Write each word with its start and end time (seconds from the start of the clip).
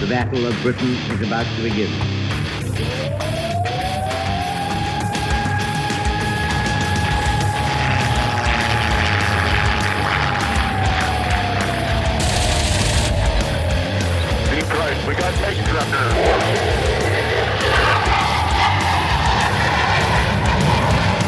The 0.00 0.06
Battle 0.06 0.46
of 0.46 0.56
Britain 0.62 0.94
is 1.12 1.20
about 1.20 1.44
to 1.44 1.62
begin. 1.62 1.92
Deep 14.48 14.64
we 15.06 15.12
got 15.14 15.34
tanks 15.36 15.68
up 15.68 15.84
there. 15.92 16.12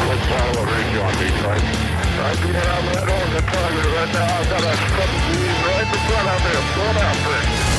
Let's 0.09 0.25
follow 0.25 0.57
a 0.57 0.65
range 0.65 0.97
on 0.97 1.13
Detroit. 1.21 1.61
I'm 1.61 2.37
coming 2.37 2.57
out 2.57 2.81
right 2.89 3.05
on 3.05 3.27
the 3.33 3.41
target 3.53 3.85
right 3.85 4.11
now. 4.13 4.33
I've 4.33 4.49
got 4.49 4.63
a 4.63 4.75
couple 4.97 5.19
of 5.19 5.37
right 5.61 5.85
in 5.85 5.99
front 6.09 6.27
of 6.27 6.41
me. 6.41 6.51
I'm 6.57 6.67
going 6.75 6.97
after 6.97 7.72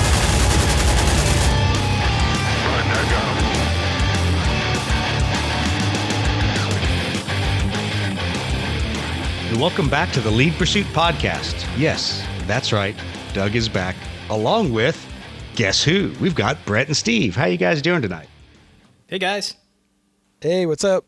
And 9.50 9.60
welcome 9.60 9.88
back 9.88 10.10
to 10.12 10.20
the 10.20 10.30
Lead 10.30 10.54
Pursuit 10.54 10.86
Podcast. 10.86 11.54
Yes, 11.78 12.26
that's 12.46 12.72
right. 12.72 12.96
Doug 13.32 13.54
is 13.54 13.68
back, 13.68 13.94
along 14.30 14.72
with 14.72 14.98
guess 15.54 15.82
who? 15.82 16.12
We've 16.20 16.34
got 16.34 16.64
Brett 16.66 16.88
and 16.88 16.96
Steve. 16.96 17.36
How 17.36 17.44
you 17.46 17.56
guys 17.56 17.80
doing 17.80 18.02
tonight? 18.02 18.28
Hey 19.06 19.18
guys. 19.18 19.54
Hey, 20.40 20.66
what's 20.66 20.82
up? 20.82 21.04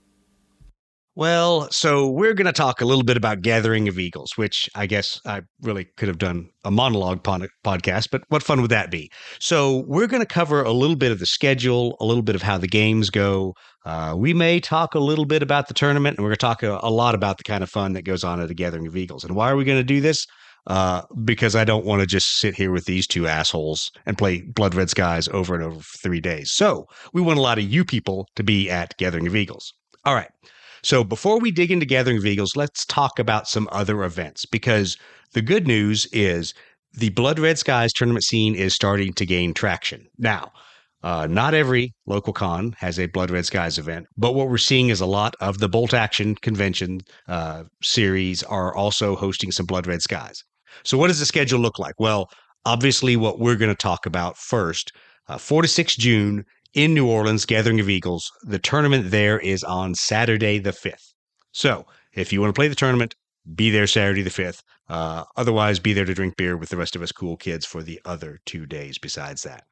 Well, 1.17 1.71
so 1.71 2.11
we're 2.11 2.35
going 2.35 2.45
to 2.45 2.53
talk 2.53 2.83
a 2.83 2.85
little 2.85 3.03
bit 3.03 3.17
about 3.17 3.41
Gathering 3.41 3.89
of 3.89 3.99
Eagles, 3.99 4.33
which 4.37 4.69
I 4.75 4.85
guess 4.85 5.19
I 5.25 5.41
really 5.63 5.87
could 5.97 6.09
have 6.09 6.19
done 6.19 6.51
a 6.63 6.71
monologue 6.71 7.25
pod- 7.25 7.49
podcast, 7.65 8.09
but 8.13 8.23
what 8.29 8.43
fun 8.43 8.61
would 8.61 8.71
that 8.71 8.91
be? 8.91 9.11
So 9.41 9.85
we're 9.89 10.09
going 10.09 10.21
to 10.21 10.27
cover 10.27 10.63
a 10.63 10.73
little 10.73 10.95
bit 10.95 11.13
of 11.13 11.19
the 11.19 11.25
schedule, 11.25 11.97
a 12.01 12.05
little 12.05 12.23
bit 12.23 12.35
of 12.35 12.43
how 12.43 12.59
the 12.59 12.69
games 12.69 13.09
go. 13.09 13.55
Uh, 13.87 14.15
we 14.15 14.35
may 14.35 14.61
talk 14.61 14.95
a 14.95 14.99
little 14.99 15.25
bit 15.25 15.43
about 15.43 15.69
the 15.69 15.75
tournament, 15.75 16.19
and 16.19 16.23
we're 16.23 16.33
going 16.33 16.37
to 16.37 16.41
talk 16.41 16.63
a, 16.63 16.79
a 16.83 16.91
lot 16.91 17.15
about 17.15 17.39
the 17.39 17.45
kind 17.45 17.63
of 17.63 17.71
fun 17.71 17.95
that 17.95 18.03
goes 18.03 18.23
on 18.23 18.39
at 18.39 18.51
a 18.51 18.55
Gathering 18.55 18.87
of 18.87 18.95
Eagles. 18.95 19.25
And 19.25 19.35
why 19.35 19.51
are 19.51 19.57
we 19.57 19.65
going 19.65 19.81
to 19.81 19.85
do 19.85 20.03
this? 20.03 20.27
Uh, 20.67 21.01
because 21.25 21.57
I 21.57 21.65
don't 21.65 21.87
want 21.87 22.01
to 22.01 22.07
just 22.07 22.41
sit 22.41 22.55
here 22.55 22.73
with 22.73 22.85
these 22.85 23.07
two 23.07 23.27
assholes 23.27 23.91
and 24.05 24.19
play 24.19 24.43
Blood 24.43 24.75
Red 24.75 24.91
Skies 24.91 25.29
over 25.29 25.55
and 25.55 25.65
over 25.65 25.81
for 25.81 25.97
three 25.97 26.21
days. 26.21 26.53
So 26.53 26.85
we 27.15 27.23
want 27.23 27.39
a 27.39 27.43
lot 27.43 27.57
of 27.57 27.65
you 27.65 27.87
people 27.87 28.29
to 28.37 28.43
be 28.43 28.69
at 28.69 28.95
Gathering 28.99 29.27
of 29.27 29.35
Eagles. 29.35 29.73
All 30.05 30.15
right. 30.15 30.29
So 30.87 31.03
before 31.03 31.41
we 31.41 31.51
dig 31.51 31.73
into 31.73 31.85
Gathering 31.85 32.19
of 32.19 32.25
Eagles, 32.25 32.55
let's 32.55 32.87
talk 32.87 33.19
about 33.19 33.49
some 33.49 33.69
other 33.73 34.05
events 34.05 34.47
because 34.47 34.97
the 35.33 35.43
good 35.43 35.67
news 35.67 36.07
is 36.13 36.55
the 36.93 37.09
Blood 37.09 37.41
Red 37.41 37.59
Skies 37.59 37.93
tournament 37.93 38.23
scene 38.23 38.55
is 38.55 38.73
starting 38.73 39.13
to 39.15 39.27
gain 39.27 39.53
traction. 39.53 40.07
Now, 40.17 40.53
uh, 41.03 41.27
not 41.29 41.55
every 41.55 41.93
local 42.07 42.33
con 42.33 42.77
has 42.79 43.01
a 43.01 43.07
Blood 43.07 43.33
Red 43.33 43.47
Skies 43.47 43.79
event, 43.79 44.07
but 44.17 44.37
what 44.37 44.49
we're 44.49 44.59
seeing 44.59 44.91
is 44.91 45.01
a 45.01 45.07
lot 45.07 45.35
of 45.41 45.59
the 45.59 45.69
Bolt 45.69 45.93
Action 45.93 46.37
convention 46.37 47.01
uh, 47.27 47.65
series 47.83 48.45
are 48.45 48.73
also 48.73 49.17
hosting 49.17 49.51
some 49.51 49.67
Blood 49.67 49.89
Red 49.89 50.03
Skies. 50.03 50.45
So, 50.85 50.97
what 50.97 51.09
does 51.09 51.19
the 51.19 51.27
schedule 51.27 51.59
look 51.59 51.81
like? 51.81 51.99
Well, 51.99 52.31
obviously, 52.65 53.17
what 53.17 53.41
we're 53.41 53.57
going 53.57 53.73
to 53.73 53.75
talk 53.75 54.07
about 54.07 54.39
first, 54.39 54.93
uh, 55.27 55.37
4 55.37 55.63
to 55.63 55.69
6 55.69 55.97
June 55.97 56.45
in 56.77 56.93
New 56.93 57.09
Orleans, 57.09 57.47
Gathering 57.47 57.81
of 57.81 57.89
Eagles. 57.89 58.31
The 58.43 58.59
tournament 58.59 59.11
there 59.11 59.41
is 59.41 59.65
on 59.65 59.95
Saturday 59.95 60.59
the 60.59 60.71
5th. 60.71 61.15
So, 61.53 61.87
if 62.13 62.33
you 62.33 62.41
want 62.41 62.55
to 62.55 62.59
play 62.59 62.69
the 62.69 62.75
tournament, 62.75 63.17
be 63.55 63.71
there 63.71 63.87
Saturday 63.87 64.23
the 64.23 64.31
5th. 64.31 64.61
Uh, 64.89 65.25
otherwise, 65.37 65.81
be 65.81 65.95
there 65.95 66.05
to 66.05 66.15
drink 66.15 66.37
beer 66.37 66.57
with 66.57 66.69
the 66.69 66.77
rest 66.77 66.95
of 66.95 67.01
us 67.01 67.13
cool 67.13 67.39
kids 67.39 67.65
for 67.65 67.83
the 67.83 67.99
other 68.05 68.41
two 68.45 68.67
days 68.67 68.99
besides 68.99 69.43
that. 69.43 69.65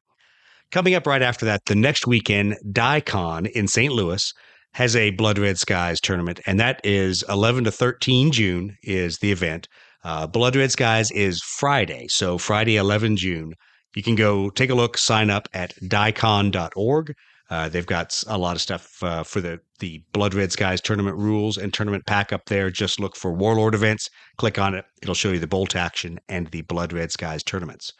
Coming 0.71 0.95
up 0.95 1.05
right 1.05 1.21
after 1.21 1.45
that, 1.45 1.61
the 1.67 1.75
next 1.75 2.07
weekend, 2.07 2.57
DieCon 2.71 3.51
in 3.51 3.67
St. 3.67 3.93
Louis 3.93 4.33
has 4.73 4.95
a 4.95 5.11
Blood 5.11 5.37
Red 5.37 5.59
Skies 5.59 6.01
tournament, 6.01 6.39
and 6.47 6.59
that 6.59 6.81
is 6.83 7.23
11 7.29 7.65
to 7.65 7.71
13 7.71 8.31
June 8.31 8.75
is 8.81 9.19
the 9.19 9.31
event. 9.31 9.67
Uh, 10.03 10.25
Blood 10.25 10.55
Red 10.55 10.71
Skies 10.71 11.11
is 11.11 11.39
Friday, 11.41 12.07
so 12.09 12.39
Friday, 12.39 12.77
11 12.77 13.15
June. 13.15 13.53
You 13.95 14.03
can 14.03 14.15
go 14.15 14.49
take 14.49 14.69
a 14.69 14.75
look, 14.75 14.97
sign 14.97 15.29
up 15.29 15.47
at 15.53 15.73
dicon.org. 15.87 17.15
Uh, 17.49 17.69
they've 17.69 17.85
got 17.85 18.23
a 18.27 18.37
lot 18.37 18.55
of 18.55 18.61
stuff 18.61 19.01
uh, 19.03 19.23
for 19.23 19.39
the, 19.39 19.59
the 19.79 20.03
Blood 20.13 20.33
Red 20.33 20.51
Skies 20.51 20.81
tournament 20.81 21.15
rules 21.17 21.57
and 21.57 21.73
tournament 21.73 22.05
pack 22.05 22.33
up 22.33 22.45
there. 22.47 22.71
Just 22.71 22.99
look 22.99 23.15
for 23.15 23.31
Warlord 23.31 23.75
events, 23.75 24.09
click 24.37 24.57
on 24.57 24.73
it. 24.73 24.85
It'll 25.01 25.15
show 25.15 25.31
you 25.31 25.39
the 25.39 25.47
Bolt 25.47 25.75
Action 25.75 26.19
and 26.27 26.47
the 26.47 26.61
Blood 26.63 26.91
Red 26.91 27.11
Skies 27.11 27.43
tournaments. 27.43 27.93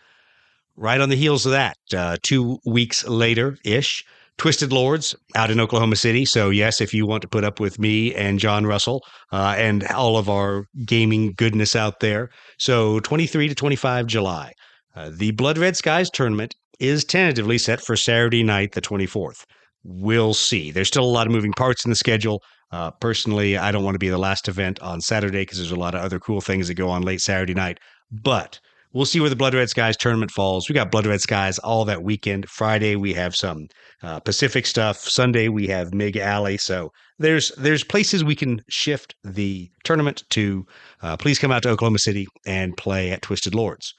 Right 0.75 0.99
on 0.99 1.09
the 1.09 1.15
heels 1.15 1.45
of 1.45 1.51
that, 1.53 1.77
uh, 1.95 2.17
two 2.21 2.59
weeks 2.65 3.07
later 3.07 3.57
ish, 3.63 4.03
Twisted 4.37 4.73
Lords 4.73 5.15
out 5.35 5.49
in 5.49 5.61
Oklahoma 5.61 5.95
City. 5.95 6.25
So, 6.25 6.49
yes, 6.49 6.81
if 6.81 6.93
you 6.93 7.05
want 7.05 7.21
to 7.21 7.27
put 7.27 7.45
up 7.45 7.61
with 7.61 7.79
me 7.79 8.13
and 8.13 8.37
John 8.39 8.65
Russell 8.65 9.01
uh, 9.31 9.55
and 9.57 9.85
all 9.87 10.17
of 10.17 10.29
our 10.29 10.65
gaming 10.85 11.33
goodness 11.37 11.75
out 11.75 12.01
there. 12.01 12.29
So, 12.57 12.99
23 12.99 13.47
to 13.47 13.55
25 13.55 14.07
July. 14.07 14.51
Uh, 14.95 15.11
the 15.13 15.31
Blood 15.31 15.57
Red 15.57 15.75
Skies 15.75 16.09
tournament 16.09 16.55
is 16.79 17.03
tentatively 17.03 17.57
set 17.57 17.81
for 17.81 17.95
Saturday 17.95 18.43
night, 18.43 18.71
the 18.71 18.81
24th. 18.81 19.43
We'll 19.83 20.33
see. 20.33 20.71
There's 20.71 20.87
still 20.87 21.03
a 21.03 21.05
lot 21.05 21.27
of 21.27 21.33
moving 21.33 21.53
parts 21.53 21.85
in 21.85 21.89
the 21.89 21.95
schedule. 21.95 22.41
Uh, 22.71 22.91
personally, 22.91 23.57
I 23.57 23.71
don't 23.71 23.83
want 23.83 23.95
to 23.95 23.99
be 23.99 24.09
the 24.09 24.17
last 24.17 24.47
event 24.47 24.81
on 24.81 25.01
Saturday 25.01 25.41
because 25.41 25.57
there's 25.57 25.71
a 25.71 25.75
lot 25.75 25.95
of 25.95 26.01
other 26.01 26.19
cool 26.19 26.41
things 26.41 26.67
that 26.67 26.73
go 26.73 26.89
on 26.89 27.03
late 27.03 27.21
Saturday 27.21 27.53
night. 27.53 27.79
But 28.11 28.59
we'll 28.93 29.05
see 29.05 29.19
where 29.19 29.29
the 29.29 29.35
Blood 29.35 29.53
Red 29.53 29.69
Skies 29.69 29.97
tournament 29.97 30.31
falls. 30.31 30.67
We 30.67 30.73
got 30.73 30.91
Blood 30.91 31.05
Red 31.05 31.21
Skies 31.21 31.59
all 31.59 31.85
that 31.85 32.03
weekend. 32.03 32.49
Friday 32.49 32.95
we 32.95 33.13
have 33.13 33.35
some 33.35 33.67
uh, 34.01 34.19
Pacific 34.21 34.65
stuff. 34.65 34.97
Sunday 34.97 35.49
we 35.49 35.67
have 35.67 35.93
Mig 35.93 36.17
Alley. 36.17 36.57
So 36.57 36.91
there's 37.19 37.51
there's 37.57 37.83
places 37.83 38.23
we 38.23 38.35
can 38.35 38.61
shift 38.69 39.15
the 39.23 39.69
tournament 39.83 40.23
to. 40.31 40.65
Uh, 41.01 41.17
please 41.17 41.37
come 41.37 41.51
out 41.51 41.63
to 41.63 41.69
Oklahoma 41.69 41.99
City 41.99 42.25
and 42.45 42.75
play 42.77 43.11
at 43.11 43.21
Twisted 43.21 43.53
Lords. 43.53 43.93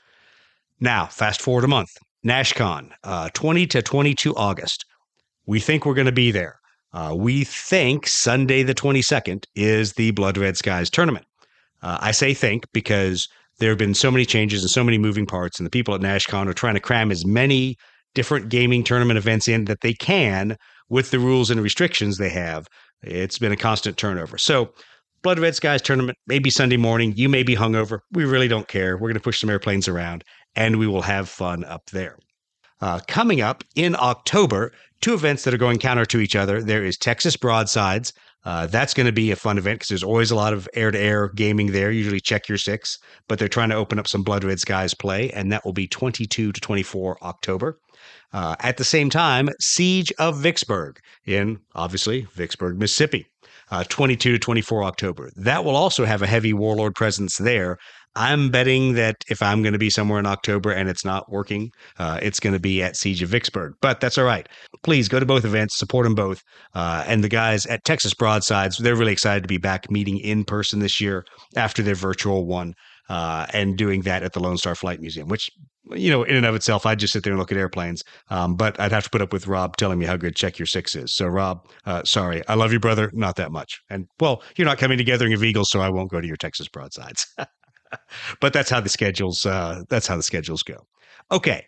Now, 0.80 1.06
fast 1.06 1.40
forward 1.40 1.64
a 1.64 1.68
month. 1.68 1.90
NashCon, 2.26 2.90
uh, 3.04 3.30
20 3.32 3.66
to 3.68 3.82
22 3.82 4.34
August. 4.36 4.84
We 5.46 5.60
think 5.60 5.86
we're 5.86 5.94
going 5.94 6.06
to 6.06 6.12
be 6.12 6.30
there. 6.30 6.58
Uh, 6.92 7.14
we 7.16 7.44
think 7.44 8.06
Sunday 8.06 8.62
the 8.62 8.74
22nd 8.74 9.44
is 9.54 9.92
the 9.92 10.10
Blood 10.12 10.36
Red 10.36 10.56
Skies 10.56 10.90
tournament. 10.90 11.26
Uh, 11.82 11.98
I 12.00 12.10
say 12.10 12.34
think 12.34 12.64
because 12.72 13.28
there 13.58 13.70
have 13.70 13.78
been 13.78 13.94
so 13.94 14.10
many 14.10 14.24
changes 14.24 14.62
and 14.62 14.70
so 14.70 14.84
many 14.84 14.98
moving 14.98 15.26
parts, 15.26 15.58
and 15.58 15.66
the 15.66 15.70
people 15.70 15.94
at 15.94 16.00
NashCon 16.00 16.48
are 16.48 16.54
trying 16.54 16.74
to 16.74 16.80
cram 16.80 17.10
as 17.10 17.24
many 17.24 17.76
different 18.14 18.48
gaming 18.48 18.82
tournament 18.82 19.18
events 19.18 19.46
in 19.46 19.66
that 19.66 19.82
they 19.82 19.92
can 19.92 20.56
with 20.88 21.10
the 21.10 21.18
rules 21.18 21.50
and 21.50 21.60
restrictions 21.60 22.16
they 22.16 22.30
have. 22.30 22.66
It's 23.02 23.38
been 23.38 23.52
a 23.52 23.56
constant 23.56 23.96
turnover. 23.96 24.38
So, 24.38 24.72
Blood 25.22 25.38
Red 25.38 25.54
Skies 25.54 25.82
tournament, 25.82 26.16
maybe 26.26 26.50
Sunday 26.50 26.76
morning. 26.76 27.12
You 27.16 27.28
may 27.28 27.42
be 27.42 27.56
hungover. 27.56 28.00
We 28.12 28.24
really 28.24 28.48
don't 28.48 28.68
care. 28.68 28.96
We're 28.96 29.08
going 29.08 29.14
to 29.14 29.20
push 29.20 29.40
some 29.40 29.50
airplanes 29.50 29.88
around 29.88 30.22
and 30.56 30.78
we 30.78 30.86
will 30.86 31.02
have 31.02 31.28
fun 31.28 31.62
up 31.64 31.86
there. 31.90 32.18
Uh, 32.80 33.00
coming 33.06 33.40
up 33.40 33.62
in 33.74 33.94
October, 33.98 34.72
two 35.00 35.14
events 35.14 35.44
that 35.44 35.54
are 35.54 35.58
going 35.58 35.78
counter 35.78 36.04
to 36.06 36.20
each 36.20 36.36
other. 36.36 36.62
There 36.62 36.84
is 36.84 36.98
Texas 36.98 37.36
Broadsides. 37.36 38.12
Uh, 38.44 38.66
that's 38.66 38.94
going 38.94 39.06
to 39.06 39.12
be 39.12 39.30
a 39.32 39.36
fun 39.36 39.58
event 39.58 39.80
because 39.80 39.88
there's 39.88 40.04
always 40.04 40.30
a 40.30 40.36
lot 40.36 40.52
of 40.52 40.68
air 40.74 40.90
to 40.90 40.98
air 40.98 41.28
gaming 41.30 41.72
there. 41.72 41.90
Usually 41.90 42.20
check 42.20 42.48
your 42.48 42.58
six, 42.58 42.98
but 43.28 43.38
they're 43.38 43.48
trying 43.48 43.70
to 43.70 43.74
open 43.74 43.98
up 43.98 44.06
some 44.06 44.22
Blood 44.22 44.44
Red 44.44 44.60
Skies 44.60 44.94
play, 44.94 45.30
and 45.30 45.50
that 45.50 45.64
will 45.64 45.72
be 45.72 45.88
22 45.88 46.52
to 46.52 46.60
24 46.60 47.18
October. 47.22 47.78
Uh, 48.32 48.54
at 48.60 48.76
the 48.76 48.84
same 48.84 49.10
time, 49.10 49.48
Siege 49.60 50.12
of 50.18 50.38
Vicksburg 50.38 51.00
in 51.24 51.58
obviously 51.74 52.22
Vicksburg, 52.34 52.78
Mississippi. 52.78 53.26
Uh, 53.68 53.82
22 53.88 54.30
to 54.30 54.38
24 54.38 54.84
October. 54.84 55.28
That 55.34 55.64
will 55.64 55.74
also 55.74 56.04
have 56.04 56.22
a 56.22 56.26
heavy 56.28 56.52
warlord 56.52 56.94
presence 56.94 57.36
there. 57.38 57.78
I'm 58.16 58.50
betting 58.50 58.94
that 58.94 59.16
if 59.28 59.42
I'm 59.42 59.62
going 59.62 59.74
to 59.74 59.78
be 59.78 59.90
somewhere 59.90 60.18
in 60.18 60.26
October 60.26 60.72
and 60.72 60.88
it's 60.88 61.04
not 61.04 61.30
working, 61.30 61.70
uh, 61.98 62.18
it's 62.22 62.40
going 62.40 62.54
to 62.54 62.60
be 62.60 62.82
at 62.82 62.96
Siege 62.96 63.22
of 63.22 63.28
Vicksburg. 63.28 63.74
But 63.82 64.00
that's 64.00 64.16
all 64.16 64.24
right. 64.24 64.48
Please 64.82 65.06
go 65.06 65.20
to 65.20 65.26
both 65.26 65.44
events, 65.44 65.76
support 65.76 66.04
them 66.04 66.14
both. 66.14 66.42
Uh, 66.74 67.04
and 67.06 67.22
the 67.22 67.28
guys 67.28 67.66
at 67.66 67.84
Texas 67.84 68.14
Broadsides, 68.14 68.78
they're 68.78 68.96
really 68.96 69.12
excited 69.12 69.42
to 69.42 69.48
be 69.48 69.58
back 69.58 69.90
meeting 69.90 70.18
in 70.18 70.44
person 70.44 70.80
this 70.80 71.00
year 71.00 71.24
after 71.56 71.82
their 71.82 71.94
virtual 71.94 72.46
one 72.46 72.74
uh, 73.08 73.46
and 73.52 73.76
doing 73.76 74.00
that 74.02 74.22
at 74.22 74.32
the 74.32 74.40
Lone 74.40 74.56
Star 74.56 74.74
Flight 74.74 75.00
Museum, 75.00 75.28
which, 75.28 75.50
you 75.92 76.10
know, 76.10 76.24
in 76.24 76.36
and 76.36 76.46
of 76.46 76.54
itself, 76.54 76.86
I'd 76.86 76.98
just 76.98 77.12
sit 77.12 77.22
there 77.22 77.32
and 77.32 77.38
look 77.38 77.52
at 77.52 77.58
airplanes. 77.58 78.02
Um, 78.30 78.56
but 78.56 78.78
I'd 78.80 78.92
have 78.92 79.04
to 79.04 79.10
put 79.10 79.22
up 79.22 79.32
with 79.32 79.46
Rob 79.46 79.76
telling 79.76 79.98
me 79.98 80.06
how 80.06 80.16
good 80.16 80.34
Check 80.34 80.58
Your 80.58 80.66
Six 80.66 80.96
is. 80.96 81.14
So, 81.14 81.26
Rob, 81.26 81.68
uh, 81.84 82.02
sorry. 82.04 82.42
I 82.48 82.54
love 82.54 82.72
you, 82.72 82.80
brother. 82.80 83.10
Not 83.12 83.36
that 83.36 83.52
much. 83.52 83.80
And, 83.90 84.06
well, 84.20 84.42
you're 84.56 84.66
not 84.66 84.78
coming 84.78 84.98
to 84.98 85.04
Gathering 85.04 85.34
of 85.34 85.44
Eagles, 85.44 85.70
so 85.70 85.80
I 85.80 85.90
won't 85.90 86.10
go 86.10 86.20
to 86.20 86.26
your 86.26 86.36
Texas 86.36 86.68
Broadsides. 86.68 87.26
but 88.40 88.52
that's 88.52 88.70
how 88.70 88.80
the 88.80 88.88
schedules 88.88 89.46
uh, 89.46 89.82
that's 89.88 90.06
how 90.06 90.16
the 90.16 90.22
schedules 90.22 90.62
go. 90.62 90.86
Okay, 91.30 91.66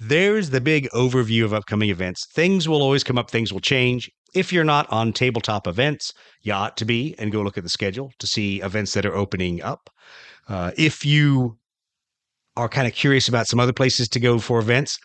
there's 0.00 0.50
the 0.50 0.60
big 0.60 0.88
overview 0.90 1.44
of 1.44 1.54
upcoming 1.54 1.90
events. 1.90 2.26
Things 2.26 2.68
will 2.68 2.82
always 2.82 3.04
come 3.04 3.18
up. 3.18 3.30
Things 3.30 3.52
will 3.52 3.60
change. 3.60 4.10
If 4.34 4.52
you're 4.52 4.64
not 4.64 4.90
on 4.92 5.12
tabletop 5.12 5.66
events, 5.66 6.12
you 6.42 6.52
ought 6.52 6.76
to 6.76 6.84
be 6.84 7.14
and 7.18 7.32
go 7.32 7.42
look 7.42 7.58
at 7.58 7.64
the 7.64 7.70
schedule 7.70 8.12
to 8.18 8.26
see 8.26 8.60
events 8.60 8.92
that 8.94 9.06
are 9.06 9.14
opening 9.14 9.62
up. 9.62 9.90
Uh, 10.48 10.72
if 10.76 11.04
you 11.04 11.58
are 12.56 12.68
kind 12.68 12.86
of 12.86 12.92
curious 12.92 13.28
about 13.28 13.46
some 13.46 13.60
other 13.60 13.72
places 13.72 14.08
to 14.10 14.20
go 14.20 14.38
for 14.38 14.58
events, 14.58 14.98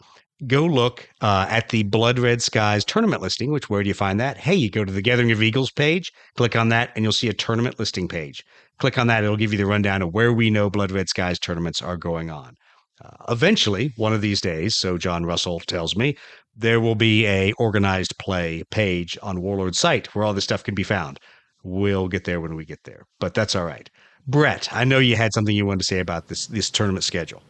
go 0.47 0.65
look 0.65 1.09
uh, 1.21 1.45
at 1.49 1.69
the 1.69 1.83
Blood 1.83 2.19
Red 2.19 2.41
Skies 2.41 2.85
tournament 2.85 3.21
listing, 3.21 3.51
which 3.51 3.69
where 3.69 3.83
do 3.83 3.87
you 3.87 3.93
find 3.93 4.19
that? 4.19 4.37
Hey, 4.37 4.55
you 4.55 4.69
go 4.69 4.85
to 4.85 4.91
the 4.91 5.01
Gathering 5.01 5.31
of 5.31 5.41
Eagles 5.41 5.71
page, 5.71 6.11
click 6.35 6.55
on 6.55 6.69
that, 6.69 6.91
and 6.95 7.03
you'll 7.03 7.11
see 7.11 7.29
a 7.29 7.33
tournament 7.33 7.79
listing 7.79 8.07
page. 8.07 8.43
Click 8.79 8.97
on 8.97 9.07
that, 9.07 9.23
it'll 9.23 9.37
give 9.37 9.51
you 9.51 9.57
the 9.57 9.65
rundown 9.65 10.01
of 10.01 10.13
where 10.13 10.33
we 10.33 10.49
know 10.49 10.69
Blood 10.69 10.91
Red 10.91 11.09
Skies 11.09 11.39
tournaments 11.39 11.81
are 11.81 11.97
going 11.97 12.29
on. 12.29 12.55
Uh, 13.03 13.31
eventually, 13.31 13.93
one 13.97 14.13
of 14.13 14.21
these 14.21 14.41
days, 14.41 14.75
so 14.75 14.97
John 14.97 15.25
Russell 15.25 15.59
tells 15.61 15.95
me, 15.95 16.15
there 16.55 16.79
will 16.79 16.95
be 16.95 17.25
a 17.25 17.51
organized 17.53 18.17
play 18.19 18.63
page 18.69 19.17
on 19.23 19.41
Warlord's 19.41 19.79
site 19.79 20.13
where 20.13 20.23
all 20.23 20.33
this 20.33 20.43
stuff 20.43 20.63
can 20.63 20.75
be 20.75 20.83
found. 20.83 21.19
We'll 21.63 22.07
get 22.07 22.25
there 22.25 22.41
when 22.41 22.55
we 22.55 22.65
get 22.65 22.83
there, 22.83 23.05
but 23.19 23.33
that's 23.33 23.55
all 23.55 23.65
right. 23.65 23.89
Brett, 24.27 24.69
I 24.71 24.83
know 24.83 24.99
you 24.99 25.15
had 25.15 25.33
something 25.33 25.55
you 25.55 25.65
wanted 25.65 25.79
to 25.79 25.85
say 25.85 25.99
about 25.99 26.27
this 26.27 26.47
this 26.47 26.69
tournament 26.69 27.03
schedule. 27.03 27.41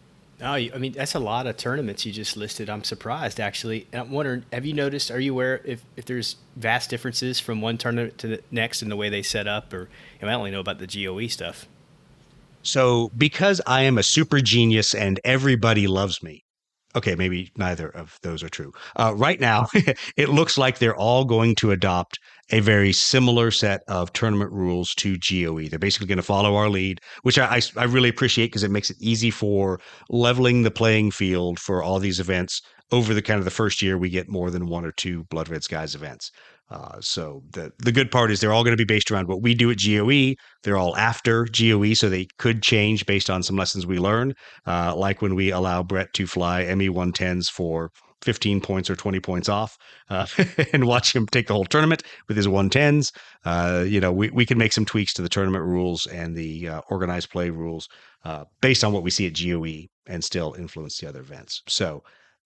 Oh, 0.44 0.56
I 0.56 0.70
mean 0.78 0.92
that's 0.92 1.16
a 1.16 1.20
lot 1.20 1.48
of 1.48 1.56
tournaments 1.56 2.06
you 2.06 2.12
just 2.12 2.36
listed. 2.36 2.70
I'm 2.70 2.84
surprised 2.84 3.40
actually. 3.40 3.88
And 3.94 4.02
I'm 4.02 4.12
wondering, 4.12 4.44
have 4.52 4.66
you 4.66 4.74
noticed? 4.74 5.10
Are 5.10 5.20
you 5.20 5.32
aware 5.32 5.62
if, 5.64 5.84
if 5.96 6.04
there's 6.04 6.36
vast 6.58 6.90
differences 6.90 7.40
from 7.40 7.62
one 7.62 7.78
tournament 7.78 8.18
to 8.20 8.28
the 8.28 8.44
next 8.52 8.82
in 8.82 8.90
the 8.90 8.98
way 8.98 9.08
they 9.08 9.22
set 9.22 9.48
up? 9.48 9.72
Or 9.72 9.88
I 10.22 10.34
only 10.34 10.52
know 10.52 10.60
about 10.60 10.80
the 10.80 10.88
GOE 10.88 11.28
stuff. 11.28 11.66
So 12.62 13.10
because 13.18 13.62
I 13.66 13.84
am 13.84 13.98
a 13.98 14.04
super 14.04 14.42
genius 14.42 14.94
and 14.94 15.20
everybody 15.24 15.88
loves 15.88 16.22
me, 16.22 16.44
okay, 16.96 17.16
maybe 17.16 17.52
neither 17.58 17.90
of 17.90 18.18
those 18.22 18.44
are 18.44 18.50
true. 18.50 18.74
Uh, 18.98 19.14
right 19.16 19.40
now, 19.40 19.68
it 20.18 20.30
looks 20.30 20.58
like 20.58 20.80
they're 20.80 20.96
all 20.96 21.24
going 21.26 21.56
to 21.56 21.72
adopt 21.72 22.20
a 22.52 22.60
very 22.60 22.92
similar 22.92 23.52
set 23.52 23.82
of 23.88 24.12
tournament 24.14 24.52
rules 24.52 24.94
to 24.96 25.18
GOE. 25.18 25.68
They're 25.70 25.80
basically 25.80 26.08
going 26.08 26.18
to 26.18 26.24
follow 26.24 26.56
our 26.56 26.70
lead, 26.70 27.00
which 27.24 27.40
I, 27.40 27.56
I, 27.56 27.62
I 27.78 27.84
really 27.86 28.10
appreciate 28.10 28.48
because 28.48 28.64
it 28.64 28.72
makes 28.72 28.90
it 28.90 28.98
easy 29.00 29.32
for 29.32 29.80
leveling 30.10 30.64
the 30.64 30.72
playing 30.72 31.12
field 31.12 31.60
for 31.60 31.82
all 31.82 32.00
these 32.00 32.20
events 32.20 32.62
over 32.92 33.14
the 33.14 33.22
kind 33.22 33.40
of 33.40 33.46
the 33.46 33.52
first 33.52 33.82
year 33.82 33.98
we 33.98 34.10
get 34.10 34.30
more 34.30 34.52
than 34.52 34.68
one 34.68 34.86
or 34.86 34.92
two 34.92 35.24
Blood 35.26 35.50
Red 35.50 35.64
Skies 35.64 35.96
events. 35.96 36.32
Uh, 36.70 37.00
so 37.02 37.44
the 37.52 37.72
the 37.80 37.92
good 37.92 38.10
part 38.10 38.32
is 38.32 38.40
they're 38.40 38.54
all 38.54 38.64
going 38.64 38.76
to 38.76 38.82
be 38.82 38.94
based 38.94 39.12
around 39.12 39.28
what 39.28 39.42
we 39.42 39.54
do 39.54 39.70
at 39.70 39.78
GOE. 39.78 40.34
They're 40.64 40.78
all 40.78 40.96
after 40.96 41.46
GOE, 41.46 41.94
so 41.94 42.10
they 42.10 42.28
could 42.38 42.64
change 42.64 43.06
based 43.06 43.30
on 43.30 43.44
some 43.44 43.58
lessons 43.58 43.86
we 43.86 44.00
learn. 44.00 44.34
Uh, 44.66 44.96
like 44.96 45.22
when 45.22 45.36
we 45.36 45.52
allow 45.52 45.84
Brett 45.84 46.14
to 46.14 46.26
fly 46.26 46.64
ME 46.74 46.90
110s 46.90 47.50
for 47.50 47.92
15 48.24 48.62
points 48.62 48.90
or 48.90 48.96
20 48.96 49.20
points 49.20 49.50
off 49.50 49.78
uh, 50.10 50.26
and 50.74 50.86
watch 50.86 51.16
him 51.16 51.28
take 51.28 51.48
the 51.48 51.54
whole 51.54 51.66
tournament 51.66 52.04
with 52.28 52.38
his 52.38 52.48
110s. 52.48 53.12
Uh, 53.46 53.84
you 53.86 54.00
know, 54.00 54.12
we, 54.12 54.30
we 54.30 54.46
can 54.46 54.58
make 54.58 54.74
some 54.74 54.86
tweaks 54.86 55.14
to 55.14 55.22
the 55.22 55.30
tournament 55.30 55.64
rules 55.64 56.06
and 56.08 56.36
the 56.36 56.68
uh, 56.68 56.82
organized 56.90 57.30
play 57.30 57.50
rules 57.50 57.88
uh, 58.26 58.46
based 58.62 58.84
on 58.84 58.94
what 58.94 59.04
we 59.04 59.10
see 59.10 59.28
at 59.28 59.40
GOE 59.40 59.88
and 60.08 60.24
still 60.24 60.54
influence 60.54 60.98
the 60.98 61.08
other 61.08 61.20
events. 61.20 61.62
So 61.68 62.04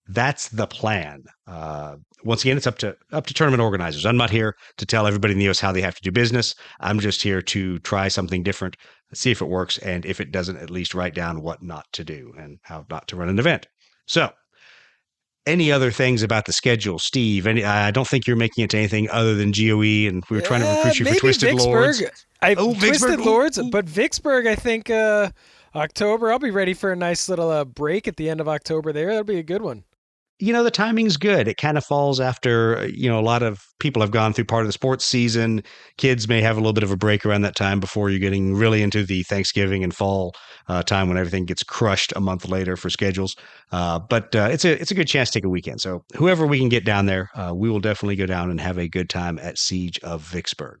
that's 0.08 0.48
the 0.48 0.66
plan. 0.66 1.24
Uh, 1.46 1.96
once 2.24 2.42
again, 2.42 2.56
it's 2.56 2.66
up 2.66 2.78
to 2.78 2.96
up 3.12 3.26
to 3.26 3.34
tournament 3.34 3.62
organizers. 3.62 4.06
I'm 4.06 4.16
not 4.16 4.30
here 4.30 4.56
to 4.78 4.86
tell 4.86 5.06
everybody 5.06 5.32
in 5.32 5.38
the 5.38 5.48
US 5.48 5.60
how 5.60 5.70
they 5.70 5.82
have 5.82 5.94
to 5.96 6.02
do 6.02 6.10
business. 6.10 6.54
I'm 6.80 6.98
just 6.98 7.22
here 7.22 7.42
to 7.42 7.78
try 7.80 8.08
something 8.08 8.42
different, 8.42 8.76
see 9.12 9.30
if 9.30 9.42
it 9.42 9.48
works, 9.48 9.78
and 9.78 10.06
if 10.06 10.20
it 10.20 10.32
doesn't, 10.32 10.56
at 10.56 10.70
least 10.70 10.94
write 10.94 11.14
down 11.14 11.42
what 11.42 11.62
not 11.62 11.86
to 11.92 12.04
do 12.04 12.32
and 12.38 12.58
how 12.62 12.86
not 12.90 13.06
to 13.08 13.16
run 13.16 13.28
an 13.28 13.38
event. 13.38 13.68
So, 14.06 14.30
any 15.48 15.72
other 15.72 15.90
things 15.90 16.22
about 16.22 16.44
the 16.44 16.52
schedule, 16.52 16.98
Steve? 16.98 17.46
Any? 17.46 17.64
I 17.64 17.90
don't 17.90 18.06
think 18.06 18.26
you're 18.26 18.36
making 18.36 18.64
it 18.64 18.70
to 18.70 18.78
anything 18.78 19.08
other 19.10 19.34
than 19.34 19.50
GOE, 19.50 20.08
and 20.08 20.24
we 20.30 20.36
were 20.36 20.42
trying 20.42 20.60
to 20.60 20.68
recruit 20.68 20.98
you 20.98 21.06
for 21.06 21.14
Twisted 21.14 21.50
Vicksburg. 21.50 21.96
Lords. 22.00 22.26
I 22.40 22.54
oh, 22.54 22.74
Twisted 22.74 23.20
Lords, 23.20 23.58
but 23.70 23.88
Vicksburg, 23.88 24.46
I 24.46 24.54
think 24.54 24.90
uh, 24.90 25.30
October. 25.74 26.30
I'll 26.30 26.38
be 26.38 26.50
ready 26.50 26.74
for 26.74 26.92
a 26.92 26.96
nice 26.96 27.28
little 27.28 27.50
uh, 27.50 27.64
break 27.64 28.06
at 28.06 28.16
the 28.16 28.28
end 28.28 28.40
of 28.40 28.48
October. 28.48 28.92
There, 28.92 29.08
that'll 29.08 29.24
be 29.24 29.38
a 29.38 29.42
good 29.42 29.62
one 29.62 29.84
you 30.40 30.52
know 30.52 30.62
the 30.62 30.70
timing's 30.70 31.16
good. 31.16 31.48
It 31.48 31.56
kind 31.56 31.76
of 31.76 31.84
falls 31.84 32.20
after 32.20 32.78
uh, 32.78 32.82
you 32.84 33.08
know 33.08 33.18
a 33.18 33.22
lot 33.22 33.42
of 33.42 33.66
people 33.80 34.02
have 34.02 34.10
gone 34.10 34.32
through 34.32 34.44
part 34.44 34.62
of 34.62 34.68
the 34.68 34.72
sports 34.72 35.04
season. 35.04 35.62
Kids 35.96 36.28
may 36.28 36.40
have 36.40 36.56
a 36.56 36.60
little 36.60 36.72
bit 36.72 36.84
of 36.84 36.92
a 36.92 36.96
break 36.96 37.26
around 37.26 37.42
that 37.42 37.56
time 37.56 37.80
before 37.80 38.08
you're 38.08 38.20
getting 38.20 38.54
really 38.54 38.82
into 38.82 39.04
the 39.04 39.24
thanksgiving 39.24 39.82
and 39.82 39.94
fall 39.94 40.34
uh, 40.68 40.82
time 40.82 41.08
when 41.08 41.18
everything 41.18 41.44
gets 41.44 41.64
crushed 41.64 42.12
a 42.14 42.20
month 42.20 42.48
later 42.48 42.76
for 42.76 42.88
schedules. 42.88 43.34
Uh, 43.72 43.98
but 43.98 44.34
uh, 44.36 44.48
it's 44.50 44.64
a 44.64 44.80
it's 44.80 44.92
a 44.92 44.94
good 44.94 45.08
chance 45.08 45.30
to 45.30 45.38
take 45.38 45.44
a 45.44 45.48
weekend. 45.48 45.80
So 45.80 46.04
whoever 46.14 46.46
we 46.46 46.58
can 46.58 46.68
get 46.68 46.84
down 46.84 47.06
there 47.06 47.30
uh, 47.34 47.52
we 47.54 47.68
will 47.68 47.80
definitely 47.80 48.16
go 48.16 48.26
down 48.26 48.50
and 48.50 48.60
have 48.60 48.78
a 48.78 48.88
good 48.88 49.08
time 49.08 49.38
at 49.40 49.58
siege 49.58 49.98
of 50.00 50.22
vicksburg. 50.22 50.78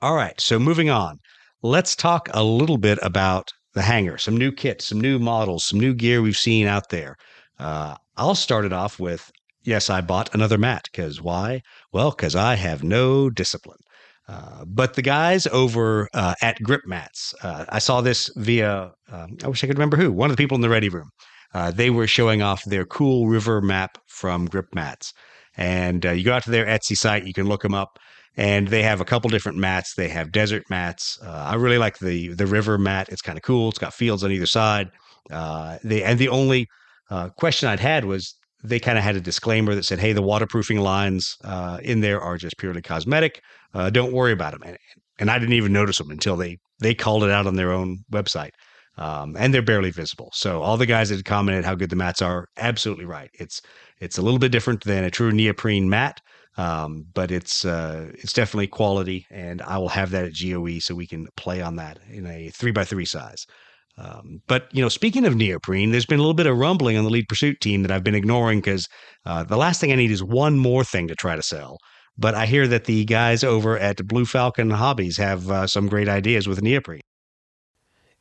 All 0.00 0.14
right 0.14 0.40
so 0.40 0.58
moving 0.58 0.90
on. 0.90 1.18
Let's 1.62 1.96
talk 1.96 2.28
a 2.32 2.44
little 2.44 2.78
bit 2.78 2.98
about 3.02 3.50
the 3.72 3.82
hangar. 3.82 4.18
Some 4.18 4.36
new 4.36 4.52
kits 4.52 4.84
some 4.84 5.00
new 5.00 5.18
models 5.18 5.64
some 5.64 5.80
new 5.80 5.94
gear 5.94 6.22
we've 6.22 6.36
seen 6.36 6.68
out 6.68 6.90
there. 6.90 7.16
Uh, 7.58 7.96
I'll 8.16 8.34
start 8.34 8.64
it 8.64 8.72
off 8.72 8.98
with 8.98 9.30
yes, 9.64 9.90
I 9.90 10.00
bought 10.00 10.34
another 10.34 10.58
mat. 10.58 10.88
Because 10.90 11.20
why? 11.20 11.62
Well, 11.92 12.10
because 12.10 12.36
I 12.36 12.54
have 12.54 12.84
no 12.84 13.30
discipline. 13.30 13.78
Uh, 14.26 14.64
but 14.66 14.94
the 14.94 15.02
guys 15.02 15.46
over 15.48 16.08
uh, 16.14 16.34
at 16.40 16.62
Grip 16.62 16.82
Mats, 16.86 17.34
uh, 17.42 17.66
I 17.68 17.78
saw 17.78 18.00
this 18.00 18.30
via, 18.36 18.92
um, 19.10 19.36
I 19.42 19.48
wish 19.48 19.62
I 19.62 19.66
could 19.66 19.76
remember 19.76 19.98
who, 19.98 20.12
one 20.12 20.30
of 20.30 20.36
the 20.36 20.42
people 20.42 20.54
in 20.54 20.62
the 20.62 20.68
ready 20.68 20.88
room. 20.88 21.10
Uh, 21.52 21.70
they 21.70 21.90
were 21.90 22.06
showing 22.06 22.42
off 22.42 22.64
their 22.64 22.86
cool 22.86 23.28
river 23.28 23.60
map 23.60 23.98
from 24.08 24.46
Grip 24.46 24.74
Mats. 24.74 25.12
And 25.56 26.04
uh, 26.04 26.10
you 26.12 26.24
go 26.24 26.32
out 26.32 26.42
to 26.44 26.50
their 26.50 26.66
Etsy 26.66 26.96
site, 26.96 27.26
you 27.26 27.32
can 27.32 27.46
look 27.46 27.62
them 27.62 27.74
up. 27.74 27.98
And 28.36 28.66
they 28.68 28.82
have 28.82 29.00
a 29.00 29.04
couple 29.04 29.30
different 29.30 29.58
mats. 29.58 29.94
They 29.94 30.08
have 30.08 30.32
desert 30.32 30.64
mats. 30.68 31.16
Uh, 31.22 31.30
I 31.30 31.54
really 31.54 31.78
like 31.78 31.98
the 31.98 32.34
the 32.34 32.48
river 32.48 32.76
mat. 32.78 33.08
It's 33.08 33.22
kind 33.22 33.38
of 33.38 33.42
cool. 33.42 33.68
It's 33.68 33.78
got 33.78 33.94
fields 33.94 34.24
on 34.24 34.32
either 34.32 34.46
side. 34.46 34.90
they 35.30 36.02
and 36.02 36.18
the 36.18 36.28
only 36.28 36.66
uh, 37.10 37.28
question 37.30 37.68
I'd 37.68 37.80
had 37.80 38.04
was 38.04 38.34
they 38.62 38.80
kind 38.80 38.96
of 38.96 39.04
had 39.04 39.16
a 39.16 39.20
disclaimer 39.20 39.74
that 39.74 39.84
said, 39.84 39.98
"Hey, 39.98 40.12
the 40.12 40.22
waterproofing 40.22 40.80
lines 40.80 41.36
uh, 41.44 41.78
in 41.82 42.00
there 42.00 42.20
are 42.20 42.38
just 42.38 42.56
purely 42.58 42.82
cosmetic. 42.82 43.40
Uh, 43.74 43.90
don't 43.90 44.12
worry 44.12 44.32
about 44.32 44.52
them." 44.52 44.62
And, 44.64 44.78
and, 45.18 45.30
I 45.30 45.38
didn't 45.38 45.54
even 45.54 45.72
notice 45.72 45.98
them 45.98 46.10
until 46.10 46.36
they 46.36 46.58
they 46.80 46.94
called 46.94 47.24
it 47.24 47.30
out 47.30 47.46
on 47.46 47.56
their 47.56 47.72
own 47.72 47.98
website, 48.10 48.50
um, 48.96 49.36
and 49.38 49.52
they're 49.52 49.62
barely 49.62 49.90
visible. 49.90 50.30
So 50.32 50.62
all 50.62 50.76
the 50.76 50.86
guys 50.86 51.10
that 51.10 51.16
had 51.16 51.24
commented 51.24 51.64
how 51.64 51.74
good 51.74 51.90
the 51.90 51.96
mats 51.96 52.22
are, 52.22 52.46
absolutely 52.56 53.04
right. 53.04 53.30
It's 53.34 53.60
it's 54.00 54.18
a 54.18 54.22
little 54.22 54.38
bit 54.38 54.52
different 54.52 54.82
than 54.84 55.04
a 55.04 55.10
true 55.10 55.30
neoprene 55.30 55.88
mat, 55.88 56.20
um, 56.56 57.04
but 57.12 57.30
it's 57.30 57.64
uh, 57.64 58.10
it's 58.14 58.32
definitely 58.32 58.68
quality, 58.68 59.26
and 59.30 59.60
I 59.62 59.76
will 59.78 59.90
have 59.90 60.10
that 60.10 60.24
at 60.24 60.32
GOE 60.34 60.78
so 60.78 60.94
we 60.94 61.06
can 61.06 61.26
play 61.36 61.60
on 61.60 61.76
that 61.76 61.98
in 62.10 62.26
a 62.26 62.48
three 62.48 62.72
by 62.72 62.84
three 62.84 63.04
size. 63.04 63.46
Um, 63.96 64.40
but 64.48 64.68
you 64.72 64.82
know, 64.82 64.88
speaking 64.88 65.24
of 65.24 65.36
neoprene, 65.36 65.92
there's 65.92 66.06
been 66.06 66.18
a 66.18 66.22
little 66.22 66.34
bit 66.34 66.46
of 66.46 66.58
rumbling 66.58 66.96
on 66.96 67.04
the 67.04 67.10
lead 67.10 67.28
pursuit 67.28 67.60
team 67.60 67.82
that 67.82 67.90
I've 67.90 68.02
been 68.02 68.14
ignoring 68.14 68.58
because 68.58 68.88
uh, 69.24 69.44
the 69.44 69.56
last 69.56 69.80
thing 69.80 69.92
I 69.92 69.96
need 69.96 70.10
is 70.10 70.22
one 70.22 70.58
more 70.58 70.84
thing 70.84 71.08
to 71.08 71.14
try 71.14 71.36
to 71.36 71.42
sell. 71.42 71.78
But 72.16 72.34
I 72.34 72.46
hear 72.46 72.66
that 72.68 72.84
the 72.84 73.04
guys 73.04 73.42
over 73.42 73.78
at 73.78 74.06
Blue 74.06 74.24
Falcon 74.24 74.70
Hobbies 74.70 75.16
have 75.18 75.50
uh, 75.50 75.66
some 75.66 75.88
great 75.88 76.08
ideas 76.08 76.46
with 76.46 76.62
neoprene. 76.62 77.00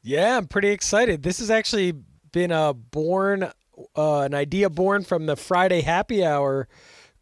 Yeah, 0.02 0.38
I'm 0.38 0.48
pretty 0.48 0.70
excited. 0.70 1.24
This 1.24 1.40
has 1.40 1.50
actually 1.50 1.94
been 2.32 2.52
a 2.52 2.74
born, 2.74 3.52
uh, 3.96 4.20
an 4.22 4.34
idea 4.34 4.70
born 4.70 5.04
from 5.04 5.28
the 5.28 5.36
Friday 5.36 5.82
Happy 5.82 6.26
Hour 6.26 6.68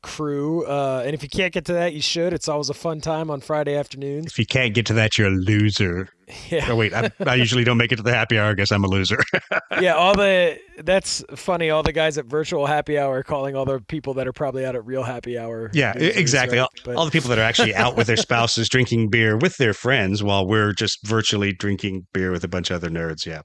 crew. 0.02 0.66
Uh, 0.66 1.04
and 1.06 1.14
if 1.14 1.24
you 1.24 1.30
can't 1.30 1.54
get 1.54 1.66
to 1.66 1.74
that, 1.74 1.94
you 1.94 2.02
should. 2.02 2.34
It's 2.34 2.48
always 2.48 2.70
a 2.70 2.74
fun 2.74 3.02
time 3.02 3.30
on 3.30 3.42
Friday 3.42 3.76
afternoons. 3.76 4.28
If 4.28 4.40
you 4.40 4.46
can't 4.46 4.74
get 4.74 4.86
to 4.88 4.94
that, 4.94 5.18
you're 5.18 5.28
a 5.28 5.32
loser. 5.32 6.10
Yeah. 6.50 6.68
Oh 6.70 6.78
wait, 6.78 6.94
I, 6.94 7.12
I 7.28 7.36
usually 7.36 7.66
don't 7.66 7.76
make 7.76 7.92
it 7.92 7.98
to 7.98 8.04
the 8.04 8.14
happy 8.14 8.40
hour. 8.40 8.52
I 8.52 8.54
guess 8.54 8.72
I'm 8.72 8.86
a 8.86 8.88
loser. 8.88 9.18
yeah, 9.82 9.96
all 9.96 10.16
the 10.16 10.58
that's 10.78 11.26
funny. 11.36 11.70
All 11.70 11.84
the 11.84 11.92
guys 11.92 12.18
at 12.18 12.24
virtual 12.24 12.66
happy 12.66 12.98
hour 12.98 13.22
calling 13.22 13.58
all 13.58 13.66
the 13.66 13.82
people 13.82 14.14
that 14.14 14.30
are 14.30 14.32
probably 14.32 14.66
out 14.66 14.74
at 14.74 14.86
real 14.86 15.04
happy 15.04 15.38
hour. 15.38 15.70
Yeah, 15.74 15.92
losers, 15.94 16.16
exactly. 16.16 16.58
Right? 16.58 16.64
All, 16.64 16.70
but, 16.86 16.96
all 16.96 17.04
the 17.04 17.12
people 17.12 17.28
that 17.32 17.38
are 17.38 17.44
actually 17.44 17.76
out 17.76 17.98
with 17.98 18.08
their 18.08 18.16
spouses 18.16 18.70
drinking 18.70 19.10
beer 19.10 19.36
with 19.36 19.58
their 19.58 19.74
friends 19.74 20.24
while 20.24 20.48
we're 20.48 20.72
just 20.72 21.06
virtually 21.06 21.52
drinking 21.52 22.08
beer 22.14 22.32
with 22.32 22.46
a 22.46 22.48
bunch 22.48 22.72
of 22.72 22.78
other 22.78 22.90
nerds. 22.90 23.26
Yeah 23.26 23.42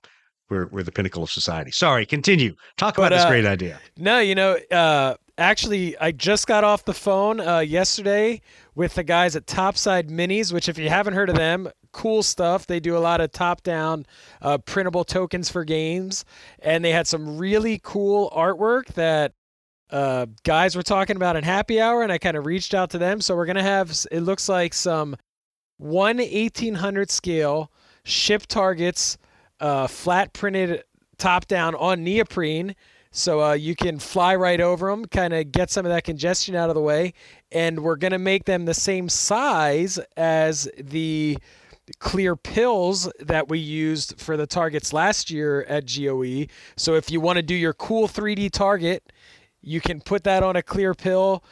we're 0.48 0.66
we're 0.66 0.82
the 0.82 0.92
pinnacle 0.92 1.22
of 1.22 1.30
society. 1.30 1.70
Sorry, 1.70 2.06
continue. 2.06 2.54
Talk 2.76 2.98
about 2.98 3.10
but, 3.10 3.16
this 3.16 3.24
uh, 3.24 3.28
great 3.28 3.46
idea. 3.46 3.80
No, 3.96 4.20
you 4.20 4.34
know, 4.34 4.56
uh, 4.70 5.14
actually, 5.38 5.96
I 5.98 6.12
just 6.12 6.46
got 6.46 6.64
off 6.64 6.84
the 6.84 6.94
phone 6.94 7.40
uh, 7.40 7.60
yesterday 7.60 8.40
with 8.74 8.94
the 8.94 9.04
guys 9.04 9.36
at 9.36 9.46
Topside 9.46 10.08
Minis, 10.08 10.52
which, 10.52 10.68
if 10.68 10.78
you 10.78 10.88
haven't 10.88 11.14
heard 11.14 11.28
of 11.28 11.36
them, 11.36 11.68
cool 11.92 12.22
stuff. 12.22 12.66
They 12.66 12.80
do 12.80 12.96
a 12.96 12.98
lot 12.98 13.20
of 13.20 13.32
top 13.32 13.62
down 13.62 14.06
uh, 14.42 14.58
printable 14.58 15.04
tokens 15.04 15.50
for 15.50 15.64
games. 15.64 16.24
And 16.60 16.84
they 16.84 16.92
had 16.92 17.06
some 17.06 17.38
really 17.38 17.80
cool 17.82 18.30
artwork 18.36 18.86
that 18.94 19.32
uh, 19.90 20.26
guys 20.44 20.76
were 20.76 20.82
talking 20.82 21.16
about 21.16 21.36
in 21.36 21.44
happy 21.44 21.80
hour. 21.80 22.02
And 22.02 22.12
I 22.12 22.18
kind 22.18 22.36
of 22.36 22.46
reached 22.46 22.74
out 22.74 22.90
to 22.90 22.98
them. 22.98 23.20
So 23.20 23.34
we're 23.34 23.46
going 23.46 23.56
to 23.56 23.62
have, 23.62 23.96
it 24.10 24.20
looks 24.20 24.48
like 24.48 24.74
some 24.74 25.16
1 25.78 26.16
1800 26.18 27.10
scale 27.10 27.70
ship 28.04 28.46
targets, 28.46 29.18
uh, 29.60 29.86
flat 29.86 30.32
printed 30.32 30.82
top 31.18 31.46
down 31.46 31.74
on 31.74 32.04
neoprene 32.04 32.74
so 33.16 33.42
uh, 33.42 33.52
you 33.54 33.74
can 33.74 33.98
fly 33.98 34.36
right 34.36 34.60
over 34.60 34.90
them, 34.90 35.06
kind 35.06 35.32
of 35.32 35.50
get 35.50 35.70
some 35.70 35.86
of 35.86 35.90
that 35.90 36.04
congestion 36.04 36.54
out 36.54 36.68
of 36.68 36.74
the 36.74 36.82
way. 36.82 37.14
And 37.50 37.82
we're 37.82 37.96
going 37.96 38.12
to 38.12 38.18
make 38.18 38.44
them 38.44 38.66
the 38.66 38.74
same 38.74 39.08
size 39.08 39.98
as 40.18 40.68
the 40.78 41.38
clear 41.98 42.36
pills 42.36 43.10
that 43.20 43.48
we 43.48 43.58
used 43.58 44.20
for 44.20 44.36
the 44.36 44.46
targets 44.46 44.92
last 44.92 45.30
year 45.30 45.62
at 45.62 45.86
GOE. 45.86 46.46
So 46.76 46.94
if 46.94 47.10
you 47.10 47.20
want 47.20 47.36
to 47.36 47.42
do 47.42 47.54
your 47.54 47.72
cool 47.72 48.06
3D 48.06 48.50
target, 48.50 49.02
You 49.66 49.80
can 49.80 50.00
put 50.00 50.22
that 50.24 50.44
on 50.44 50.54
a 50.54 50.62
clear 50.62 50.94
pill. 50.94 51.42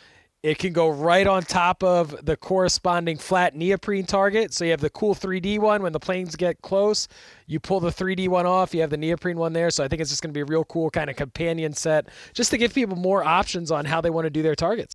It 0.45 0.59
can 0.59 0.75
go 0.75 0.91
right 0.91 1.27
on 1.27 1.43
top 1.43 1.83
of 1.83 2.27
the 2.27 2.37
corresponding 2.37 3.17
flat 3.17 3.57
neoprene 3.57 4.05
target. 4.05 4.53
So 4.53 4.67
you 4.67 4.73
have 4.73 4.83
the 4.83 4.91
cool 4.91 5.15
3D 5.15 5.59
one 5.59 5.83
when 5.83 5.93
the 5.93 5.99
planes 5.99 6.37
get 6.37 6.61
close. 6.61 7.09
You 7.47 7.59
pull 7.59 7.81
the 7.81 7.89
3D 7.89 8.29
one 8.29 8.45
off, 8.45 8.75
you 8.75 8.83
have 8.83 8.91
the 8.91 8.99
neoprene 8.99 9.39
one 9.39 9.55
there. 9.55 9.71
So 9.71 9.83
I 9.83 9.89
think 9.89 10.03
it's 10.03 10.11
just 10.11 10.21
going 10.21 10.35
to 10.35 10.37
be 10.37 10.43
a 10.43 10.45
real 10.45 10.65
cool 10.67 10.91
kind 10.91 11.09
of 11.09 11.17
companion 11.17 11.73
set 11.73 12.09
just 12.35 12.51
to 12.51 12.59
give 12.59 12.75
people 12.75 12.95
more 12.95 13.25
options 13.25 13.71
on 13.71 13.87
how 13.87 14.03
they 14.03 14.11
want 14.11 14.27
to 14.27 14.31
do 14.31 14.43
their 14.43 14.55
targets. 14.55 14.95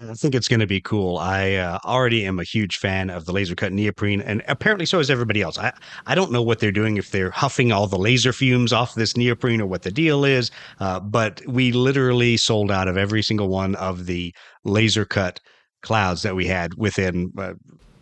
I 0.00 0.14
think 0.14 0.34
it's 0.34 0.48
going 0.48 0.60
to 0.60 0.66
be 0.66 0.80
cool. 0.80 1.18
I 1.18 1.54
uh, 1.54 1.78
already 1.84 2.26
am 2.26 2.40
a 2.40 2.44
huge 2.44 2.78
fan 2.78 3.10
of 3.10 3.26
the 3.26 3.32
laser 3.32 3.54
cut 3.54 3.72
neoprene, 3.72 4.20
and 4.20 4.42
apparently 4.48 4.86
so 4.86 4.98
is 4.98 5.08
everybody 5.08 5.40
else. 5.40 5.56
I, 5.56 5.72
I 6.06 6.16
don't 6.16 6.32
know 6.32 6.42
what 6.42 6.58
they're 6.58 6.72
doing, 6.72 6.96
if 6.96 7.12
they're 7.12 7.30
huffing 7.30 7.70
all 7.70 7.86
the 7.86 7.98
laser 7.98 8.32
fumes 8.32 8.72
off 8.72 8.94
this 8.94 9.16
neoprene 9.16 9.60
or 9.60 9.66
what 9.66 9.82
the 9.82 9.92
deal 9.92 10.24
is, 10.24 10.50
uh, 10.80 10.98
but 10.98 11.42
we 11.46 11.70
literally 11.70 12.36
sold 12.36 12.72
out 12.72 12.88
of 12.88 12.96
every 12.96 13.22
single 13.22 13.48
one 13.48 13.76
of 13.76 14.06
the 14.06 14.34
laser 14.64 15.04
cut 15.04 15.38
clouds 15.82 16.22
that 16.22 16.34
we 16.34 16.46
had 16.46 16.74
within. 16.74 17.32
Uh, 17.38 17.54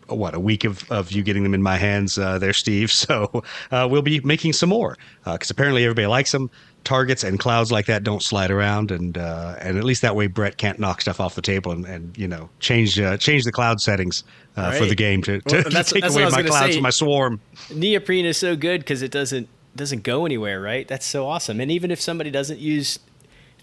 what 0.07 0.33
a 0.35 0.39
week 0.39 0.63
of, 0.65 0.91
of 0.91 1.11
you 1.11 1.23
getting 1.23 1.43
them 1.43 1.53
in 1.53 1.61
my 1.61 1.77
hands 1.77 2.17
uh, 2.17 2.37
there 2.37 2.51
steve 2.51 2.91
so 2.91 3.41
uh, 3.71 3.87
we'll 3.89 4.01
be 4.01 4.19
making 4.19 4.51
some 4.51 4.67
more 4.69 4.97
because 5.23 5.49
uh, 5.49 5.53
apparently 5.53 5.83
everybody 5.85 6.05
likes 6.07 6.33
them 6.33 6.51
targets 6.83 7.23
and 7.23 7.39
clouds 7.39 7.71
like 7.71 7.85
that 7.85 8.03
don't 8.03 8.21
slide 8.21 8.51
around, 8.51 8.91
and 8.91 9.17
uh, 9.17 9.55
and 9.59 9.77
at 9.77 9.83
least 9.83 10.01
that 10.01 10.15
way 10.15 10.27
Brett 10.27 10.57
can't 10.57 10.79
knock 10.79 11.01
stuff 11.01 11.19
off 11.19 11.35
the 11.35 11.41
table 11.41 11.71
and, 11.71 11.85
and 11.85 12.17
you 12.17 12.27
know 12.27 12.49
change 12.59 12.99
uh, 12.99 13.17
change 13.17 13.43
the 13.43 13.51
cloud 13.51 13.81
settings 13.81 14.23
uh, 14.57 14.61
right. 14.61 14.77
for 14.77 14.85
the 14.85 14.95
game 14.95 15.21
to, 15.23 15.41
to, 15.41 15.55
well, 15.55 15.63
to 15.63 15.83
take 15.83 16.05
away 16.05 16.29
my 16.29 16.43
clouds 16.43 16.75
say. 16.75 16.81
my 16.81 16.89
swarm. 16.89 17.39
Neoprene 17.73 18.25
is 18.25 18.37
so 18.37 18.55
good 18.55 18.81
because 18.81 19.01
it 19.01 19.11
doesn't 19.11 19.47
doesn't 19.75 20.03
go 20.03 20.25
anywhere, 20.25 20.61
right? 20.61 20.87
That's 20.87 21.05
so 21.05 21.27
awesome. 21.27 21.59
And 21.59 21.71
even 21.71 21.91
if 21.91 21.99
somebody 21.99 22.29
doesn't 22.29 22.59
use 22.59 22.99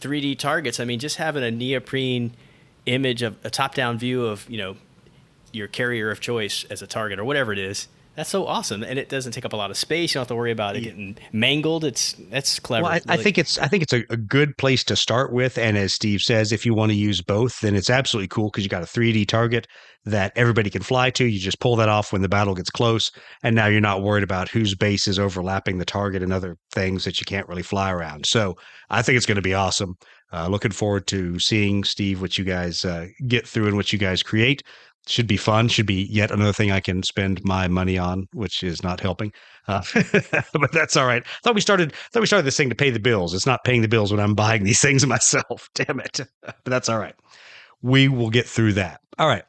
3D 0.00 0.38
targets, 0.38 0.80
I 0.80 0.84
mean, 0.84 0.98
just 0.98 1.16
having 1.16 1.44
a 1.44 1.50
neoprene 1.50 2.32
image 2.86 3.22
of 3.22 3.36
a 3.44 3.50
top 3.50 3.74
down 3.74 3.98
view 3.98 4.24
of 4.26 4.48
you 4.48 4.58
know 4.58 4.76
your 5.52 5.68
carrier 5.68 6.10
of 6.10 6.20
choice 6.20 6.64
as 6.70 6.82
a 6.82 6.86
target 6.86 7.18
or 7.18 7.24
whatever 7.24 7.52
it 7.52 7.58
is 7.58 7.88
that's 8.20 8.28
so 8.28 8.46
awesome, 8.46 8.82
and 8.82 8.98
it 8.98 9.08
doesn't 9.08 9.32
take 9.32 9.46
up 9.46 9.54
a 9.54 9.56
lot 9.56 9.70
of 9.70 9.78
space. 9.78 10.10
You 10.10 10.18
don't 10.18 10.22
have 10.22 10.28
to 10.28 10.34
worry 10.34 10.52
about 10.52 10.76
it 10.76 10.82
getting 10.82 11.16
mangled. 11.32 11.84
It's 11.84 12.12
that's 12.28 12.58
clever. 12.58 12.82
Well, 12.82 12.92
I, 12.92 12.96
really. 12.96 13.04
I 13.08 13.16
think 13.16 13.38
it's 13.38 13.56
I 13.56 13.66
think 13.66 13.82
it's 13.82 13.94
a, 13.94 14.04
a, 14.10 14.18
good 14.18 14.58
place 14.58 14.84
to 14.84 14.94
start 14.96 15.32
with. 15.32 15.56
And 15.56 15.78
as 15.78 15.94
Steve 15.94 16.20
says, 16.20 16.52
if 16.52 16.66
you 16.66 16.74
want 16.74 16.92
to 16.92 16.98
use 16.98 17.22
both, 17.22 17.60
then 17.60 17.74
it's 17.74 17.88
absolutely 17.88 18.28
cool 18.28 18.50
because 18.50 18.62
you 18.62 18.68
got 18.68 18.82
a 18.82 18.86
3D 18.86 19.26
target 19.26 19.66
that 20.04 20.32
everybody 20.36 20.68
can 20.68 20.82
fly 20.82 21.08
to. 21.08 21.24
You 21.24 21.40
just 21.40 21.60
pull 21.60 21.76
that 21.76 21.88
off 21.88 22.12
when 22.12 22.20
the 22.20 22.28
battle 22.28 22.54
gets 22.54 22.68
close, 22.68 23.10
and 23.42 23.56
now 23.56 23.68
you're 23.68 23.80
not 23.80 24.02
worried 24.02 24.22
about 24.22 24.50
whose 24.50 24.74
base 24.74 25.08
is 25.08 25.18
overlapping 25.18 25.78
the 25.78 25.86
target 25.86 26.22
and 26.22 26.30
other 26.30 26.58
things 26.72 27.04
that 27.04 27.20
you 27.20 27.24
can't 27.24 27.48
really 27.48 27.62
fly 27.62 27.90
around. 27.90 28.26
So 28.26 28.54
I 28.90 29.00
think 29.00 29.16
it's 29.16 29.26
going 29.26 29.36
to 29.36 29.42
be 29.42 29.54
awesome. 29.54 29.94
Uh, 30.30 30.46
looking 30.46 30.70
forward 30.72 31.06
to 31.08 31.38
seeing 31.38 31.84
Steve 31.84 32.20
what 32.20 32.36
you 32.36 32.44
guys 32.44 32.84
uh, 32.84 33.06
get 33.26 33.48
through 33.48 33.66
and 33.66 33.76
what 33.76 33.94
you 33.94 33.98
guys 33.98 34.22
create 34.22 34.62
should 35.06 35.26
be 35.26 35.36
fun. 35.36 35.68
Should 35.68 35.86
be 35.86 36.04
yet 36.04 36.30
another 36.30 36.52
thing 36.52 36.70
I 36.70 36.80
can 36.80 37.02
spend 37.02 37.42
my 37.44 37.68
money 37.68 37.98
on, 37.98 38.28
which 38.32 38.62
is 38.62 38.82
not 38.82 39.00
helping. 39.00 39.32
Uh, 39.66 39.82
but 40.52 40.72
that's 40.72 40.96
all 40.96 41.06
right. 41.06 41.22
I 41.24 41.38
thought 41.42 41.54
we 41.54 41.60
started. 41.60 41.92
thought 42.12 42.20
we 42.20 42.26
started 42.26 42.46
this 42.46 42.56
thing 42.56 42.68
to 42.68 42.74
pay 42.74 42.90
the 42.90 43.00
bills. 43.00 43.34
It's 43.34 43.46
not 43.46 43.64
paying 43.64 43.82
the 43.82 43.88
bills 43.88 44.12
when 44.12 44.20
I'm 44.20 44.34
buying 44.34 44.64
these 44.64 44.80
things 44.82 45.06
myself. 45.06 45.68
Damn 45.74 46.00
it! 46.00 46.20
but 46.42 46.64
that's 46.64 46.88
all 46.88 46.98
right. 46.98 47.14
We 47.82 48.08
will 48.08 48.30
get 48.30 48.46
through 48.46 48.74
that. 48.74 49.00
All 49.18 49.28
right. 49.28 49.44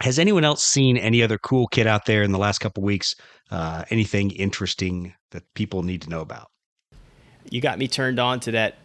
Has 0.00 0.18
anyone 0.18 0.44
else 0.44 0.62
seen 0.62 0.96
any 0.96 1.22
other 1.22 1.36
cool 1.36 1.66
kit 1.66 1.86
out 1.86 2.06
there 2.06 2.22
in 2.22 2.32
the 2.32 2.38
last 2.38 2.58
couple 2.58 2.82
weeks? 2.82 3.14
Uh, 3.50 3.84
anything 3.90 4.30
interesting 4.30 5.12
that 5.32 5.42
people 5.54 5.82
need 5.82 6.00
to 6.02 6.08
know 6.08 6.22
about? 6.22 6.48
You 7.50 7.60
got 7.60 7.78
me 7.78 7.86
turned 7.86 8.18
on 8.18 8.40
to 8.40 8.52
that 8.52 8.78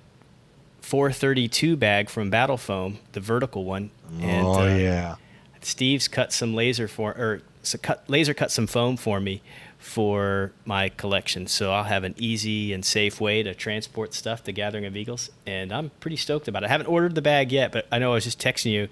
432 0.82 1.78
bag 1.78 2.10
from 2.10 2.30
Battle 2.30 2.58
Foam, 2.58 3.00
the 3.14 3.22
vertical 3.22 3.64
one. 3.64 3.92
And, 4.20 4.46
oh 4.46 4.62
uh, 4.62 4.76
yeah 4.76 5.16
Steve's 5.66 6.08
cut 6.08 6.32
some 6.32 6.54
laser 6.54 6.88
for 6.88 7.12
or 7.12 7.42
so 7.64 7.80
cut 7.80 8.04
laser 8.08 8.36
cut 8.36 8.52
some 8.52 8.68
foam 8.68 8.98
for 8.98 9.20
me 9.20 9.42
for 9.80 10.52
my 10.64 10.90
collection. 10.90 11.48
So 11.48 11.72
I'll 11.72 11.84
have 11.84 12.04
an 12.04 12.14
easy 12.18 12.72
and 12.72 12.86
safe 12.86 13.20
way 13.20 13.42
to 13.42 13.56
transport 13.56 14.14
stuff 14.14 14.44
to 14.44 14.52
Gathering 14.52 14.86
of 14.86 14.96
Eagles, 14.96 15.32
and 15.48 15.72
I'm 15.72 15.90
pretty 16.00 16.18
stoked 16.18 16.48
about 16.48 16.62
it. 16.62 16.68
I 16.68 16.70
haven't 16.70 16.86
ordered 16.86 17.16
the 17.16 17.22
bag 17.24 17.52
yet, 17.52 17.72
but 17.72 17.88
I 17.92 17.98
know 17.98 18.12
I 18.12 18.14
was 18.14 18.24
just 18.24 18.40
texting 18.40 18.74
you 18.74 18.88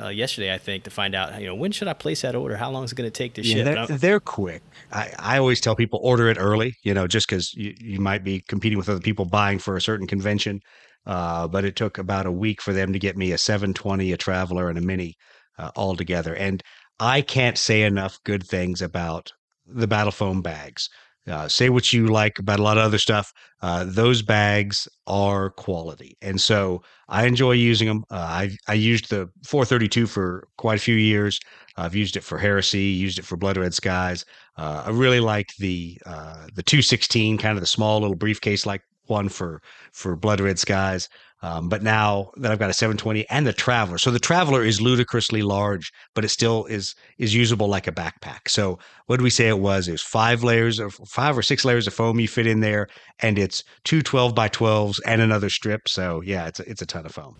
uh, 0.00 0.08
yesterday, 0.08 0.54
I 0.54 0.58
think, 0.58 0.84
to 0.84 0.90
find 0.90 1.16
out, 1.16 1.40
you 1.40 1.48
know, 1.48 1.54
when 1.54 1.72
should 1.72 1.88
I 1.88 1.94
place 1.94 2.22
that 2.22 2.36
order? 2.36 2.56
How 2.56 2.70
long 2.70 2.84
is 2.84 2.92
it 2.92 2.94
going 2.94 3.10
to 3.10 3.16
take 3.16 3.34
to 3.34 3.42
yeah, 3.42 3.54
ship? 3.54 3.88
They're, 3.88 3.98
they're 3.98 4.20
quick. 4.20 4.62
I, 4.92 5.12
I 5.18 5.38
always 5.38 5.60
tell 5.60 5.74
people 5.74 6.00
order 6.02 6.28
it 6.28 6.36
early, 6.38 6.76
you 6.84 6.94
know, 6.94 7.08
just 7.08 7.28
because 7.28 7.54
you, 7.54 7.74
you 7.80 8.00
might 8.00 8.22
be 8.22 8.40
competing 8.40 8.78
with 8.78 8.88
other 8.88 9.00
people 9.00 9.24
buying 9.24 9.58
for 9.58 9.76
a 9.76 9.80
certain 9.80 10.06
convention. 10.06 10.60
Uh, 11.06 11.46
but 11.46 11.64
it 11.64 11.76
took 11.76 11.98
about 11.98 12.24
a 12.24 12.32
week 12.32 12.62
for 12.62 12.72
them 12.72 12.92
to 12.92 12.98
get 12.98 13.16
me 13.16 13.32
a 13.32 13.38
720, 13.38 14.12
a 14.12 14.16
Traveler, 14.16 14.68
and 14.68 14.78
a 14.78 14.80
Mini 14.80 15.16
uh, 15.58 15.70
altogether. 15.76 16.34
And 16.34 16.62
I 17.00 17.20
can't 17.22 17.58
say 17.58 17.82
enough 17.82 18.18
good 18.24 18.46
things 18.46 18.82
about 18.82 19.32
the 19.66 19.86
Battle 19.86 20.12
Foam 20.12 20.42
bags. 20.42 20.88
Uh, 21.26 21.48
say 21.48 21.70
what 21.70 21.90
you 21.90 22.06
like 22.08 22.38
about 22.38 22.60
a 22.60 22.62
lot 22.62 22.76
of 22.76 22.84
other 22.84 22.98
stuff. 22.98 23.32
Uh, 23.62 23.84
those 23.88 24.20
bags 24.20 24.86
are 25.06 25.48
quality, 25.48 26.18
and 26.20 26.38
so 26.38 26.82
I 27.08 27.24
enjoy 27.24 27.52
using 27.52 27.88
them. 27.88 28.04
Uh, 28.10 28.16
I 28.16 28.56
I 28.68 28.74
used 28.74 29.08
the 29.08 29.30
432 29.46 30.06
for 30.06 30.46
quite 30.58 30.76
a 30.76 30.82
few 30.82 30.96
years. 30.96 31.40
I've 31.78 31.94
used 31.94 32.18
it 32.18 32.24
for 32.24 32.36
Heresy, 32.36 32.78
used 32.78 33.18
it 33.18 33.24
for 33.24 33.38
Blood 33.38 33.56
Red 33.56 33.72
Skies. 33.72 34.26
Uh, 34.58 34.82
I 34.84 34.90
really 34.90 35.20
like 35.20 35.54
the 35.58 35.98
uh, 36.04 36.46
the 36.54 36.62
216, 36.62 37.38
kind 37.38 37.56
of 37.56 37.62
the 37.62 37.66
small 37.66 38.00
little 38.00 38.16
briefcase 38.16 38.66
like 38.66 38.82
one 39.06 39.30
for 39.30 39.62
for 39.92 40.16
Blood 40.16 40.40
Red 40.40 40.58
Skies. 40.58 41.08
Um, 41.44 41.68
but 41.68 41.82
now 41.82 42.30
that 42.38 42.50
I've 42.50 42.58
got 42.58 42.70
a 42.70 42.72
720 42.72 43.28
and 43.28 43.46
the 43.46 43.52
Traveler, 43.52 43.98
so 43.98 44.10
the 44.10 44.18
Traveler 44.18 44.64
is 44.64 44.80
ludicrously 44.80 45.42
large, 45.42 45.92
but 46.14 46.24
it 46.24 46.30
still 46.30 46.64
is 46.64 46.94
is 47.18 47.34
usable 47.34 47.68
like 47.68 47.86
a 47.86 47.92
backpack. 47.92 48.48
So 48.48 48.78
what 49.06 49.18
did 49.18 49.24
we 49.24 49.28
say 49.28 49.48
it 49.48 49.58
was? 49.58 49.86
It 49.86 49.92
was 49.92 50.00
five 50.00 50.42
layers 50.42 50.78
of 50.78 50.94
five 51.06 51.36
or 51.36 51.42
six 51.42 51.62
layers 51.62 51.86
of 51.86 51.92
foam 51.92 52.18
you 52.18 52.28
fit 52.28 52.46
in 52.46 52.60
there, 52.60 52.88
and 53.20 53.38
it's 53.38 53.62
two 53.84 54.00
12 54.00 54.34
by 54.34 54.48
12s 54.48 55.00
and 55.04 55.20
another 55.20 55.50
strip. 55.50 55.86
So 55.86 56.22
yeah, 56.22 56.46
it's 56.46 56.60
a, 56.60 56.70
it's 56.70 56.80
a 56.80 56.86
ton 56.86 57.04
of 57.04 57.12
foam. 57.12 57.36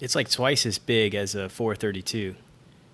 It's 0.00 0.14
like 0.14 0.28
twice 0.28 0.66
as 0.66 0.76
big 0.76 1.14
as 1.14 1.34
a 1.34 1.48
432. 1.48 2.34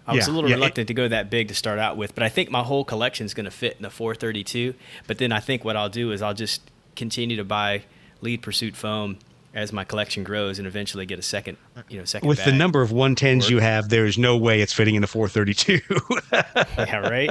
I 0.07 0.14
was 0.14 0.28
yeah, 0.28 0.33
a 0.33 0.35
little 0.35 0.49
yeah, 0.49 0.54
reluctant 0.54 0.85
it, 0.85 0.88
to 0.88 0.95
go 0.95 1.09
that 1.09 1.28
big 1.28 1.49
to 1.49 1.57
start 1.57 1.81
out 1.81 1.97
with, 1.97 2.14
but 2.14 2.23
I 2.23 2.28
think 2.28 2.52
my 2.52 2.62
whole 2.62 2.85
collection 2.85 3.26
is 3.26 3.35
going 3.35 3.47
to 3.47 3.50
fit 3.50 3.78
in 3.78 3.83
the 3.83 3.90
432. 3.90 4.75
But 5.09 5.19
then 5.19 5.33
I 5.33 5.40
think 5.40 5.64
what 5.64 5.76
I'll 5.76 5.88
do 5.88 6.12
is 6.12 6.23
I'll 6.23 6.35
just 6.35 6.71
continue 6.95 7.37
to 7.37 7.45
buy 7.45 7.83
lead 8.21 8.42
pursuit 8.42 8.76
foam 8.76 9.19
as 9.54 9.73
my 9.73 9.85
collection 9.85 10.25
grows 10.25 10.59
and 10.59 10.66
eventually 10.66 11.04
get 11.04 11.18
a 11.18 11.23
second, 11.23 11.59
you 11.88 11.99
know, 11.99 12.04
second. 12.04 12.28
With 12.28 12.44
the 12.44 12.52
number 12.52 12.80
of 12.80 12.90
110s 12.90 13.50
you 13.50 13.59
have, 13.59 13.88
there 13.88 14.06
is 14.06 14.16
no 14.16 14.37
way 14.37 14.61
it's 14.61 14.73
fitting 14.73 14.94
in 14.94 15.02
the 15.02 15.06
432. 15.06 15.80
yeah, 16.78 16.97
right. 16.97 17.30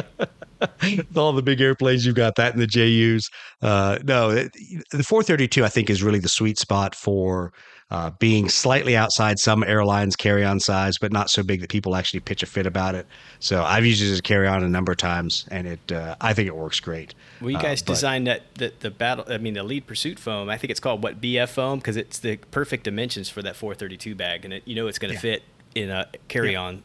With 0.82 1.18
all 1.18 1.34
the 1.34 1.42
big 1.42 1.62
airplanes 1.62 2.06
you've 2.06 2.16
got 2.16 2.36
that 2.36 2.54
in 2.54 2.60
the 2.60 2.68
JUs. 2.68 3.30
Uh, 3.62 4.00
no, 4.04 4.30
it, 4.30 4.52
the 4.92 5.04
432 5.04 5.66
I 5.66 5.70
think 5.70 5.90
is 5.90 6.04
really 6.04 6.20
the 6.20 6.30
sweet 6.30 6.60
spot 6.60 6.94
for 6.94 7.52
uh, 7.92 8.10
being 8.20 8.48
slightly 8.48 8.96
outside 8.96 9.38
some 9.38 9.64
airlines 9.64 10.16
carry 10.16 10.46
on 10.46 10.62
size, 10.62 10.98
but 10.98 11.12
not 11.12 11.30
so 11.30 11.44
big 11.44 11.60
that 11.60 11.70
people 11.70 11.94
actually 11.94 12.22
pitch 12.22 12.42
a 12.42 12.46
fit 12.46 12.66
about 12.66 12.96
it. 12.96 13.06
So 13.40 13.64
I've 13.64 13.86
used 13.86 14.02
it 14.02 14.10
as 14.10 14.20
a 14.20 14.22
carry 14.22 14.48
on 14.48 14.64
a 14.64 14.70
number 14.70 14.94
of 14.94 14.98
times, 14.98 15.46
and 15.52 15.68
it 15.68 15.92
uh, 15.92 16.16
I 16.22 16.34
think 16.34 16.48
it 16.48 16.56
works 16.56 16.80
great. 16.80 17.14
Well, 17.42 17.52
you 17.52 17.58
uh, 17.58 17.62
guys 17.62 17.82
uh, 17.82 17.88
designed 17.88 18.28
that 18.28 18.56
the, 18.56 18.72
the 18.80 18.92
battle. 18.92 19.26
I 19.28 19.38
mean, 19.38 19.56
the 19.56 19.64
lead 19.64 19.88
pursuit 19.88 20.20
foam. 20.20 20.50
I 20.50 20.58
think 20.58 20.72
it's 20.72 20.80
called 20.80 21.04
what 21.04 21.20
BF 21.20 21.50
foam 21.50 21.80
because 21.80 21.98
it's 21.98 22.20
the 22.20 22.38
perfect 22.38 22.86
dimensions 22.86 23.30
for 23.30 23.42
that 23.42 23.58
432 23.58 24.16
bag, 24.16 24.46
and 24.46 24.54
it, 24.54 24.64
you 24.66 24.74
know 24.74 24.88
it's 24.88 24.98
going 24.98 25.10
to 25.10 25.16
yeah. 25.16 25.20
fit 25.20 25.44
in 25.76 25.90
a 25.90 26.08
carry 26.30 26.56
on. 26.56 26.76
Yeah. 26.76 26.82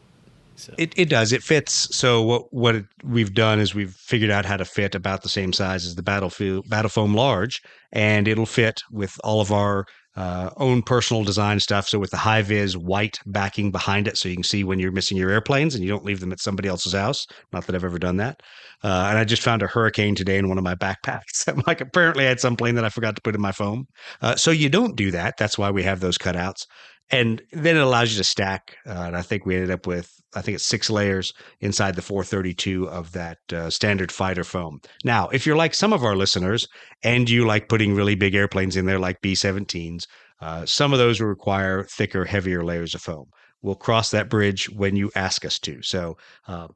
So. 0.57 0.73
It, 0.77 0.91
it 0.97 1.07
does. 1.07 1.31
It 1.31 1.43
fits. 1.43 1.95
So 1.95 2.21
what 2.21 2.51
what 2.51 2.75
it, 2.75 2.85
we've 3.03 3.33
done 3.33 3.61
is 3.61 3.73
we've 3.73 3.93
figured 3.93 4.31
out 4.31 4.43
how 4.43 4.57
to 4.57 4.65
fit 4.65 4.93
about 4.93 5.21
the 5.21 5.29
same 5.29 5.53
size 5.53 5.85
as 5.85 5.95
the 5.95 6.03
battlefield 6.03 6.67
battle 6.67 6.89
foam 6.89 7.13
large, 7.13 7.61
and 7.93 8.27
it'll 8.27 8.45
fit 8.45 8.81
with 8.91 9.17
all 9.23 9.39
of 9.39 9.53
our 9.53 9.85
uh, 10.17 10.49
own 10.57 10.81
personal 10.81 11.23
design 11.23 11.59
stuff. 11.59 11.87
So 11.87 11.99
with 11.99 12.09
the 12.09 12.17
high 12.17 12.41
vis 12.41 12.75
white 12.75 13.19
backing 13.27 13.71
behind 13.71 14.07
it, 14.07 14.17
so 14.17 14.27
you 14.27 14.35
can 14.35 14.43
see 14.43 14.63
when 14.63 14.79
you're 14.79 14.91
missing 14.91 15.15
your 15.15 15.29
airplanes 15.29 15.75
and 15.75 15.83
you 15.83 15.89
don't 15.89 16.03
leave 16.03 16.19
them 16.19 16.31
at 16.31 16.39
somebody 16.39 16.67
else's 16.67 16.93
house. 16.93 17.27
Not 17.53 17.67
that 17.67 17.75
I've 17.75 17.83
ever 17.83 17.99
done 17.99 18.17
that. 18.17 18.41
Uh, 18.83 19.07
and 19.09 19.19
I 19.19 19.23
just 19.23 19.43
found 19.43 19.61
a 19.61 19.67
hurricane 19.67 20.15
today 20.15 20.39
in 20.39 20.49
one 20.49 20.57
of 20.57 20.63
my 20.63 20.73
backpacks. 20.73 21.47
I'm 21.47 21.61
like, 21.67 21.81
apparently 21.81 22.25
I 22.25 22.29
had 22.29 22.39
some 22.39 22.55
plane 22.55 22.73
that 22.75 22.83
I 22.83 22.89
forgot 22.89 23.15
to 23.15 23.21
put 23.21 23.35
in 23.35 23.41
my 23.41 23.51
foam. 23.51 23.87
Uh, 24.21 24.35
so 24.35 24.49
you 24.49 24.69
don't 24.69 24.95
do 24.95 25.11
that. 25.11 25.37
That's 25.37 25.57
why 25.57 25.69
we 25.69 25.83
have 25.83 25.99
those 25.99 26.17
cutouts. 26.17 26.65
And 27.09 27.41
then 27.51 27.77
it 27.77 27.83
allows 27.83 28.11
you 28.11 28.17
to 28.17 28.23
stack. 28.23 28.77
Uh, 28.85 29.03
and 29.07 29.15
I 29.15 29.21
think 29.21 29.45
we 29.45 29.55
ended 29.55 29.71
up 29.71 29.87
with, 29.87 30.11
I 30.35 30.41
think 30.41 30.55
it's 30.55 30.65
six 30.65 30.89
layers 30.89 31.33
inside 31.61 31.95
the 31.95 32.01
432 32.01 32.89
of 32.89 33.13
that 33.13 33.37
uh, 33.53 33.69
standard 33.69 34.11
fighter 34.11 34.43
foam. 34.43 34.79
Now, 35.05 35.29
if 35.29 35.45
you're 35.45 35.55
like 35.55 35.73
some 35.73 35.93
of 35.93 36.03
our 36.03 36.15
listeners 36.15 36.67
and 37.03 37.29
you 37.29 37.45
like 37.45 37.69
putting 37.69 37.95
really 37.95 38.15
big 38.15 38.35
airplanes 38.35 38.75
in 38.75 38.85
there, 38.85 38.99
like 38.99 39.21
B 39.21 39.33
17s, 39.33 40.05
uh, 40.41 40.65
some 40.65 40.91
of 40.91 40.99
those 40.99 41.19
will 41.19 41.27
require 41.27 41.83
thicker, 41.85 42.25
heavier 42.25 42.63
layers 42.63 42.93
of 42.93 43.01
foam. 43.01 43.25
We'll 43.61 43.75
cross 43.75 44.11
that 44.11 44.29
bridge 44.29 44.69
when 44.69 44.95
you 44.95 45.09
ask 45.15 45.45
us 45.45 45.59
to. 45.59 45.81
So, 45.81 46.17
uh, 46.47 46.67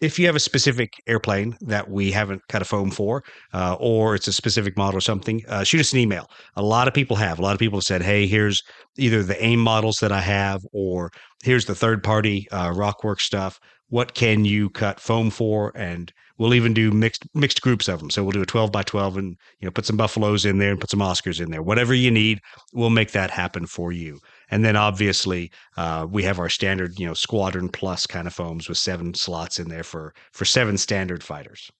if 0.00 0.18
you 0.18 0.26
have 0.26 0.36
a 0.36 0.40
specific 0.40 0.94
airplane 1.06 1.56
that 1.60 1.90
we 1.90 2.10
haven't 2.10 2.42
cut 2.48 2.62
a 2.62 2.64
foam 2.64 2.90
for, 2.90 3.22
uh, 3.52 3.76
or 3.78 4.14
it's 4.14 4.28
a 4.28 4.32
specific 4.32 4.76
model 4.76 4.98
or 4.98 5.00
something, 5.00 5.42
uh, 5.48 5.64
shoot 5.64 5.80
us 5.80 5.92
an 5.92 5.98
email. 5.98 6.28
A 6.56 6.62
lot 6.62 6.88
of 6.88 6.94
people 6.94 7.16
have. 7.16 7.38
A 7.38 7.42
lot 7.42 7.54
of 7.54 7.58
people 7.58 7.78
have 7.78 7.84
said, 7.84 8.02
"Hey, 8.02 8.26
here's 8.26 8.62
either 8.96 9.22
the 9.22 9.42
AIM 9.44 9.60
models 9.60 9.98
that 10.00 10.12
I 10.12 10.20
have, 10.20 10.62
or 10.72 11.10
here's 11.42 11.66
the 11.66 11.74
third 11.74 12.02
party 12.02 12.48
uh, 12.50 12.70
Rockwork 12.70 13.20
stuff. 13.20 13.58
What 13.88 14.14
can 14.14 14.44
you 14.44 14.70
cut 14.70 15.00
foam 15.00 15.30
for?" 15.30 15.72
And 15.74 16.12
we'll 16.38 16.54
even 16.54 16.74
do 16.74 16.90
mixed 16.90 17.24
mixed 17.34 17.62
groups 17.62 17.88
of 17.88 18.00
them. 18.00 18.10
So 18.10 18.22
we'll 18.22 18.32
do 18.32 18.42
a 18.42 18.46
12 18.46 18.72
by 18.72 18.82
12 18.82 19.16
and 19.16 19.36
you 19.60 19.66
know 19.66 19.70
put 19.70 19.86
some 19.86 19.96
buffaloes 19.96 20.44
in 20.44 20.58
there 20.58 20.70
and 20.70 20.80
put 20.80 20.90
some 20.90 21.00
Oscars 21.00 21.40
in 21.40 21.50
there. 21.50 21.62
Whatever 21.62 21.94
you 21.94 22.10
need, 22.10 22.40
we'll 22.72 22.90
make 22.90 23.12
that 23.12 23.30
happen 23.30 23.66
for 23.66 23.92
you. 23.92 24.18
And 24.50 24.64
then 24.64 24.76
obviously 24.76 25.50
uh, 25.76 26.06
we 26.10 26.22
have 26.24 26.38
our 26.38 26.48
standard 26.48 26.98
you 26.98 27.06
know 27.06 27.14
squadron 27.14 27.68
plus 27.68 28.06
kind 28.06 28.26
of 28.26 28.34
foams 28.34 28.68
with 28.68 28.78
seven 28.78 29.14
slots 29.14 29.58
in 29.58 29.68
there 29.68 29.84
for 29.84 30.14
for 30.32 30.44
seven 30.44 30.78
standard 30.78 31.22
fighters. 31.22 31.70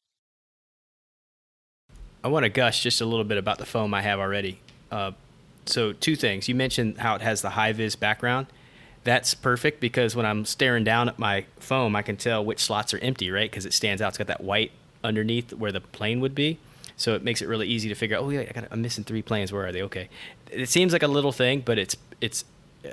I 2.22 2.28
want 2.28 2.44
to 2.44 2.48
gush 2.48 2.82
just 2.82 3.00
a 3.00 3.06
little 3.06 3.24
bit 3.24 3.36
about 3.36 3.58
the 3.58 3.66
foam 3.66 3.92
I 3.92 4.00
have 4.00 4.18
already. 4.18 4.60
Uh, 4.90 5.12
so 5.66 5.92
two 5.92 6.16
things. 6.16 6.48
You 6.48 6.54
mentioned 6.54 6.98
how 6.98 7.14
it 7.16 7.20
has 7.20 7.42
the 7.42 7.50
high 7.50 7.72
vis 7.72 7.96
background 7.96 8.46
that's 9.04 9.34
perfect 9.34 9.80
because 9.80 10.16
when 10.16 10.26
I'm 10.26 10.44
staring 10.46 10.82
down 10.82 11.08
at 11.08 11.18
my 11.18 11.44
foam, 11.58 11.94
I 11.94 12.02
can 12.02 12.16
tell 12.16 12.44
which 12.44 12.60
slots 12.60 12.92
are 12.94 12.98
empty, 12.98 13.30
right? 13.30 13.50
Because 13.50 13.66
it 13.66 13.74
stands 13.74 14.02
out. 14.02 14.08
It's 14.08 14.18
got 14.18 14.26
that 14.26 14.42
white 14.42 14.72
underneath 15.04 15.52
where 15.52 15.70
the 15.70 15.80
plane 15.80 16.20
would 16.20 16.34
be. 16.34 16.58
So 16.96 17.14
it 17.14 17.22
makes 17.22 17.42
it 17.42 17.48
really 17.48 17.68
easy 17.68 17.88
to 17.90 17.94
figure 17.94 18.16
out. 18.16 18.22
Oh 18.22 18.30
yeah, 18.30 18.40
I 18.40 18.52
got, 18.52 18.66
I'm 18.70 18.80
missing 18.80 19.04
three 19.04 19.22
planes. 19.22 19.52
Where 19.52 19.66
are 19.66 19.72
they? 19.72 19.82
Okay, 19.82 20.08
it 20.50 20.68
seems 20.68 20.92
like 20.92 21.02
a 21.02 21.08
little 21.08 21.32
thing, 21.32 21.60
but 21.60 21.78
it's 21.78 21.96
it's 22.20 22.44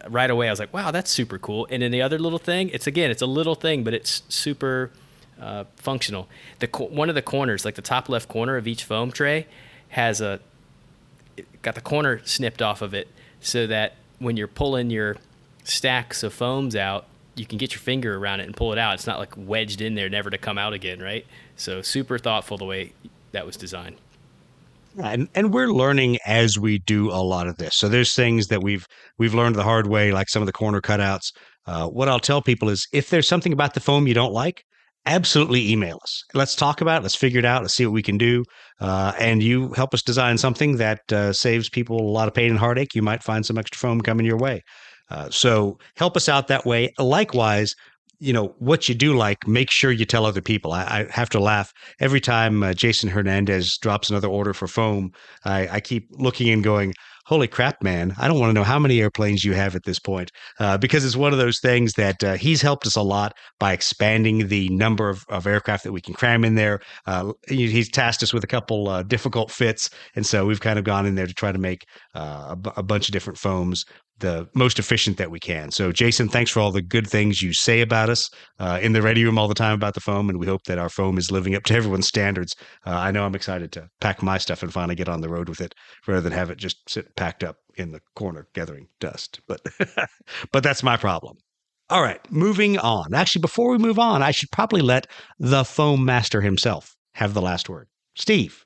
right 0.10 0.30
away. 0.30 0.48
I 0.48 0.52
was 0.52 0.60
like, 0.60 0.74
wow, 0.74 0.92
that's 0.92 1.12
super 1.12 1.38
cool. 1.38 1.68
And 1.70 1.82
then 1.82 1.92
the 1.92 2.02
other 2.02 2.20
little 2.20 2.40
thing, 2.40 2.70
it's 2.70 2.88
again, 2.88 3.12
it's 3.12 3.22
a 3.22 3.28
little 3.28 3.56
thing, 3.56 3.84
but 3.84 3.94
it's 3.94 4.24
super 4.30 4.92
uh, 5.40 5.66
functional. 5.76 6.28
The 6.60 6.68
one 6.68 7.10
of 7.10 7.16
the 7.16 7.22
corners, 7.22 7.66
like 7.66 7.76
the 7.76 7.82
top 7.82 8.10
left 8.10 8.28
corner 8.30 8.58
of 8.58 8.68
each 8.68 8.84
foam 8.84 9.12
tray, 9.12 9.48
has 9.90 10.22
a 10.22 10.40
got 11.62 11.76
the 11.76 11.82
corner 11.82 12.22
snipped 12.26 12.62
off 12.62 12.82
of 12.82 12.94
it, 12.94 13.08
so 13.40 13.68
that 13.68 13.96
when 14.20 14.38
you're 14.38 14.48
pulling 14.48 14.90
your 14.90 15.18
stacks 15.64 16.24
of 16.24 16.34
foams 16.34 16.76
out, 16.76 17.06
you 17.36 17.46
can 17.46 17.58
get 17.58 17.72
your 17.72 17.80
finger 17.80 18.18
around 18.18 18.40
it 18.40 18.46
and 18.46 18.56
pull 18.56 18.72
it 18.72 18.78
out. 18.78 18.94
It's 18.94 19.08
not 19.08 19.20
like 19.20 19.34
wedged 19.36 19.82
in 19.82 19.96
there, 19.96 20.10
never 20.10 20.30
to 20.30 20.38
come 20.38 20.58
out 20.58 20.74
again, 20.74 21.00
right? 21.00 21.26
So 21.56 21.82
super 21.82 22.18
thoughtful 22.18 22.58
the 22.58 22.66
way 22.66 22.94
that 23.32 23.46
was 23.46 23.58
designed. 23.58 23.96
And 25.00 25.30
and 25.36 25.54
we're 25.54 25.72
learning 25.72 26.18
as 26.26 26.60
we 26.60 26.80
do 26.80 27.12
a 27.12 27.22
lot 27.24 27.48
of 27.48 27.58
this. 27.58 27.76
So 27.76 27.88
there's 27.88 28.14
things 28.14 28.48
that 28.48 28.64
we've 28.64 28.86
we've 29.18 29.34
learned 29.34 29.56
the 29.56 29.64
hard 29.64 29.88
way, 29.88 30.12
like 30.12 30.30
some 30.30 30.42
of 30.42 30.48
the 30.48 30.52
corner 30.54 30.82
cutouts. 30.82 31.32
Uh, 31.66 31.88
what 31.88 32.10
I'll 32.10 32.20
tell 32.20 32.42
people 32.42 32.70
is, 32.70 32.88
if 32.92 33.10
there's 33.10 33.28
something 33.28 33.54
about 33.54 33.74
the 33.74 33.80
foam 33.80 34.08
you 34.08 34.14
don't 34.14 34.34
like, 34.34 34.64
absolutely 35.06 35.72
email 35.72 36.00
us. 36.02 36.24
Let's 36.34 36.56
talk 36.56 36.82
about 36.82 37.02
it. 37.02 37.04
Let's 37.04 37.16
figure 37.16 37.40
it 37.40 37.46
out. 37.46 37.62
Let's 37.62 37.76
see 37.76 37.86
what 37.86 37.94
we 37.94 38.04
can 38.04 38.18
do. 38.18 38.44
Uh, 38.80 39.14
and 39.20 39.42
you 39.42 39.72
help 39.74 39.94
us 39.94 40.02
design 40.02 40.38
something 40.38 40.78
that 40.78 41.00
uh, 41.12 41.34
saves 41.34 41.70
people 41.70 42.00
a 42.00 42.12
lot 42.12 42.28
of 42.28 42.34
pain 42.34 42.50
and 42.50 42.60
heartache. 42.60 42.96
You 42.96 43.02
might 43.02 43.24
find 43.24 43.46
some 43.46 43.58
extra 43.58 43.78
foam 43.78 44.02
coming 44.02 44.26
your 44.26 44.38
way. 44.38 44.62
Uh, 45.10 45.30
so 45.30 45.78
help 45.98 46.16
us 46.16 46.30
out 46.30 46.48
that 46.48 46.66
way. 46.66 46.92
Likewise, 46.98 47.76
you 48.22 48.32
know 48.32 48.56
what 48.60 48.88
you 48.88 48.96
do 48.96 49.16
like 49.18 49.48
make 49.48 49.72
sure 49.72 49.92
you 49.92 50.06
tell 50.06 50.26
other 50.26 50.42
people. 50.42 50.72
I, 50.72 50.84
I 50.84 51.08
have 51.12 51.30
to 51.32 51.40
laugh. 51.40 51.74
Every 52.00 52.22
time 52.22 52.64
uh, 52.64 52.74
jason 52.74 53.10
hernandez 53.10 53.78
drops 53.78 54.10
another 54.10 54.28
order 54.28 54.54
for 54.54 54.68
foam 54.68 55.12
I, 55.44 55.68
I, 55.68 55.80
keep 55.80 56.08
looking 56.12 56.50
and 56.50 56.64
going 56.64 56.94
holy 57.26 57.48
crap 57.48 57.82
man. 57.82 58.14
I 58.18 58.28
don't 58.28 58.40
want 58.40 58.50
to 58.50 58.54
know 58.54 58.64
how 58.64 58.80
many 58.80 59.00
airplanes 59.00 59.44
you 59.44 59.54
have 59.54 59.76
at 59.76 59.84
this 59.86 60.00
point 60.00 60.32
uh, 60.60 60.78
because 60.78 61.06
it's 61.06 61.16
one 61.16 61.34
of 61.34 61.40
those 61.40 61.60
things 61.60 61.94
that 61.94 62.24
uh, 62.24 62.34
he's 62.34 62.62
helped 62.62 62.86
us 62.86 62.96
a 62.96 63.02
lot 63.02 63.34
by 63.60 63.74
expanding 63.74 64.48
the 64.48 64.70
number 64.70 65.10
of, 65.10 65.24
of 65.30 65.48
aircraft 65.48 65.84
that 65.84 65.92
we 65.92 66.02
can 66.02 66.14
cram 66.14 66.44
in 66.44 66.56
there. 66.56 66.80
Uh, 67.06 67.34
he's 67.48 67.90
tasked 67.90 68.24
us 68.24 68.34
with 68.34 68.44
a 68.44 68.48
couple 68.48 68.90
uh, 68.90 69.04
difficult 69.04 69.50
fits 69.50 69.90
and 70.16 70.26
so 70.26 70.46
we've 70.46 70.62
kind 70.62 70.78
of 70.78 70.86
gone 70.86 71.06
in 71.06 71.16
there 71.16 71.28
to 71.28 71.34
try 71.34 71.52
to 71.52 71.60
make 71.60 71.86
uh, 72.16 72.48
a, 72.50 72.56
b- 72.56 72.72
a 72.76 72.84
bunch 72.84 73.08
of 73.08 73.14
different 73.14 73.40
foams 73.40 73.86
the 74.22 74.48
most 74.56 74.80
efficient 74.80 75.18
that 75.18 75.30
we 75.30 75.40
can. 75.40 75.72
So, 75.72 75.92
Jason, 75.92 76.30
thanks 76.30 76.50
for 76.50 76.60
all 76.60 76.72
the 76.72 76.82
good 76.82 77.08
things 77.08 77.42
you 77.42 77.54
say 77.54 77.82
about 77.82 78.10
us 78.10 78.30
uh, 78.60 78.80
in 78.82 78.94
the 78.94 79.02
ready 79.02 79.24
room 79.26 79.38
all 79.38 79.48
the 79.48 79.54
time 79.54 79.74
about 79.74 79.94
the 79.94 80.00
foam, 80.00 80.30
and 80.30 80.40
we 80.40 80.48
hope 80.48 80.64
that 80.64 80.78
our 80.78 80.90
foam 80.90 81.18
is 81.18 81.32
living 81.32 81.56
up 81.56 81.64
to 81.64 81.74
everyone's 81.76 82.08
standards. 82.08 82.56
Uh, 82.86 82.92
I 82.92 83.12
know 83.12 83.26
I'm 83.26 83.36
excited 83.36 83.72
to 83.74 83.90
pack 84.00 84.24
my 84.24 84.38
stuff 84.38 84.64
and 84.64 84.72
finally 84.72 84.96
get 84.96 85.10
on 85.10 85.22
the 85.22 85.30
road 85.30 85.50
with 85.50 85.62
it, 85.62 85.76
rather 86.08 86.22
than 86.22 86.32
have 86.32 86.50
it 86.50 86.58
just 86.58 86.90
sit 86.90 87.16
packed 87.16 87.44
up 87.44 87.58
in 87.76 87.92
the 87.92 88.02
corner 88.16 88.48
gathering 88.54 88.88
dust. 89.00 89.42
But, 89.48 89.62
but 90.52 90.64
that's 90.64 90.84
my 90.84 90.98
problem. 90.98 91.38
All 91.90 92.02
right, 92.02 92.20
moving 92.32 92.78
on. 92.78 93.14
Actually, 93.14 93.42
before 93.42 93.72
we 93.72 93.78
move 93.78 94.00
on, 94.00 94.24
I 94.24 94.32
should 94.32 94.52
probably 94.52 94.82
let 94.82 95.08
the 95.40 95.66
foam 95.66 96.06
master 96.06 96.40
himself 96.40 96.96
have 97.16 97.34
the 97.34 97.42
last 97.42 97.68
word. 97.68 97.88
Steve, 98.16 98.64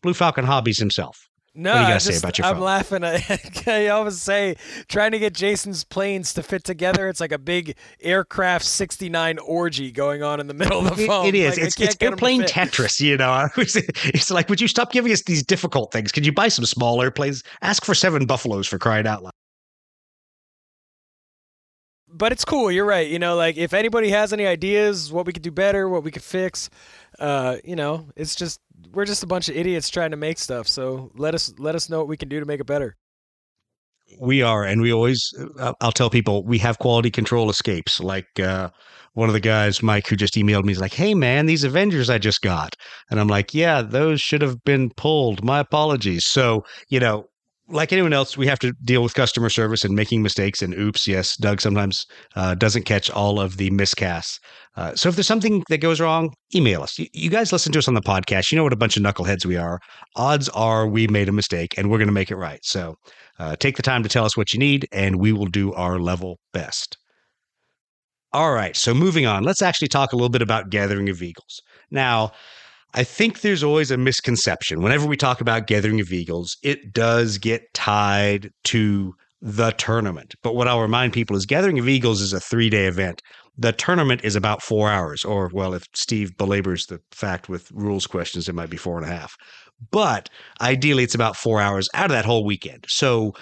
Blue 0.00 0.14
Falcon 0.14 0.44
Hobbies 0.44 0.78
himself. 0.78 1.27
No, 1.60 1.72
what 1.72 1.78
do 1.78 1.82
you 1.82 1.88
got 1.88 2.00
to 2.00 2.12
say 2.12 2.18
about 2.18 2.38
your 2.38 2.46
I'm 2.46 2.54
phone? 2.54 2.62
laughing. 2.62 3.04
I 3.66 3.88
always 3.88 4.22
say 4.22 4.54
trying 4.88 5.10
to 5.10 5.18
get 5.18 5.34
Jason's 5.34 5.82
planes 5.82 6.32
to 6.34 6.42
fit 6.44 6.62
together. 6.62 7.08
It's 7.08 7.18
like 7.20 7.32
a 7.32 7.38
big 7.38 7.74
aircraft 8.00 8.64
69 8.64 9.38
orgy 9.40 9.90
going 9.90 10.22
on 10.22 10.38
in 10.38 10.46
the 10.46 10.54
middle 10.62 10.86
of 10.86 10.96
the 10.96 11.02
It- 11.02 11.06
phone. 11.08 11.26
it 11.26 11.34
is. 11.34 11.56
Like, 11.56 11.66
it's 11.66 11.80
it's 11.80 11.94
get 11.96 12.12
'em 12.12 12.16
to 12.18 12.24
airplane. 12.24 12.42
Tetris. 12.42 13.00
You 13.00 13.16
know, 13.16 13.48
it's 13.56 14.30
like, 14.30 14.48
would 14.48 14.60
you 14.60 14.68
stop 14.68 14.92
giving 14.92 15.10
us 15.10 15.22
these 15.24 15.42
difficult 15.44 15.90
things? 15.90 16.12
Could 16.12 16.24
you 16.24 16.32
buy 16.32 16.46
some 16.46 16.64
small 16.64 17.02
airplanes? 17.02 17.42
Ask 17.60 17.84
for 17.84 17.94
seven 17.94 18.24
buffaloes 18.24 18.68
for 18.68 18.78
crying 18.78 19.08
out 19.08 19.24
loud. 19.24 19.32
but 22.10 22.32
it's 22.32 22.44
cool. 22.44 22.70
You're 22.70 22.84
right. 22.86 23.06
You 23.08 23.18
know, 23.18 23.36
like 23.36 23.56
if 23.56 23.72
anybody 23.74 24.10
has 24.10 24.32
any 24.32 24.46
ideas, 24.46 25.12
what 25.12 25.26
we 25.26 25.32
could 25.32 25.42
do 25.42 25.50
better, 25.50 25.88
what 25.88 26.02
we 26.04 26.10
could 26.10 26.22
fix, 26.22 26.70
uh, 27.18 27.56
you 27.64 27.76
know, 27.76 28.08
it's 28.16 28.34
just 28.34 28.60
we're 28.92 29.04
just 29.04 29.22
a 29.22 29.26
bunch 29.26 29.48
of 29.48 29.56
idiots 29.56 29.88
trying 29.88 30.10
to 30.10 30.16
make 30.16 30.38
stuff. 30.38 30.68
So 30.68 31.10
let 31.16 31.34
us 31.34 31.52
let 31.58 31.74
us 31.74 31.88
know 31.88 31.98
what 31.98 32.08
we 32.08 32.16
can 32.16 32.28
do 32.28 32.40
to 32.40 32.46
make 32.46 32.60
it 32.60 32.66
better. 32.66 32.96
We 34.20 34.40
are, 34.42 34.64
and 34.64 34.80
we 34.80 34.92
always. 34.92 35.32
I'll 35.80 35.92
tell 35.92 36.10
people 36.10 36.44
we 36.44 36.58
have 36.58 36.78
quality 36.78 37.10
control 37.10 37.50
escapes. 37.50 38.00
Like 38.00 38.40
uh, 38.40 38.70
one 39.12 39.28
of 39.28 39.34
the 39.34 39.40
guys, 39.40 39.82
Mike, 39.82 40.06
who 40.06 40.16
just 40.16 40.34
emailed 40.34 40.64
me, 40.64 40.72
is 40.72 40.80
like, 40.80 40.94
"Hey, 40.94 41.14
man, 41.14 41.46
these 41.46 41.64
Avengers 41.64 42.08
I 42.08 42.18
just 42.18 42.40
got," 42.40 42.74
and 43.10 43.20
I'm 43.20 43.28
like, 43.28 43.52
"Yeah, 43.52 43.82
those 43.82 44.20
should 44.20 44.40
have 44.40 44.64
been 44.64 44.90
pulled. 44.96 45.44
My 45.44 45.60
apologies." 45.60 46.24
So 46.24 46.64
you 46.88 47.00
know. 47.00 47.26
Like 47.70 47.92
anyone 47.92 48.14
else, 48.14 48.36
we 48.36 48.46
have 48.46 48.58
to 48.60 48.72
deal 48.82 49.02
with 49.02 49.12
customer 49.12 49.50
service 49.50 49.84
and 49.84 49.94
making 49.94 50.22
mistakes. 50.22 50.62
And 50.62 50.72
oops, 50.72 51.06
yes, 51.06 51.36
Doug 51.36 51.60
sometimes 51.60 52.06
uh, 52.34 52.54
doesn't 52.54 52.84
catch 52.84 53.10
all 53.10 53.38
of 53.38 53.58
the 53.58 53.70
miscasts. 53.70 54.38
Uh, 54.74 54.94
so 54.94 55.10
if 55.10 55.16
there's 55.16 55.26
something 55.26 55.62
that 55.68 55.78
goes 55.78 56.00
wrong, 56.00 56.32
email 56.54 56.82
us. 56.82 56.98
You, 56.98 57.08
you 57.12 57.28
guys 57.28 57.52
listen 57.52 57.70
to 57.72 57.78
us 57.78 57.86
on 57.86 57.92
the 57.92 58.00
podcast. 58.00 58.50
You 58.50 58.56
know 58.56 58.62
what 58.62 58.72
a 58.72 58.76
bunch 58.76 58.96
of 58.96 59.02
knuckleheads 59.02 59.44
we 59.44 59.56
are. 59.56 59.80
Odds 60.16 60.48
are 60.50 60.86
we 60.88 61.08
made 61.08 61.28
a 61.28 61.32
mistake 61.32 61.74
and 61.76 61.90
we're 61.90 61.98
going 61.98 62.08
to 62.08 62.12
make 62.12 62.30
it 62.30 62.36
right. 62.36 62.60
So 62.62 62.94
uh, 63.38 63.56
take 63.56 63.76
the 63.76 63.82
time 63.82 64.02
to 64.02 64.08
tell 64.08 64.24
us 64.24 64.36
what 64.36 64.52
you 64.52 64.58
need, 64.58 64.88
and 64.90 65.16
we 65.16 65.32
will 65.32 65.46
do 65.46 65.72
our 65.74 65.98
level 65.98 66.38
best. 66.52 66.96
All 68.32 68.52
right, 68.52 68.76
so 68.76 68.92
moving 68.92 69.26
on, 69.26 69.42
let's 69.42 69.62
actually 69.62 69.88
talk 69.88 70.12
a 70.12 70.16
little 70.16 70.28
bit 70.28 70.42
about 70.42 70.70
Gathering 70.70 71.08
of 71.08 71.22
Eagles. 71.22 71.62
Now, 71.90 72.32
I 72.94 73.04
think 73.04 73.40
there's 73.40 73.62
always 73.62 73.90
a 73.90 73.96
misconception. 73.96 74.82
Whenever 74.82 75.06
we 75.06 75.16
talk 75.16 75.40
about 75.40 75.66
Gathering 75.66 76.00
of 76.00 76.12
Eagles, 76.12 76.56
it 76.62 76.92
does 76.92 77.38
get 77.38 77.62
tied 77.74 78.50
to 78.64 79.14
the 79.40 79.70
tournament. 79.72 80.34
But 80.42 80.54
what 80.54 80.68
I'll 80.68 80.80
remind 80.80 81.12
people 81.12 81.36
is 81.36 81.46
Gathering 81.46 81.78
of 81.78 81.88
Eagles 81.88 82.20
is 82.20 82.32
a 82.32 82.40
three 82.40 82.70
day 82.70 82.86
event. 82.86 83.22
The 83.56 83.72
tournament 83.72 84.22
is 84.24 84.36
about 84.36 84.62
four 84.62 84.88
hours, 84.88 85.24
or, 85.24 85.50
well, 85.52 85.74
if 85.74 85.84
Steve 85.94 86.36
belabors 86.36 86.86
the 86.86 87.00
fact 87.10 87.48
with 87.48 87.70
rules 87.72 88.06
questions, 88.06 88.48
it 88.48 88.54
might 88.54 88.70
be 88.70 88.76
four 88.76 88.96
and 88.96 89.06
a 89.06 89.12
half. 89.12 89.34
But 89.90 90.28
ideally, 90.60 91.04
it's 91.04 91.14
about 91.14 91.36
four 91.36 91.60
hours 91.60 91.88
out 91.94 92.06
of 92.06 92.12
that 92.12 92.24
whole 92.24 92.44
weekend. 92.44 92.84
So 92.88 93.34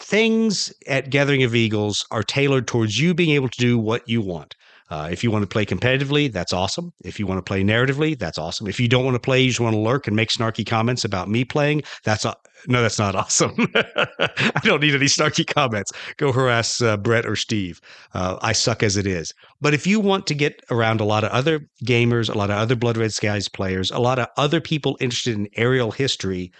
things 0.00 0.72
at 0.86 1.10
Gathering 1.10 1.42
of 1.42 1.54
Eagles 1.54 2.04
are 2.10 2.22
tailored 2.22 2.66
towards 2.66 2.98
you 2.98 3.14
being 3.14 3.30
able 3.30 3.48
to 3.48 3.60
do 3.60 3.78
what 3.78 4.02
you 4.08 4.20
want. 4.20 4.54
Uh, 4.90 5.08
if 5.10 5.22
you 5.22 5.30
want 5.30 5.42
to 5.42 5.46
play 5.46 5.66
competitively, 5.66 6.32
that's 6.32 6.52
awesome. 6.52 6.92
If 7.04 7.18
you 7.18 7.26
want 7.26 7.38
to 7.38 7.42
play 7.42 7.62
narratively, 7.62 8.18
that's 8.18 8.38
awesome. 8.38 8.66
If 8.66 8.80
you 8.80 8.88
don't 8.88 9.04
want 9.04 9.14
to 9.16 9.20
play, 9.20 9.42
you 9.42 9.48
just 9.48 9.60
want 9.60 9.74
to 9.74 9.80
lurk 9.80 10.06
and 10.06 10.16
make 10.16 10.30
snarky 10.30 10.66
comments 10.66 11.04
about 11.04 11.28
me 11.28 11.44
playing, 11.44 11.82
that's 12.04 12.24
no, 12.66 12.82
that's 12.82 12.98
not 12.98 13.14
awesome. 13.14 13.54
I 13.74 14.60
don't 14.62 14.80
need 14.80 14.94
any 14.94 15.06
snarky 15.06 15.46
comments. 15.46 15.92
Go 16.16 16.32
harass 16.32 16.80
uh, 16.80 16.96
Brett 16.96 17.26
or 17.26 17.36
Steve. 17.36 17.80
Uh, 18.14 18.38
I 18.40 18.52
suck 18.52 18.82
as 18.82 18.96
it 18.96 19.06
is. 19.06 19.32
But 19.60 19.74
if 19.74 19.86
you 19.86 20.00
want 20.00 20.26
to 20.28 20.34
get 20.34 20.62
around 20.70 21.00
a 21.00 21.04
lot 21.04 21.24
of 21.24 21.30
other 21.30 21.68
gamers, 21.84 22.32
a 22.32 22.36
lot 22.36 22.50
of 22.50 22.56
other 22.56 22.76
Blood 22.76 22.96
Red 22.96 23.12
Skies 23.12 23.48
players, 23.48 23.90
a 23.90 23.98
lot 23.98 24.18
of 24.18 24.28
other 24.36 24.60
people 24.60 24.96
interested 25.00 25.36
in 25.36 25.48
aerial 25.56 25.90
history, 25.90 26.52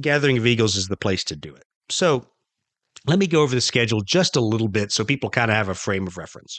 Gathering 0.00 0.38
of 0.38 0.46
Eagles 0.46 0.76
is 0.76 0.88
the 0.88 0.96
place 0.96 1.24
to 1.24 1.36
do 1.36 1.54
it. 1.54 1.64
So 1.90 2.26
let 3.06 3.18
me 3.18 3.26
go 3.26 3.42
over 3.42 3.54
the 3.54 3.60
schedule 3.60 4.00
just 4.00 4.36
a 4.36 4.40
little 4.40 4.68
bit 4.68 4.92
so 4.92 5.04
people 5.04 5.30
kind 5.30 5.50
of 5.50 5.56
have 5.56 5.68
a 5.68 5.74
frame 5.74 6.06
of 6.06 6.16
reference. 6.16 6.58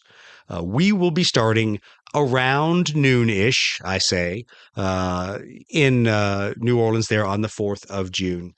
Uh, 0.49 0.63
we 0.63 0.91
will 0.91 1.11
be 1.11 1.23
starting 1.23 1.79
around 2.15 2.95
noon 2.95 3.29
ish, 3.29 3.79
I 3.83 3.97
say, 3.97 4.45
uh, 4.75 5.39
in 5.69 6.07
uh, 6.07 6.53
New 6.57 6.79
Orleans 6.79 7.07
there 7.07 7.25
on 7.25 7.41
the 7.41 7.47
4th 7.47 7.89
of 7.89 8.11
June. 8.11 8.53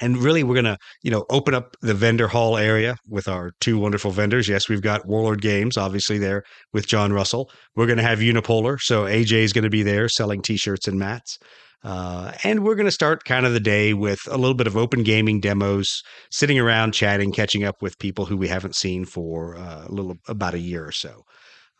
and 0.00 0.16
really 0.18 0.42
we're 0.42 0.54
going 0.54 0.64
to 0.64 0.78
you 1.02 1.10
know 1.10 1.24
open 1.30 1.54
up 1.54 1.76
the 1.82 1.94
vendor 1.94 2.28
hall 2.28 2.56
area 2.56 2.96
with 3.08 3.28
our 3.28 3.52
two 3.60 3.78
wonderful 3.78 4.10
vendors 4.10 4.48
yes 4.48 4.68
we've 4.68 4.82
got 4.82 5.06
warlord 5.06 5.42
games 5.42 5.76
obviously 5.76 6.18
there 6.18 6.42
with 6.72 6.86
john 6.86 7.12
russell 7.12 7.50
we're 7.76 7.86
going 7.86 7.98
to 7.98 8.02
have 8.02 8.20
unipolar 8.20 8.78
so 8.80 9.04
aj 9.04 9.32
is 9.32 9.52
going 9.52 9.64
to 9.64 9.70
be 9.70 9.82
there 9.82 10.08
selling 10.08 10.40
t-shirts 10.42 10.88
and 10.88 10.98
mats 10.98 11.38
uh, 11.82 12.32
and 12.44 12.62
we're 12.62 12.74
going 12.74 12.86
to 12.86 12.92
start 12.92 13.24
kind 13.24 13.46
of 13.46 13.52
the 13.52 13.60
day 13.60 13.94
with 13.94 14.20
a 14.30 14.36
little 14.36 14.54
bit 14.54 14.66
of 14.66 14.76
open 14.76 15.02
gaming 15.02 15.40
demos 15.40 16.02
sitting 16.30 16.58
around 16.58 16.92
chatting 16.92 17.32
catching 17.32 17.64
up 17.64 17.80
with 17.80 17.98
people 17.98 18.26
who 18.26 18.36
we 18.36 18.48
haven't 18.48 18.74
seen 18.74 19.04
for 19.04 19.56
uh, 19.56 19.86
a 19.88 19.92
little 19.92 20.16
about 20.28 20.54
a 20.54 20.58
year 20.58 20.86
or 20.86 20.92
so. 20.92 21.24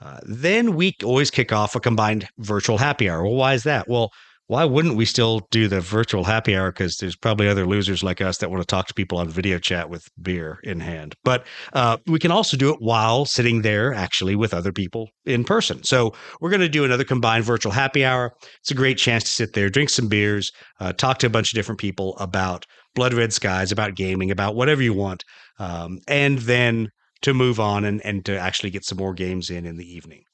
Uh, 0.01 0.19
then 0.23 0.75
we 0.75 0.97
always 1.05 1.31
kick 1.31 1.53
off 1.53 1.77
a 1.77 1.81
combined 1.81 2.27
virtual 2.39 2.79
happy 2.79 3.11
hour. 3.11 3.23
Well 3.23 3.35
why 3.35 3.53
is 3.55 3.65
that? 3.65 3.89
Well 3.89 4.11
why 4.51 4.65
wouldn't 4.65 4.97
we 4.97 5.05
still 5.05 5.47
do 5.53 5.69
the 5.69 5.81
virtual 5.81 6.25
happy 6.25 6.57
hour? 6.57 6.73
Because 6.73 6.97
there's 6.97 7.15
probably 7.15 7.47
other 7.47 7.69
losers 7.69 8.03
like 8.03 8.21
us 8.21 8.39
that 8.39 8.51
want 8.51 8.61
to 8.61 8.67
talk 8.67 8.89
to 8.89 8.95
people 8.95 9.17
on 9.19 9.29
video 9.29 9.61
chat 9.61 9.89
with 9.89 10.09
beer 10.21 10.59
in 10.65 10.81
hand. 10.81 11.15
But 11.23 11.47
uh, 11.73 11.99
we 12.09 12.19
can 12.19 12.33
also 12.33 12.57
do 12.57 12.75
it 12.75 12.81
while 12.81 13.25
sitting 13.27 13.63
there 13.63 13.95
actually 13.95 14.35
with 14.35 14.53
other 14.53 14.73
people 14.73 15.09
in 15.25 15.45
person. 15.45 15.85
So 15.85 16.15
we're 16.41 16.51
going 16.51 16.63
to 16.63 16.69
do 16.69 16.85
another 16.85 17.05
combined 17.05 17.45
virtual 17.45 17.71
happy 17.71 18.05
hour. 18.05 18.33
It's 18.59 18.73
a 18.73 18.75
great 18.75 18.99
chance 18.99 19.23
to 19.23 19.31
sit 19.31 19.53
there, 19.53 19.71
drink 19.71 19.89
some 19.89 20.09
beers, 20.09 20.51
uh, 20.81 20.95
talk 20.95 21.19
to 21.19 21.29
a 21.29 21.31
bunch 21.31 21.53
of 21.53 21.55
different 21.55 21.79
people 21.79 22.17
about 22.19 22.67
Blood 22.97 23.15
Red 23.15 23.33
Skies, 23.33 23.71
about 23.71 23.95
gaming, 23.95 24.33
about 24.33 24.57
whatever 24.57 24.83
you 24.83 24.95
want, 24.95 25.23
um, 25.61 26.01
and 26.09 26.41
then 26.41 26.89
to 27.23 27.33
move 27.33 27.61
on 27.61 27.85
and, 27.85 28.05
and 28.05 28.25
to 28.25 28.37
actually 28.37 28.71
get 28.71 28.85
some 28.85 28.99
more 28.99 29.15
games 29.15 29.49
in 29.49 29.65
in 29.65 29.77
the 29.77 29.87
evening. 29.87 30.25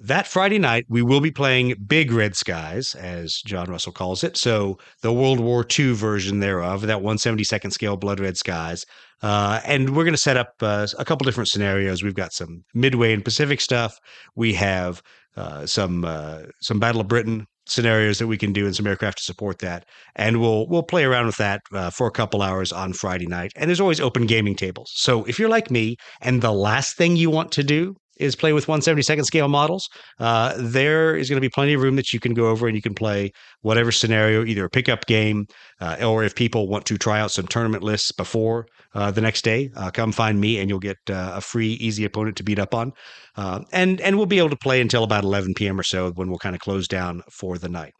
That 0.00 0.28
Friday 0.28 0.60
night, 0.60 0.86
we 0.88 1.02
will 1.02 1.20
be 1.20 1.32
playing 1.32 1.74
Big 1.84 2.12
Red 2.12 2.36
Skies, 2.36 2.94
as 2.94 3.42
John 3.44 3.68
Russell 3.68 3.90
calls 3.90 4.22
it. 4.22 4.36
So, 4.36 4.78
the 5.02 5.12
World 5.12 5.40
War 5.40 5.66
II 5.76 5.92
version 5.94 6.38
thereof, 6.38 6.82
that 6.82 7.02
172nd 7.02 7.72
scale 7.72 7.96
Blood 7.96 8.20
Red 8.20 8.36
Skies. 8.36 8.84
Uh, 9.22 9.60
and 9.64 9.96
we're 9.96 10.04
going 10.04 10.14
to 10.14 10.20
set 10.20 10.36
up 10.36 10.52
uh, 10.60 10.86
a 11.00 11.04
couple 11.04 11.24
different 11.24 11.48
scenarios. 11.48 12.04
We've 12.04 12.14
got 12.14 12.32
some 12.32 12.62
Midway 12.74 13.12
and 13.12 13.24
Pacific 13.24 13.60
stuff. 13.60 13.98
We 14.36 14.54
have 14.54 15.02
uh, 15.36 15.66
some 15.66 16.04
uh, 16.04 16.42
some 16.60 16.78
Battle 16.78 17.00
of 17.00 17.08
Britain 17.08 17.46
scenarios 17.66 18.18
that 18.18 18.28
we 18.28 18.38
can 18.38 18.52
do 18.52 18.66
and 18.66 18.76
some 18.76 18.86
aircraft 18.86 19.18
to 19.18 19.24
support 19.24 19.58
that. 19.58 19.84
And 20.14 20.40
we'll 20.40 20.68
we'll 20.68 20.84
play 20.84 21.04
around 21.04 21.26
with 21.26 21.38
that 21.38 21.62
uh, 21.72 21.90
for 21.90 22.06
a 22.06 22.12
couple 22.12 22.42
hours 22.42 22.72
on 22.72 22.92
Friday 22.92 23.26
night. 23.26 23.50
And 23.56 23.68
there's 23.68 23.80
always 23.80 24.00
open 24.00 24.26
gaming 24.26 24.54
tables. 24.54 24.92
So 24.94 25.24
if 25.24 25.40
you're 25.40 25.48
like 25.48 25.72
me 25.72 25.96
and 26.20 26.40
the 26.40 26.52
last 26.52 26.96
thing 26.96 27.16
you 27.16 27.30
want 27.30 27.50
to 27.52 27.64
do 27.64 27.96
is 28.18 28.36
play 28.36 28.52
with 28.52 28.66
172nd 28.66 29.24
scale 29.24 29.48
models, 29.48 29.88
uh, 30.18 30.54
there 30.56 31.16
is 31.16 31.28
going 31.28 31.36
to 31.36 31.40
be 31.40 31.48
plenty 31.48 31.74
of 31.74 31.82
room 31.82 31.96
that 31.96 32.12
you 32.12 32.20
can 32.20 32.34
go 32.34 32.48
over 32.48 32.66
and 32.66 32.76
you 32.76 32.82
can 32.82 32.94
play 32.94 33.32
whatever 33.62 33.92
scenario, 33.92 34.44
either 34.44 34.64
a 34.64 34.70
pickup 34.70 35.06
game, 35.06 35.46
uh, 35.80 35.96
or 36.02 36.24
if 36.24 36.34
people 36.34 36.68
want 36.68 36.86
to 36.86 36.98
try 36.98 37.20
out 37.20 37.30
some 37.30 37.46
tournament 37.46 37.82
lists 37.82 38.12
before 38.12 38.66
uh, 38.94 39.10
the 39.10 39.20
next 39.20 39.42
day, 39.42 39.70
uh, 39.76 39.90
come 39.90 40.12
find 40.12 40.40
me 40.40 40.58
and 40.58 40.68
you'll 40.68 40.78
get 40.78 40.98
uh, 41.10 41.32
a 41.34 41.40
free, 41.40 41.72
easy 41.74 42.04
opponent 42.04 42.36
to 42.36 42.42
beat 42.42 42.58
up 42.58 42.74
on. 42.74 42.92
Uh, 43.36 43.62
and 43.72 44.00
and 44.00 44.16
we'll 44.16 44.26
be 44.26 44.38
able 44.38 44.50
to 44.50 44.56
play 44.56 44.80
until 44.80 45.04
about 45.04 45.24
11 45.24 45.54
p.m. 45.54 45.78
or 45.78 45.82
so 45.82 46.10
when 46.12 46.28
we'll 46.28 46.38
kind 46.38 46.54
of 46.54 46.60
close 46.60 46.88
down 46.88 47.22
for 47.30 47.58
the 47.58 47.68
night. 47.68 47.92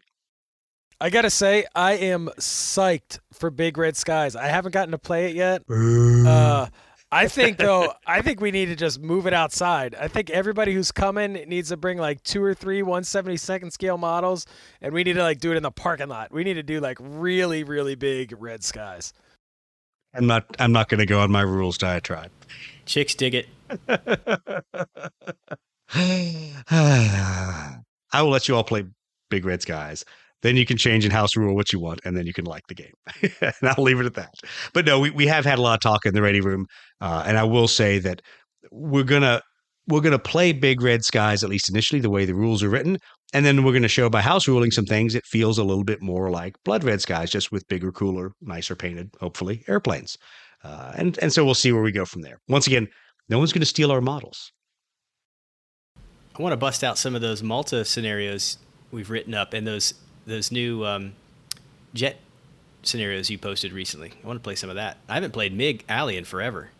I 1.00 1.10
gotta 1.10 1.30
say, 1.30 1.64
I 1.76 1.92
am 1.92 2.28
psyched 2.38 3.20
for 3.32 3.50
Big 3.50 3.78
Red 3.78 3.96
Skies. 3.96 4.34
I 4.34 4.46
haven't 4.46 4.72
gotten 4.72 4.90
to 4.90 4.98
play 4.98 5.26
it 5.26 5.36
yet. 5.36 5.62
I 7.10 7.28
think 7.28 7.56
though, 7.56 7.94
I 8.06 8.20
think 8.20 8.40
we 8.40 8.50
need 8.50 8.66
to 8.66 8.76
just 8.76 9.00
move 9.00 9.26
it 9.26 9.32
outside. 9.32 9.94
I 9.94 10.08
think 10.08 10.28
everybody 10.28 10.74
who's 10.74 10.92
coming 10.92 11.32
needs 11.32 11.70
to 11.70 11.76
bring 11.76 11.98
like 11.98 12.22
two 12.22 12.42
or 12.42 12.52
three 12.52 12.82
172nd 12.82 13.72
scale 13.72 13.96
models, 13.96 14.46
and 14.82 14.92
we 14.92 15.04
need 15.04 15.14
to 15.14 15.22
like 15.22 15.38
do 15.38 15.50
it 15.50 15.56
in 15.56 15.62
the 15.62 15.70
parking 15.70 16.08
lot. 16.08 16.32
We 16.32 16.44
need 16.44 16.54
to 16.54 16.62
do 16.62 16.80
like 16.80 16.98
really, 17.00 17.64
really 17.64 17.94
big 17.94 18.34
red 18.38 18.62
skies. 18.62 19.14
I'm 20.14 20.26
not. 20.26 20.44
I'm 20.58 20.72
not 20.72 20.88
going 20.88 21.00
to 21.00 21.06
go 21.06 21.20
on 21.20 21.30
my 21.30 21.42
rules 21.42 21.78
diatribe. 21.78 22.30
Chicks 22.84 23.14
dig 23.14 23.34
it. 23.34 23.48
I 28.12 28.22
will 28.22 28.30
let 28.30 28.48
you 28.48 28.56
all 28.56 28.64
play 28.64 28.86
Big 29.30 29.44
Red 29.44 29.62
Skies. 29.62 30.04
Then 30.42 30.56
you 30.56 30.64
can 30.64 30.76
change 30.76 31.04
in 31.04 31.10
house 31.10 31.36
rule 31.36 31.54
what 31.54 31.72
you 31.72 31.80
want, 31.80 32.00
and 32.04 32.16
then 32.16 32.26
you 32.26 32.32
can 32.32 32.44
like 32.44 32.62
the 32.68 32.74
game. 32.74 32.92
and 33.40 33.54
I'll 33.62 33.82
leave 33.82 34.00
it 34.00 34.06
at 34.06 34.14
that. 34.14 34.34
But 34.72 34.86
no, 34.86 35.00
we, 35.00 35.10
we 35.10 35.26
have 35.26 35.44
had 35.44 35.58
a 35.58 35.62
lot 35.62 35.74
of 35.74 35.80
talk 35.80 36.06
in 36.06 36.14
the 36.14 36.22
ready 36.22 36.40
room, 36.40 36.66
uh, 37.00 37.24
and 37.26 37.36
I 37.36 37.44
will 37.44 37.68
say 37.68 37.98
that 37.98 38.22
we're 38.70 39.04
gonna 39.04 39.42
we're 39.88 40.00
gonna 40.00 40.18
play 40.18 40.52
Big 40.52 40.80
Red 40.82 41.04
Skies 41.04 41.42
at 41.42 41.50
least 41.50 41.68
initially 41.68 42.00
the 42.00 42.10
way 42.10 42.24
the 42.24 42.34
rules 42.34 42.62
are 42.62 42.68
written, 42.68 42.98
and 43.32 43.44
then 43.44 43.64
we're 43.64 43.72
gonna 43.72 43.88
show 43.88 44.08
by 44.08 44.20
house 44.20 44.46
ruling 44.46 44.70
some 44.70 44.84
things. 44.84 45.14
It 45.14 45.26
feels 45.26 45.58
a 45.58 45.64
little 45.64 45.84
bit 45.84 46.00
more 46.00 46.30
like 46.30 46.54
Blood 46.64 46.84
Red 46.84 47.00
Skies, 47.00 47.30
just 47.30 47.50
with 47.50 47.66
bigger, 47.68 47.90
cooler, 47.90 48.30
nicer 48.40 48.76
painted, 48.76 49.10
hopefully 49.20 49.64
airplanes. 49.66 50.16
Uh, 50.62 50.92
and 50.96 51.18
and 51.20 51.32
so 51.32 51.44
we'll 51.44 51.54
see 51.54 51.72
where 51.72 51.82
we 51.82 51.92
go 51.92 52.04
from 52.04 52.22
there. 52.22 52.38
Once 52.48 52.66
again, 52.66 52.86
no 53.28 53.38
one's 53.38 53.52
to 53.52 53.64
steal 53.64 53.90
our 53.90 54.00
models. 54.00 54.52
I 56.38 56.42
want 56.42 56.52
to 56.52 56.56
bust 56.56 56.84
out 56.84 56.98
some 56.98 57.16
of 57.16 57.20
those 57.20 57.42
Malta 57.42 57.84
scenarios 57.84 58.58
we've 58.92 59.10
written 59.10 59.34
up 59.34 59.54
and 59.54 59.66
those 59.66 59.94
those 60.28 60.52
new 60.52 60.84
um, 60.84 61.14
jet 61.94 62.18
scenarios 62.82 63.28
you 63.28 63.38
posted 63.38 63.72
recently. 63.72 64.12
I 64.22 64.26
want 64.26 64.38
to 64.38 64.42
play 64.42 64.54
some 64.54 64.70
of 64.70 64.76
that. 64.76 64.98
I 65.08 65.14
haven't 65.14 65.32
played 65.32 65.56
MiG 65.56 65.84
Alley 65.88 66.16
in 66.16 66.24
forever. 66.24 66.70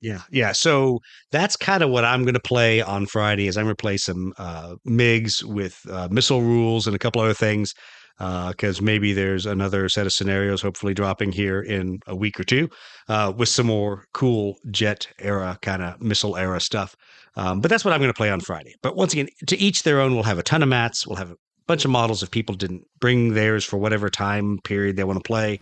Yeah, 0.00 0.22
yeah. 0.32 0.50
So 0.50 0.98
that's 1.30 1.54
kind 1.54 1.82
of 1.82 1.90
what 1.90 2.04
I'm 2.04 2.24
going 2.24 2.34
to 2.34 2.40
play 2.40 2.80
on 2.80 3.06
Friday. 3.06 3.46
Is 3.46 3.56
I'm 3.56 3.64
going 3.64 3.76
to 3.76 3.80
play 3.80 3.96
some 3.96 4.32
uh, 4.36 4.74
MIGs 4.84 5.44
with 5.44 5.80
uh, 5.88 6.08
missile 6.10 6.42
rules 6.42 6.88
and 6.88 6.96
a 6.96 6.98
couple 6.98 7.22
other 7.22 7.34
things 7.34 7.72
because 8.18 8.80
uh, 8.80 8.84
maybe 8.84 9.12
there's 9.12 9.46
another 9.46 9.88
set 9.88 10.06
of 10.06 10.12
scenarios 10.12 10.60
hopefully 10.60 10.92
dropping 10.92 11.32
here 11.32 11.60
in 11.60 11.98
a 12.06 12.14
week 12.14 12.38
or 12.38 12.44
two 12.44 12.68
uh, 13.08 13.32
with 13.36 13.48
some 13.48 13.66
more 13.66 14.04
cool 14.12 14.56
jet 14.70 15.08
era 15.18 15.58
kind 15.62 15.82
of 15.82 16.00
missile 16.00 16.36
era 16.36 16.60
stuff. 16.60 16.94
Um, 17.36 17.60
but 17.60 17.70
that's 17.70 17.84
what 17.84 17.94
I'm 17.94 18.00
going 18.00 18.12
to 18.12 18.16
play 18.16 18.30
on 18.30 18.40
Friday. 18.40 18.74
But 18.82 18.96
once 18.96 19.12
again, 19.12 19.28
to 19.46 19.56
each 19.56 19.84
their 19.84 20.00
own. 20.00 20.14
We'll 20.14 20.24
have 20.24 20.38
a 20.38 20.42
ton 20.42 20.62
of 20.62 20.68
mats. 20.68 21.06
We'll 21.06 21.16
have 21.16 21.32
bunch 21.66 21.84
of 21.84 21.90
models 21.90 22.22
if 22.22 22.30
people 22.30 22.54
didn't 22.54 22.86
bring 23.00 23.34
theirs 23.34 23.64
for 23.64 23.76
whatever 23.76 24.08
time 24.10 24.58
period 24.58 24.96
they 24.96 25.04
want 25.04 25.18
to 25.18 25.26
play. 25.26 25.60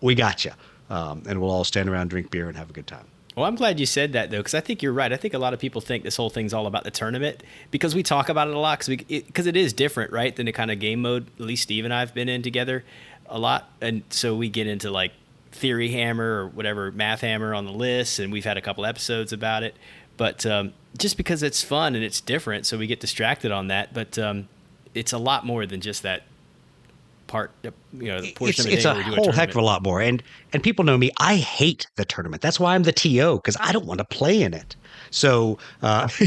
We 0.00 0.14
got 0.14 0.44
you. 0.44 0.52
Um, 0.88 1.22
and 1.28 1.40
we'll 1.40 1.50
all 1.50 1.64
stand 1.64 1.88
around, 1.88 2.08
drink 2.08 2.30
beer, 2.30 2.48
and 2.48 2.56
have 2.56 2.70
a 2.70 2.72
good 2.72 2.86
time. 2.86 3.06
Well, 3.36 3.46
I'm 3.46 3.54
glad 3.54 3.78
you 3.78 3.86
said 3.86 4.12
that 4.14 4.30
though, 4.30 4.38
because 4.38 4.54
I 4.54 4.60
think 4.60 4.82
you're 4.82 4.92
right. 4.92 5.12
I 5.12 5.16
think 5.16 5.34
a 5.34 5.38
lot 5.38 5.54
of 5.54 5.60
people 5.60 5.80
think 5.80 6.02
this 6.02 6.16
whole 6.16 6.30
thing's 6.30 6.52
all 6.52 6.66
about 6.66 6.82
the 6.84 6.90
tournament 6.90 7.42
because 7.70 7.94
we 7.94 8.02
talk 8.02 8.28
about 8.28 8.48
it 8.48 8.54
a 8.54 8.58
lot 8.58 8.80
because 8.80 8.96
because 9.06 9.46
it, 9.46 9.56
it 9.56 9.60
is 9.60 9.72
different, 9.72 10.12
right, 10.12 10.34
than 10.34 10.46
the 10.46 10.52
kind 10.52 10.70
of 10.70 10.80
game 10.80 11.00
mode 11.00 11.28
at 11.38 11.46
least 11.46 11.62
Steve 11.62 11.84
and 11.84 11.94
I've 11.94 12.12
been 12.12 12.28
in 12.28 12.42
together 12.42 12.84
a 13.26 13.38
lot, 13.38 13.70
and 13.80 14.02
so 14.10 14.34
we 14.34 14.48
get 14.48 14.66
into 14.66 14.90
like 14.90 15.12
theory 15.52 15.90
hammer 15.90 16.42
or 16.42 16.48
whatever 16.48 16.90
math 16.90 17.20
hammer 17.20 17.54
on 17.54 17.66
the 17.66 17.72
list, 17.72 18.18
and 18.18 18.32
we've 18.32 18.44
had 18.44 18.56
a 18.56 18.60
couple 18.60 18.84
episodes 18.84 19.32
about 19.32 19.62
it. 19.62 19.76
But 20.16 20.44
um, 20.44 20.72
just 20.98 21.16
because 21.16 21.42
it's 21.44 21.62
fun 21.62 21.94
and 21.94 22.04
it's 22.04 22.20
different, 22.20 22.66
so 22.66 22.76
we 22.76 22.88
get 22.88 22.98
distracted 22.98 23.52
on 23.52 23.68
that. 23.68 23.94
But 23.94 24.18
um, 24.18 24.48
it's 24.94 25.12
a 25.12 25.18
lot 25.18 25.46
more 25.46 25.66
than 25.66 25.80
just 25.80 26.02
that 26.02 26.22
part 27.30 27.52
you 27.62 27.72
know 28.08 28.20
the 28.20 28.32
portion 28.32 28.66
it's, 28.66 28.84
of 28.84 28.96
it's 28.96 29.08
a 29.08 29.14
whole 29.14 29.28
a 29.28 29.32
heck 29.32 29.50
of 29.50 29.56
a 29.56 29.62
lot 29.62 29.84
more. 29.84 30.00
And 30.00 30.22
and 30.52 30.62
people 30.62 30.84
know 30.84 30.98
me. 30.98 31.12
I 31.18 31.36
hate 31.36 31.86
the 31.96 32.04
tournament. 32.04 32.42
That's 32.42 32.58
why 32.58 32.74
i'm 32.74 32.82
the 32.82 32.92
to 32.92 33.36
because 33.36 33.56
i 33.60 33.72
don't 33.72 33.86
want 33.86 33.98
to 33.98 34.04
play 34.04 34.42
in 34.42 34.52
it. 34.52 34.76
So 35.10 35.58
uh, 35.82 36.08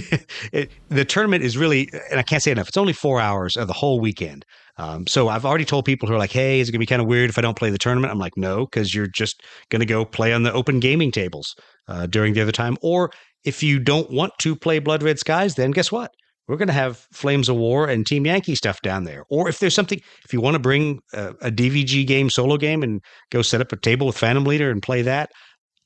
it, 0.53 0.71
the 0.89 1.05
tournament 1.05 1.43
is 1.43 1.57
really 1.57 1.89
and 2.09 2.19
i 2.19 2.23
can't 2.23 2.41
say 2.41 2.51
enough 2.51 2.69
it's 2.69 2.77
only 2.77 2.93
four 2.93 3.19
hours 3.19 3.57
of 3.57 3.67
the 3.67 3.73
whole 3.73 3.99
weekend. 3.99 4.45
Um, 4.77 5.05
so 5.05 5.27
i've 5.27 5.45
already 5.45 5.65
told 5.65 5.85
people 5.85 6.07
who 6.07 6.15
are 6.15 6.17
like 6.17 6.31
hey 6.31 6.59
is 6.59 6.69
it 6.69 6.71
going 6.71 6.79
to 6.79 6.83
be 6.87 6.87
kind 6.87 7.01
of 7.01 7.07
weird 7.07 7.29
if 7.29 7.37
i 7.37 7.41
don't 7.41 7.57
play 7.57 7.69
the 7.69 7.77
tournament? 7.77 8.11
I'm 8.11 8.19
like 8.19 8.37
no 8.37 8.65
because 8.65 8.95
you're 8.95 9.07
just 9.07 9.43
going 9.69 9.81
to 9.81 9.85
go 9.85 10.05
play 10.05 10.33
on 10.33 10.43
the 10.43 10.53
open 10.53 10.79
gaming 10.79 11.11
tables 11.11 11.55
uh, 11.89 12.07
during 12.07 12.33
the 12.33 12.41
other 12.41 12.53
time. 12.53 12.77
Or 12.81 13.11
if 13.43 13.61
you 13.61 13.77
don't 13.77 14.09
want 14.09 14.31
to 14.39 14.55
play 14.55 14.79
blood 14.79 15.03
red 15.03 15.19
skies 15.19 15.55
then 15.55 15.71
guess 15.71 15.91
what 15.91 16.13
we're 16.47 16.57
going 16.57 16.67
to 16.67 16.73
have 16.73 16.97
Flames 17.11 17.49
of 17.49 17.55
War 17.55 17.87
and 17.87 18.05
Team 18.05 18.25
Yankee 18.25 18.55
stuff 18.55 18.81
down 18.81 19.05
there. 19.05 19.23
Or 19.29 19.47
if 19.47 19.59
there's 19.59 19.75
something, 19.75 20.01
if 20.25 20.33
you 20.33 20.41
want 20.41 20.55
to 20.55 20.59
bring 20.59 20.99
a, 21.13 21.29
a, 21.41 21.51
DVG 21.51 22.05
game, 22.05 22.29
solo 22.29 22.57
game, 22.57 22.83
and 22.83 23.01
go 23.31 23.41
set 23.41 23.61
up 23.61 23.71
a 23.71 23.77
table 23.77 24.07
with 24.07 24.17
Phantom 24.17 24.43
Leader 24.43 24.69
and 24.69 24.81
play 24.81 25.01
that, 25.03 25.31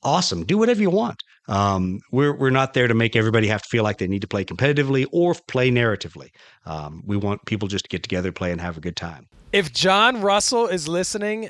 awesome. 0.02 0.44
Do 0.44 0.58
whatever 0.58 0.80
you 0.80 0.90
want. 0.90 1.22
Um, 1.48 2.00
we're 2.12 2.36
we're 2.36 2.50
not 2.50 2.74
there 2.74 2.88
to 2.88 2.94
make 2.94 3.16
everybody 3.16 3.46
have 3.48 3.62
to 3.62 3.68
feel 3.68 3.82
like 3.82 3.96
they 3.96 4.06
need 4.06 4.20
to 4.20 4.28
play 4.28 4.44
competitively 4.44 5.06
or 5.12 5.34
play 5.46 5.70
narratively. 5.70 6.28
Um, 6.66 7.02
we 7.06 7.16
want 7.16 7.46
people 7.46 7.68
just 7.68 7.84
to 7.84 7.88
get 7.88 8.02
together, 8.02 8.32
play, 8.32 8.52
and 8.52 8.60
have 8.60 8.76
a 8.76 8.80
good 8.80 8.96
time. 8.96 9.28
If 9.52 9.72
John 9.72 10.20
Russell 10.20 10.66
is 10.66 10.88
listening, 10.88 11.48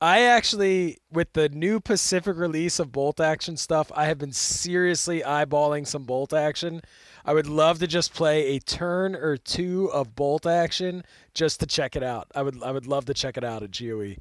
I 0.00 0.22
actually, 0.22 0.98
with 1.10 1.32
the 1.32 1.48
new 1.48 1.80
Pacific 1.80 2.36
release 2.36 2.78
of 2.80 2.92
bolt 2.92 3.20
action 3.20 3.56
stuff, 3.56 3.90
I 3.94 4.06
have 4.06 4.18
been 4.18 4.32
seriously 4.32 5.22
eyeballing 5.22 5.86
some 5.86 6.04
bolt 6.04 6.34
action 6.34 6.82
I 7.26 7.34
would 7.34 7.48
love 7.48 7.80
to 7.80 7.86
just 7.88 8.14
play 8.14 8.56
a 8.56 8.60
turn 8.60 9.16
or 9.16 9.36
two 9.36 9.90
of 9.92 10.14
bolt 10.14 10.46
action 10.46 11.04
just 11.34 11.58
to 11.60 11.66
check 11.66 11.96
it 11.96 12.02
out. 12.02 12.28
I 12.34 12.42
would 12.42 12.62
I 12.62 12.70
would 12.70 12.86
love 12.86 13.04
to 13.06 13.14
check 13.14 13.36
it 13.36 13.44
out 13.44 13.62
at 13.64 13.76
GOE. 13.76 14.14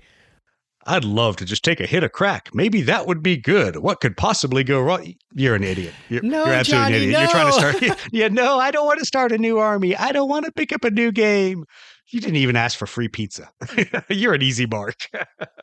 I'd 0.88 1.04
love 1.04 1.36
to 1.38 1.46
just 1.46 1.63
take 1.63 1.80
a 1.80 1.86
hit 1.86 2.04
of 2.04 2.12
crack. 2.12 2.54
Maybe 2.54 2.82
that 2.84 3.08
would 3.08 3.24
be 3.24 3.38
good. 3.38 3.78
What 3.78 4.02
could 4.02 4.18
possibly 4.18 4.63
go 4.63 4.82
wrong? 4.82 5.15
You're 5.34 5.56
an 5.56 5.63
idiot. 5.63 5.94
You're, 6.10 6.22
no, 6.22 6.46
you're 6.46 6.54
absolutely 6.54 6.91
Johnny, 6.91 6.96
an 6.96 7.02
idiot. 7.02 7.13
No. 7.13 7.20
You're 7.22 7.30
trying 7.30 7.48
to 7.48 7.88
start. 7.88 8.08
yeah, 8.12 8.28
no, 8.28 8.60
I 8.60 8.70
don't 8.70 8.86
want 8.86 9.00
to 9.00 9.06
start 9.06 9.32
a 9.32 9.38
new 9.39 9.58
army. 9.58 9.96
I 9.96 10.12
don't 10.12 10.30
want 10.30 10.46
to 10.46 10.52
pick 10.52 10.72
up 10.72 10.84
a 10.84 10.91
new 10.91 11.12
game. 11.12 11.65
You 12.10 12.22
didn't 12.22 12.36
even 12.36 12.56
ask 12.56 12.78
for 12.78 12.86
free 12.86 13.08
pizza. 13.08 13.50
you're 14.10 14.36
an 14.36 14.44
easy 14.44 14.68
mark. 14.68 14.96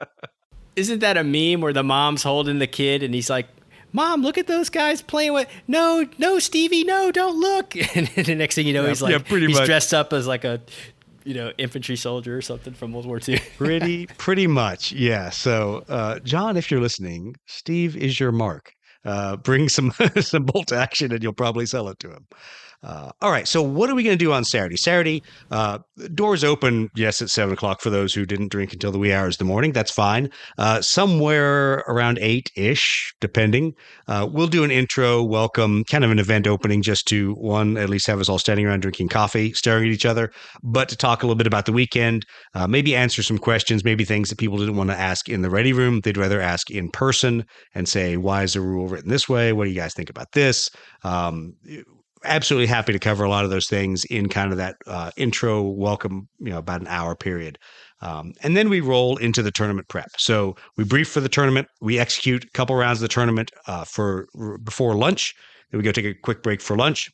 Isn't 0.77 0.99
that 1.01 1.17
a 1.17 1.23
meme 1.23 1.61
where 1.61 1.73
the 1.73 1.85
mom's 1.85 2.25
holding 2.25 2.59
the 2.59 2.67
kid 2.67 3.05
and 3.05 3.15
he's 3.15 3.31
like, 3.31 3.47
Mom, 3.93 4.23
look 4.23 4.39
at 4.39 4.47
those 4.47 4.69
guys 4.71 5.03
playing 5.03 5.33
with. 5.35 5.49
No, 5.69 6.07
no, 6.19 6.39
Stevie, 6.39 6.85
no, 6.85 7.11
don't 7.13 7.39
look. 7.39 7.75
And 7.97 8.07
the 8.09 8.35
next 8.35 8.55
thing 8.55 8.67
you 8.67 8.73
know, 8.73 8.83
Yeah, 8.83 8.89
he's 8.89 9.03
like, 9.03 9.13
yeah, 9.13 9.19
pretty 9.19 9.47
he's 9.49 9.59
much. 9.59 9.67
dressed 9.67 9.93
up 9.93 10.13
as 10.13 10.27
like 10.27 10.45
a, 10.45 10.61
you 11.25 11.35
know, 11.35 11.53
infantry 11.59 11.97
soldier 11.97 12.37
or 12.37 12.43
something 12.43 12.73
from 12.75 12.93
World 12.93 13.07
War 13.07 13.21
II. 13.27 13.39
pretty 13.59 14.07
pretty 14.19 14.47
much 14.49 14.91
yeah 14.93 15.31
so 15.31 15.85
uh, 15.89 16.19
john 16.21 16.57
if 16.57 16.69
you're 16.71 16.81
listening 16.81 17.37
steve 17.47 17.97
is 17.97 18.19
your 18.19 18.33
mark 18.33 18.73
uh, 19.05 19.37
bring 19.37 19.69
some 19.69 19.93
some 20.21 20.45
bolt 20.45 20.73
action 20.73 21.13
and 21.13 21.23
you'll 21.23 21.33
probably 21.33 21.65
sell 21.67 21.89
it 21.89 21.99
to 22.01 22.11
him 22.11 22.27
uh, 22.83 23.11
all 23.21 23.31
right 23.31 23.49
so 23.49 23.63
what 23.63 23.89
are 23.91 23.95
we 23.95 24.03
going 24.03 24.17
to 24.17 24.25
do 24.25 24.33
on 24.33 24.45
saturday 24.45 24.77
saturday 24.77 25.23
uh, 25.51 25.79
doors 26.15 26.45
open 26.45 26.91
yes 26.95 27.23
at 27.23 27.29
7 27.29 27.53
o'clock 27.53 27.81
for 27.81 27.91
those 27.91 28.15
who 28.15 28.27
didn't 28.27 28.49
drink 28.49 28.73
until 28.73 28.93
the 28.93 28.99
wee 28.99 29.13
hours 29.13 29.35
of 29.35 29.39
the 29.39 29.45
morning 29.45 29.73
that's 29.73 29.91
fine 29.91 30.29
uh, 30.59 30.81
somewhere 30.81 31.85
around 31.89 32.19
8-ish 32.19 33.15
depending 33.21 33.75
uh, 34.09 34.29
we'll 34.31 34.47
do 34.47 34.65
an 34.65 34.71
intro 34.71 35.23
welcome 35.23 35.85
kind 35.85 36.05
of 36.05 36.11
an 36.11 36.19
event 36.19 36.47
opening 36.47 36.83
just 36.83 37.07
to 37.09 37.35
one 37.35 37.77
at 37.77 37.89
least 37.89 38.07
have 38.07 38.21
us 38.21 38.29
all 38.29 38.39
standing 38.39 38.67
around 38.67 38.81
drinking 38.81 39.09
coffee 39.09 39.53
staring 39.53 39.89
at 39.89 39.95
each 39.95 40.07
other 40.07 40.33
but 40.63 40.89
to 40.89 40.97
talk 40.97 41.23
a 41.23 41.27
little 41.27 41.37
bit 41.37 41.47
about 41.47 41.67
the 41.67 41.73
weekend 41.73 42.25
uh, 42.55 42.67
maybe 42.67 42.95
answer 42.95 43.23
some 43.23 43.39
questions, 43.39 43.85
maybe 43.85 44.05
things 44.05 44.29
that 44.29 44.39
people 44.39 44.59
didn't 44.59 44.77
want 44.77 44.91
to 44.91 44.99
ask 44.99 45.29
in 45.29 45.43
the 45.43 45.51
ready 45.51 45.73
room. 45.73 46.01
They'd 46.01 46.17
rather 46.17 46.41
ask 46.41 46.71
in 46.71 46.91
person 46.91 47.45
and 47.75 47.89
say, 47.89 48.17
why 48.17 48.43
is 48.43 48.55
the 48.55 48.61
rule 48.61 48.89
written 48.89 49.11
this 49.11 49.29
way? 49.29 49.53
What 49.53 49.65
do 49.65 49.71
you 49.71 49.77
guys 49.77 49.95
think 49.95 50.11
about 50.11 50.33
this? 50.33 50.71
Um, 51.05 51.55
absolutely 52.25 52.67
happy 52.67 52.93
to 52.93 52.99
cover 52.99 53.25
a 53.25 53.29
lot 53.29 53.45
of 53.45 53.51
those 53.51 53.67
things 53.67 54.05
in 54.07 54.29
kind 54.29 54.53
of 54.53 54.59
that 54.59 54.77
uh, 54.87 55.11
intro 55.17 55.63
welcome, 55.63 56.29
you 56.39 56.51
know, 56.51 56.59
about 56.59 56.81
an 56.81 56.87
hour 56.89 57.15
period. 57.15 57.59
Um, 58.01 58.33
and 58.43 58.57
then 58.57 58.69
we 58.69 58.81
roll 58.81 59.17
into 59.19 59.43
the 59.43 59.53
tournament 59.53 59.89
prep. 59.89 60.09
So 60.19 60.57
we 60.77 60.85
brief 60.85 61.09
for 61.09 61.21
the 61.21 61.29
tournament. 61.29 61.69
We 61.81 61.99
execute 61.99 62.45
a 62.45 62.51
couple 62.51 62.75
rounds 62.75 62.99
of 62.99 63.03
the 63.03 63.09
tournament 63.09 63.51
uh, 63.67 63.85
for 63.85 64.27
before 64.65 64.95
lunch. 64.95 65.35
Then 65.71 65.79
we 65.79 65.85
go 65.85 65.93
take 65.93 66.05
a 66.05 66.15
quick 66.15 66.43
break 66.43 66.61
for 66.61 66.77
lunch 66.77 67.09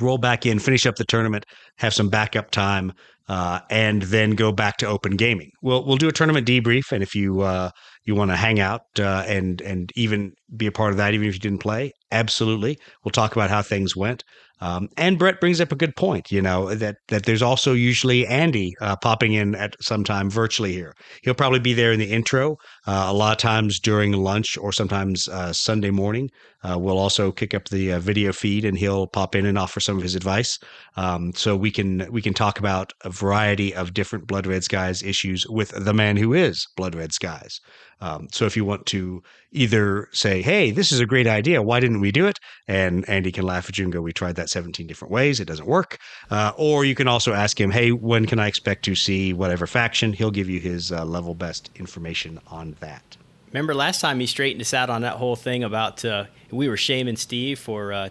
roll 0.00 0.18
back 0.18 0.46
in, 0.46 0.58
finish 0.58 0.86
up 0.86 0.96
the 0.96 1.04
tournament, 1.04 1.46
have 1.78 1.94
some 1.94 2.08
backup 2.08 2.50
time, 2.50 2.92
uh, 3.28 3.60
and 3.70 4.02
then 4.02 4.32
go 4.32 4.52
back 4.52 4.76
to 4.78 4.86
open 4.86 5.16
gaming. 5.16 5.50
We'll 5.62 5.84
we'll 5.84 5.96
do 5.96 6.08
a 6.08 6.12
tournament 6.12 6.46
debrief, 6.46 6.92
and 6.92 7.02
if 7.02 7.14
you 7.14 7.40
uh, 7.40 7.70
you 8.04 8.14
want 8.14 8.30
to 8.30 8.36
hang 8.36 8.60
out 8.60 8.82
uh, 8.98 9.24
and 9.26 9.60
and 9.62 9.90
even 9.96 10.32
be 10.56 10.66
a 10.66 10.72
part 10.72 10.92
of 10.92 10.96
that, 10.98 11.14
even 11.14 11.28
if 11.28 11.34
you 11.34 11.40
didn't 11.40 11.60
play, 11.60 11.92
absolutely, 12.12 12.78
we'll 13.04 13.12
talk 13.12 13.34
about 13.34 13.50
how 13.50 13.62
things 13.62 13.96
went. 13.96 14.24
Um, 14.60 14.88
and 14.96 15.18
Brett 15.18 15.40
brings 15.40 15.60
up 15.60 15.72
a 15.72 15.76
good 15.76 15.96
point, 15.96 16.30
you 16.30 16.40
know, 16.40 16.74
that 16.74 16.96
that 17.08 17.26
there's 17.26 17.42
also 17.42 17.72
usually 17.72 18.26
Andy 18.26 18.72
uh, 18.80 18.96
popping 18.96 19.32
in 19.32 19.54
at 19.56 19.74
some 19.80 20.04
time 20.04 20.30
virtually 20.30 20.72
here. 20.72 20.94
He'll 21.22 21.34
probably 21.34 21.58
be 21.58 21.74
there 21.74 21.92
in 21.92 21.98
the 21.98 22.10
intro. 22.10 22.56
Uh, 22.86 23.06
a 23.08 23.12
lot 23.12 23.32
of 23.32 23.38
times 23.38 23.80
during 23.80 24.12
lunch 24.12 24.56
or 24.56 24.72
sometimes 24.72 25.28
uh, 25.28 25.52
Sunday 25.52 25.90
morning. 25.90 26.30
Uh, 26.62 26.78
we'll 26.78 26.98
also 26.98 27.30
kick 27.30 27.52
up 27.52 27.68
the 27.68 27.92
uh, 27.92 27.98
video 27.98 28.32
feed, 28.32 28.64
and 28.64 28.78
he'll 28.78 29.06
pop 29.06 29.34
in 29.34 29.44
and 29.44 29.58
offer 29.58 29.80
some 29.80 29.98
of 29.98 30.02
his 30.02 30.14
advice. 30.14 30.58
Um, 30.96 31.32
so 31.34 31.56
we 31.56 31.70
can 31.70 32.06
we 32.10 32.22
can 32.22 32.32
talk 32.32 32.58
about 32.58 32.92
a 33.02 33.10
variety 33.10 33.74
of 33.74 33.92
different 33.92 34.26
Blood 34.26 34.46
Red 34.46 34.64
Skies 34.64 35.02
issues 35.02 35.46
with 35.48 35.72
the 35.84 35.92
man 35.92 36.16
who 36.16 36.32
is 36.32 36.66
Blood 36.76 36.94
Red 36.94 37.12
Skies. 37.12 37.60
Um, 38.00 38.28
so 38.32 38.46
if 38.46 38.56
you 38.56 38.64
want 38.64 38.86
to 38.86 39.22
either 39.54 40.08
say, 40.12 40.42
"Hey, 40.42 40.70
this 40.70 40.92
is 40.92 41.00
a 41.00 41.06
great 41.06 41.26
idea. 41.26 41.62
Why 41.62 41.80
didn't 41.80 42.00
we 42.00 42.12
do 42.12 42.26
it?" 42.26 42.38
and 42.68 43.08
Andy 43.08 43.32
can 43.32 43.44
laugh 43.44 43.68
at 43.68 43.78
you 43.78 43.84
and 43.84 43.92
go, 43.92 44.00
"We 44.00 44.12
tried 44.12 44.36
that 44.36 44.50
17 44.50 44.86
different 44.86 45.12
ways. 45.12 45.40
It 45.40 45.46
doesn't 45.46 45.66
work." 45.66 45.98
Uh, 46.30 46.52
or 46.56 46.84
you 46.84 46.94
can 46.94 47.08
also 47.08 47.32
ask 47.32 47.60
him, 47.60 47.70
"Hey, 47.70 47.92
when 47.92 48.26
can 48.26 48.38
I 48.38 48.48
expect 48.48 48.84
to 48.84 48.94
see 48.94 49.32
whatever 49.32 49.66
faction?" 49.66 50.12
He'll 50.12 50.30
give 50.30 50.50
you 50.50 50.60
his 50.60 50.92
uh, 50.92 51.04
level 51.04 51.34
best 51.34 51.70
information 51.76 52.40
on 52.48 52.76
that. 52.80 53.16
Remember 53.52 53.74
last 53.74 54.00
time 54.00 54.18
he 54.18 54.26
straightened 54.26 54.60
us 54.60 54.74
out 54.74 54.90
on 54.90 55.02
that 55.02 55.14
whole 55.14 55.36
thing 55.36 55.62
about 55.62 56.04
uh, 56.04 56.24
we 56.50 56.68
were 56.68 56.76
shaming 56.76 57.16
Steve 57.16 57.58
for 57.58 57.92
uh, 57.92 58.08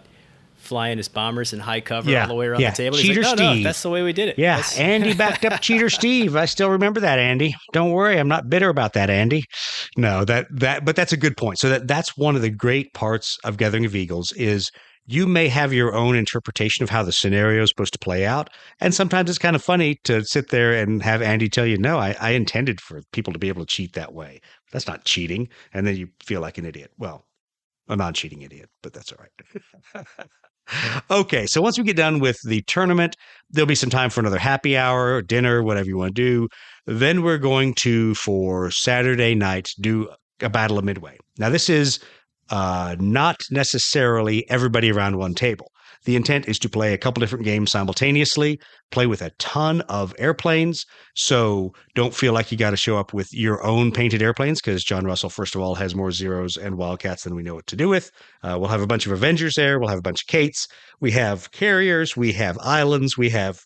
flying 0.64 0.96
his 0.98 1.08
bombers 1.08 1.52
in 1.52 1.60
high 1.60 1.80
cover 1.80 2.10
Yeah, 2.10 2.22
all 2.22 2.28
the 2.28 2.34
way 2.34 2.46
around 2.46 2.60
yeah. 2.60 2.70
the 2.70 2.76
table. 2.76 2.96
He's 2.96 3.06
Cheater 3.06 3.22
like, 3.22 3.38
no, 3.38 3.44
no, 3.44 3.52
Steve. 3.52 3.64
that's 3.64 3.82
the 3.82 3.90
way 3.90 4.02
we 4.02 4.12
did 4.12 4.28
it. 4.28 4.38
Yeah, 4.38 4.56
That's- 4.56 4.78
Andy 4.78 5.14
backed 5.24 5.44
up 5.44 5.60
cheater 5.60 5.90
Steve. 5.90 6.34
I 6.36 6.46
still 6.46 6.70
remember 6.70 7.00
that, 7.00 7.18
Andy. 7.18 7.54
Don't 7.72 7.90
worry, 7.92 8.18
I'm 8.18 8.28
not 8.28 8.48
bitter 8.50 8.68
about 8.68 8.94
that, 8.94 9.10
Andy. 9.10 9.44
No, 9.96 10.24
that 10.24 10.46
that 10.50 10.84
but 10.84 10.96
that's 10.96 11.12
a 11.12 11.16
good 11.16 11.36
point. 11.36 11.58
So 11.58 11.68
that 11.68 11.86
that's 11.86 12.16
one 12.16 12.34
of 12.36 12.42
the 12.42 12.50
great 12.50 12.92
parts 12.94 13.38
of 13.44 13.56
Gathering 13.56 13.84
of 13.84 13.94
Eagles 13.94 14.32
is 14.32 14.70
you 15.06 15.26
may 15.26 15.48
have 15.48 15.70
your 15.72 15.94
own 15.94 16.16
interpretation 16.16 16.82
of 16.82 16.88
how 16.88 17.02
the 17.02 17.12
scenario 17.12 17.62
is 17.62 17.68
supposed 17.68 17.92
to 17.92 17.98
play 17.98 18.24
out. 18.24 18.48
And 18.80 18.94
sometimes 18.94 19.28
it's 19.28 19.38
kind 19.38 19.54
of 19.54 19.62
funny 19.62 19.96
to 20.04 20.24
sit 20.24 20.48
there 20.48 20.72
and 20.72 21.02
have 21.02 21.20
Andy 21.20 21.50
tell 21.50 21.66
you, 21.66 21.76
no, 21.76 21.98
I, 21.98 22.16
I 22.20 22.30
intended 22.30 22.80
for 22.80 23.02
people 23.12 23.30
to 23.34 23.38
be 23.38 23.48
able 23.48 23.60
to 23.60 23.66
cheat 23.66 23.92
that 23.92 24.14
way. 24.14 24.40
That's 24.72 24.86
not 24.86 25.04
cheating. 25.04 25.50
And 25.74 25.86
then 25.86 25.96
you 25.96 26.08
feel 26.24 26.40
like 26.40 26.56
an 26.56 26.64
idiot. 26.64 26.90
Well, 26.96 27.26
a 27.86 27.96
non 27.96 28.14
cheating 28.14 28.40
idiot, 28.40 28.70
but 28.82 28.94
that's 28.94 29.12
all 29.12 29.18
right. 29.20 30.06
okay, 31.10 31.46
so 31.46 31.60
once 31.60 31.78
we 31.78 31.84
get 31.84 31.96
done 31.96 32.20
with 32.20 32.38
the 32.44 32.62
tournament, 32.62 33.16
there'll 33.50 33.66
be 33.66 33.74
some 33.74 33.90
time 33.90 34.10
for 34.10 34.20
another 34.20 34.38
happy 34.38 34.76
hour, 34.76 35.22
dinner, 35.22 35.62
whatever 35.62 35.88
you 35.88 35.96
want 35.96 36.14
to 36.14 36.22
do. 36.22 36.48
Then 36.86 37.22
we're 37.22 37.38
going 37.38 37.74
to, 37.74 38.14
for 38.14 38.70
Saturday 38.70 39.34
night, 39.34 39.70
do 39.80 40.08
a 40.40 40.48
Battle 40.48 40.78
of 40.78 40.84
Midway. 40.84 41.18
Now, 41.38 41.48
this 41.48 41.68
is 41.68 42.00
uh, 42.50 42.96
not 42.98 43.40
necessarily 43.50 44.48
everybody 44.50 44.90
around 44.90 45.16
one 45.16 45.34
table. 45.34 45.70
The 46.04 46.16
intent 46.16 46.48
is 46.48 46.58
to 46.60 46.68
play 46.68 46.92
a 46.92 46.98
couple 46.98 47.20
different 47.20 47.44
games 47.44 47.72
simultaneously, 47.72 48.60
play 48.90 49.06
with 49.06 49.22
a 49.22 49.30
ton 49.38 49.80
of 49.82 50.14
airplanes. 50.18 50.84
So 51.14 51.72
don't 51.94 52.14
feel 52.14 52.32
like 52.32 52.52
you 52.52 52.58
got 52.58 52.70
to 52.70 52.76
show 52.76 52.98
up 52.98 53.14
with 53.14 53.32
your 53.32 53.64
own 53.64 53.90
painted 53.92 54.22
airplanes 54.22 54.60
because 54.60 54.84
John 54.84 55.04
Russell, 55.04 55.30
first 55.30 55.54
of 55.54 55.60
all, 55.60 55.74
has 55.74 55.94
more 55.94 56.12
zeros 56.12 56.56
and 56.56 56.76
wildcats 56.76 57.24
than 57.24 57.34
we 57.34 57.42
know 57.42 57.54
what 57.54 57.66
to 57.68 57.76
do 57.76 57.88
with. 57.88 58.10
Uh, 58.42 58.56
we'll 58.58 58.68
have 58.68 58.82
a 58.82 58.86
bunch 58.86 59.06
of 59.06 59.12
Avengers 59.12 59.54
there. 59.54 59.78
We'll 59.78 59.88
have 59.88 59.98
a 59.98 60.02
bunch 60.02 60.22
of 60.22 60.26
Kates. 60.26 60.68
We 61.00 61.12
have 61.12 61.50
carriers. 61.52 62.16
We 62.16 62.32
have 62.32 62.58
islands. 62.60 63.16
We 63.16 63.30
have 63.30 63.60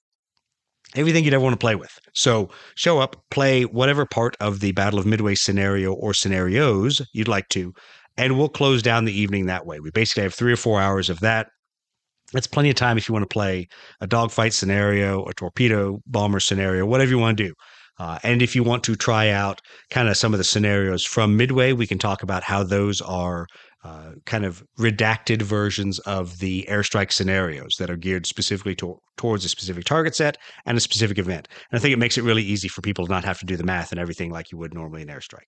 everything 0.95 1.25
you'd 1.25 1.35
ever 1.35 1.45
want 1.45 1.55
to 1.55 1.59
play 1.59 1.75
with. 1.75 1.99
So 2.15 2.49
show 2.75 2.99
up, 2.99 3.17
play 3.31 3.65
whatever 3.65 4.07
part 4.07 4.37
of 4.41 4.61
the 4.61 4.73
Battle 4.73 4.99
of 4.99 5.07
Midway 5.07 5.35
scenario 5.35 5.93
or 5.93 6.15
scenarios 6.15 7.03
you'd 7.13 7.29
like 7.29 7.49
to, 7.51 7.73
and 8.17 8.39
we'll 8.39 8.49
close 8.49 8.83
down 8.83 9.05
the 9.05 9.19
evening 9.19 9.47
that 9.47 9.67
way. 9.67 9.81
We 9.81 9.91
basically 9.91 10.23
have 10.25 10.35
three 10.35 10.53
or 10.53 10.57
four 10.57 10.81
hours 10.81 11.11
of 11.11 11.21
that. 11.21 11.49
That's 12.33 12.47
plenty 12.47 12.71
of 12.71 12.77
time 12.77 12.99
if 12.99 13.09
you 13.09 13.13
want 13.13 13.29
to 13.29 13.33
play 13.33 13.69
a 14.01 14.07
dogfight 14.07 14.53
scenario, 14.53 15.25
a 15.25 15.33
torpedo 15.35 16.01
bomber 16.07 16.41
scenario, 16.41 16.85
whatever 16.85 17.11
you 17.11 17.19
want 17.19 17.39
to 17.39 17.49
do. 17.49 17.55
Uh, 17.99 18.19
and 18.23 18.43
if 18.43 18.55
you 18.55 18.63
want 18.63 18.85
to 18.85 18.95
try 18.95 19.29
out 19.29 19.61
kind 19.91 20.09
of 20.09 20.17
some 20.17 20.33
of 20.33 20.39
the 20.39 20.45
scenarios 20.45 21.05
from 21.05 21.37
Midway, 21.37 21.73
we 21.73 21.87
can 21.87 21.99
talk 21.99 22.23
about 22.23 22.45
how 22.45 22.63
those 22.63 23.01
are 23.01 23.47
uh, 23.85 24.13
kind 24.25 24.45
of 24.45 24.63
redacted 24.79 25.43
versions 25.43 25.99
of 26.01 26.39
the 26.39 26.67
airstrike 26.69 27.13
scenarios 27.13 27.77
that 27.79 27.91
are 27.91 27.97
geared 27.97 28.27
specifically 28.27 28.75
to- 28.75 28.99
towards 29.17 29.45
a 29.45 29.49
specific 29.49 29.85
target 29.85 30.15
set 30.15 30.37
and 30.67 30.77
a 30.77 30.81
specific 30.81 31.19
event. 31.19 31.49
And 31.71 31.79
I 31.79 31.83
think 31.83 31.93
it 31.93 31.99
makes 31.99 32.19
it 32.19 32.25
really 32.25 32.43
easy 32.43 32.69
for 32.69 32.83
people 32.83 33.07
to 33.07 33.13
not 33.13 33.25
have 33.25 33.39
to 33.41 33.47
do 33.47 33.57
the 33.57 33.65
math 33.65 33.91
and 33.91 34.01
everything 34.01 34.31
like 34.31 34.53
you 34.53 34.59
would 34.59 34.75
normally 34.75 35.03
in 35.03 35.09
airstrike. 35.09 35.47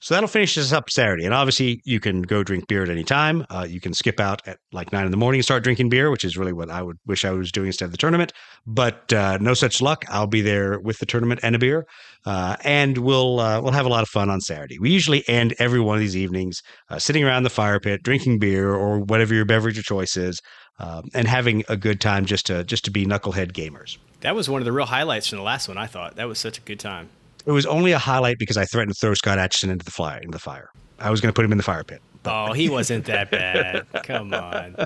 So 0.00 0.14
that'll 0.14 0.28
finish 0.28 0.58
us 0.58 0.72
up 0.72 0.90
Saturday. 0.90 1.24
And 1.24 1.32
obviously, 1.32 1.80
you 1.84 2.00
can 2.00 2.22
go 2.22 2.42
drink 2.42 2.68
beer 2.68 2.82
at 2.82 2.90
any 2.90 3.02
time. 3.02 3.46
Uh, 3.48 3.66
you 3.68 3.80
can 3.80 3.94
skip 3.94 4.20
out 4.20 4.46
at 4.46 4.58
like 4.70 4.92
nine 4.92 5.06
in 5.06 5.10
the 5.10 5.16
morning 5.16 5.38
and 5.38 5.44
start 5.44 5.64
drinking 5.64 5.88
beer, 5.88 6.10
which 6.10 6.24
is 6.24 6.36
really 6.36 6.52
what 6.52 6.70
I 6.70 6.82
would 6.82 6.98
wish 7.06 7.24
I 7.24 7.30
was 7.30 7.50
doing 7.50 7.68
instead 7.68 7.86
of 7.86 7.92
the 7.92 7.96
tournament. 7.96 8.32
But 8.66 9.10
uh, 9.12 9.38
no 9.40 9.54
such 9.54 9.80
luck. 9.80 10.04
I'll 10.08 10.26
be 10.26 10.42
there 10.42 10.78
with 10.80 10.98
the 10.98 11.06
tournament 11.06 11.40
and 11.42 11.56
a 11.56 11.58
beer, 11.58 11.86
uh, 12.26 12.56
and 12.62 12.98
we'll 12.98 13.40
uh, 13.40 13.60
we'll 13.62 13.72
have 13.72 13.86
a 13.86 13.90
lot 13.90 14.02
of 14.02 14.08
fun 14.08 14.28
on 14.28 14.40
Saturday. 14.42 14.78
We 14.78 14.90
usually 14.90 15.26
end 15.28 15.54
every 15.58 15.80
one 15.80 15.96
of 15.96 16.00
these 16.00 16.16
evenings 16.16 16.60
uh, 16.90 16.98
sitting 16.98 17.24
around 17.24 17.44
the 17.44 17.50
fire 17.50 17.80
pit, 17.80 18.02
drinking 18.02 18.38
beer 18.38 18.74
or 18.74 19.00
whatever 19.00 19.34
your 19.34 19.46
beverage 19.46 19.78
of 19.78 19.84
choice 19.84 20.16
is, 20.16 20.40
um, 20.78 21.04
and 21.14 21.26
having 21.26 21.64
a 21.70 21.76
good 21.76 22.02
time 22.02 22.26
just 22.26 22.46
to 22.46 22.64
just 22.64 22.84
to 22.84 22.90
be 22.90 23.06
knucklehead 23.06 23.52
gamers. 23.52 23.96
That 24.20 24.34
was 24.34 24.48
one 24.48 24.60
of 24.60 24.66
the 24.66 24.72
real 24.72 24.86
highlights 24.86 25.28
from 25.28 25.38
the 25.38 25.44
last 25.44 25.68
one. 25.68 25.78
I 25.78 25.86
thought 25.86 26.16
that 26.16 26.28
was 26.28 26.38
such 26.38 26.58
a 26.58 26.62
good 26.62 26.80
time. 26.80 27.08
It 27.46 27.52
was 27.52 27.66
only 27.66 27.92
a 27.92 27.98
highlight 27.98 28.38
because 28.38 28.56
I 28.56 28.64
threatened 28.64 28.94
to 28.94 28.98
throw 28.98 29.14
Scott 29.14 29.38
Atchison 29.38 29.70
into 29.70 29.84
the 29.84 29.90
fire. 29.90 30.18
Into 30.18 30.32
the 30.32 30.38
fire. 30.38 30.70
I 30.98 31.10
was 31.10 31.20
going 31.20 31.32
to 31.32 31.36
put 31.36 31.44
him 31.44 31.52
in 31.52 31.58
the 31.58 31.64
fire 31.64 31.84
pit. 31.84 32.00
Oh, 32.24 32.52
he 32.52 32.68
wasn't 32.68 33.04
that 33.04 33.30
bad. 33.30 33.86
Come 34.04 34.34
on. 34.34 34.76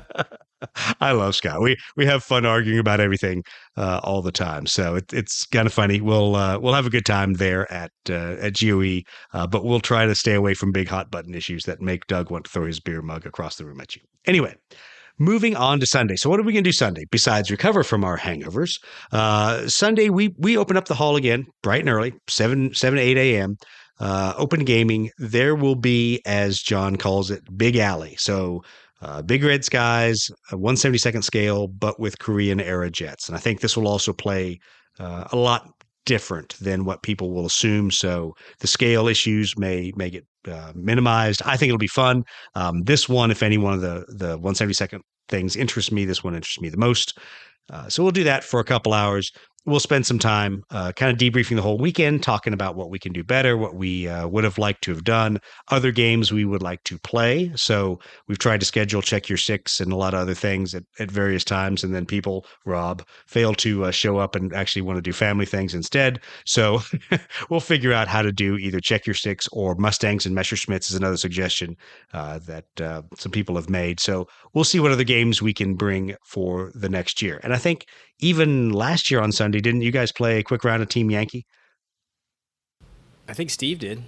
I 1.01 1.13
love 1.13 1.35
Scott. 1.35 1.63
We 1.63 1.79
we 1.97 2.05
have 2.05 2.23
fun 2.23 2.45
arguing 2.45 2.79
about 2.79 3.01
everything 3.01 3.45
uh, 3.79 4.01
all 4.03 4.21
the 4.21 4.33
time, 4.33 4.67
so 4.67 4.97
it, 4.97 5.11
it's 5.11 5.47
kind 5.47 5.67
of 5.67 5.73
funny. 5.73 6.03
We'll 6.03 6.37
uh, 6.37 6.59
we'll 6.59 6.75
have 6.75 6.85
a 6.85 6.91
good 6.91 7.07
time 7.07 7.35
there 7.35 7.71
at 7.73 7.93
uh, 8.11 8.37
at 8.41 8.61
GOE, 8.61 9.01
uh, 9.33 9.47
but 9.47 9.65
we'll 9.65 9.81
try 9.81 10.05
to 10.05 10.15
stay 10.15 10.35
away 10.35 10.53
from 10.53 10.71
big 10.71 10.87
hot 10.87 11.11
button 11.11 11.35
issues 11.35 11.65
that 11.65 11.81
make 11.81 12.07
Doug 12.09 12.31
want 12.31 12.45
to 12.45 12.51
throw 12.51 12.67
his 12.67 12.79
beer 12.79 13.01
mug 13.01 13.25
across 13.25 13.57
the 13.57 13.65
room 13.65 13.81
at 13.81 13.97
you. 13.97 14.03
Anyway. 14.27 14.55
Moving 15.21 15.55
on 15.55 15.81
to 15.81 15.87
Sunday. 15.87 16.17
So, 16.17 16.31
what 16.31 16.41
are 16.41 16.43
we 16.43 16.55
going 16.55 16.65
to 16.65 16.69
do 16.69 16.73
Sunday 16.73 17.05
besides 17.11 17.51
recover 17.51 17.85
from 17.85 18.05
our 18.05 18.17
hangovers? 18.17 18.83
Uh, 19.13 19.69
Sunday, 19.69 20.09
we 20.09 20.35
we 20.39 20.57
open 20.57 20.79
up 20.79 20.87
the 20.87 20.95
hall 20.95 21.15
again, 21.15 21.45
bright 21.63 21.81
and 21.81 21.91
early, 21.91 22.15
seven 22.27 22.73
seven 22.73 22.99
eight 22.99 23.19
a.m. 23.19 23.59
Uh, 23.99 24.33
open 24.39 24.65
gaming. 24.65 25.11
There 25.19 25.55
will 25.55 25.75
be, 25.75 26.23
as 26.25 26.59
John 26.59 26.97
calls 26.97 27.31
it, 27.31 27.43
big 27.55 27.77
alley. 27.77 28.17
So 28.19 28.63
uh, 29.03 29.21
big 29.21 29.45
red 29.45 29.63
skies, 29.63 30.31
a 30.51 30.57
172nd 30.57 31.23
scale, 31.23 31.69
but 31.69 32.01
with 32.01 32.19
Korean 32.19 32.59
era 32.59 32.91
jets. 32.91 33.29
And 33.29 33.37
I 33.37 33.41
think 33.41 33.61
this 33.61 33.77
will 33.77 33.89
also 33.89 34.15
play 34.15 34.59
uh, 34.99 35.25
a 35.33 35.37
lot 35.37 35.69
different 36.07 36.57
than 36.61 36.85
what 36.85 37.03
people 37.03 37.33
will 37.33 37.47
assume. 37.47 37.91
So 37.91 38.35
the 38.61 38.67
scale 38.67 39.09
issues 39.09 39.57
may 39.57 39.93
may 39.97 40.11
get 40.11 40.27
uh, 40.49 40.73
minimized. 40.75 41.43
I 41.45 41.57
think 41.57 41.69
it'll 41.69 41.79
be 41.79 41.87
fun. 41.87 42.25
Um, 42.55 42.83
this 42.83 43.09
one, 43.09 43.31
if 43.31 43.43
any 43.43 43.59
one 43.59 43.75
of 43.75 43.81
the 43.81 44.05
the 44.09 44.39
172nd 44.39 45.01
things 45.29 45.57
interests 45.57 45.93
me, 45.93 46.05
this 46.05 46.25
one 46.25 46.35
interests 46.35 46.61
me 46.61 46.69
the 46.69 46.77
most. 46.77 47.19
Uh, 47.73 47.89
so 47.89 48.03
we'll 48.03 48.13
do 48.13 48.25
that 48.25 48.43
for 48.43 48.59
a 48.59 48.65
couple 48.65 48.93
hours 48.93 49.31
we'll 49.67 49.81
spend 49.81 50.07
some 50.07 50.19
time 50.19 50.65
uh, 50.71 50.93
kind 50.93 51.13
of 51.13 51.19
debriefing 51.19 51.57
the 51.57 51.63
whole 51.63 51.79
weekend, 51.79 52.23
talking 52.23 52.53
about 52.53 52.77
what 52.77 52.91
we 52.91 52.99
can 52.99 53.13
do 53.13 53.23
better, 53.23 53.57
what 53.57 53.75
we 53.75 54.09
uh, 54.09 54.27
would 54.27 54.45
have 54.45 54.59
liked 54.59 54.83
to 54.83 54.91
have 54.91 55.05
done, 55.05 55.39
other 55.69 55.93
games 55.93 56.33
we 56.33 56.45
would 56.45 56.63
like 56.63 56.83
to 56.85 56.99
play. 56.99 57.53
So 57.57 58.01
we've 58.27 58.39
tried 58.39 58.61
to 58.61 58.67
schedule 58.67 59.03
Check 59.03 59.29
Your 59.29 59.37
Six 59.37 59.79
and 59.81 59.93
a 59.93 59.97
lot 59.97 60.15
of 60.15 60.21
other 60.21 60.35
things 60.35 60.75
at, 60.75 60.85
at 60.99 61.11
various 61.11 61.45
times. 61.45 61.85
And 61.85 61.95
then 61.95 62.07
people, 62.07 62.47
Rob, 62.65 63.03
fail 63.27 63.55
to 63.57 63.85
uh, 63.85 63.91
show 63.91 64.17
up 64.17 64.35
and 64.35 64.53
actually 64.55 64.83
want 64.83 64.97
to 64.97 65.03
do 65.03 65.13
family 65.13 65.47
things 65.47 65.75
instead. 65.75 66.21
So 66.47 66.81
we'll 67.51 67.61
figure 67.61 67.93
out 67.93 68.09
how 68.09 68.23
to 68.23 68.33
do 68.33 68.57
either 68.57 68.81
Check 68.81 69.07
Your 69.07 69.15
Six 69.15 69.47
or 69.53 69.75
Mustangs 69.75 70.25
and 70.25 70.35
Messerschmitts 70.35 70.91
is 70.91 70.95
another 70.95 71.19
suggestion 71.19 71.77
uh, 72.15 72.39
that 72.47 72.81
uh, 72.81 73.03
some 73.17 73.33
people 73.33 73.57
have 73.57 73.69
made. 73.69 74.01
So 74.01 74.27
we'll 74.55 74.65
see 74.65 74.81
what 74.81 74.93
other 74.93 75.05
games 75.05 75.43
we 75.43 75.53
can 75.53 75.75
bring 75.75 76.17
for 76.25 76.73
the 76.75 76.89
next 76.89 77.21
year. 77.21 77.41
And 77.43 77.53
I 77.53 77.59
think 77.59 77.87
even 78.21 78.73
last 78.73 79.11
year 79.11 79.21
on 79.21 79.33
Sunday, 79.33 79.61
didn't 79.61 79.83
you 79.83 79.91
guys 79.91 80.13
play 80.13 80.39
a 80.39 80.43
quick 80.43 80.65
round 80.65 80.83
of 80.83 80.89
Team 80.89 81.11
Yankee? 81.11 81.47
I 83.29 83.33
think 83.33 83.51
Steve 83.51 83.79
did. 83.79 84.03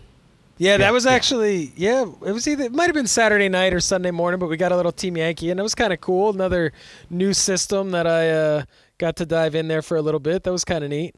Yeah, 0.59 0.77
that 0.77 0.93
was 0.93 1.07
actually 1.07 1.73
yeah. 1.77 2.03
It 2.03 2.33
was 2.33 2.47
either 2.47 2.65
it 2.65 2.73
might 2.73 2.87
have 2.87 2.95
been 2.95 3.07
Saturday 3.07 3.49
night 3.49 3.73
or 3.73 3.81
Sunday 3.81 4.11
morning, 4.11 4.39
but 4.39 4.49
we 4.49 4.57
got 4.57 4.71
a 4.71 4.77
little 4.77 4.93
Team 4.93 5.17
Yankee, 5.17 5.51
and 5.51 5.59
it 5.59 5.63
was 5.63 5.75
kind 5.75 5.93
of 5.93 6.01
cool. 6.01 6.31
Another 6.31 6.73
new 7.11 7.33
system 7.33 7.91
that 7.93 8.07
I 8.07 8.31
uh, 8.31 8.65
got 8.99 9.17
to 9.17 9.27
dive 9.27 9.55
in 9.55 9.69
there 9.69 9.83
for 9.83 9.97
a 9.97 10.03
little 10.03 10.21
bit. 10.21 10.45
That 10.45 10.53
was 10.53 10.65
kind 10.65 10.85
of 10.85 10.91
neat. 10.91 11.15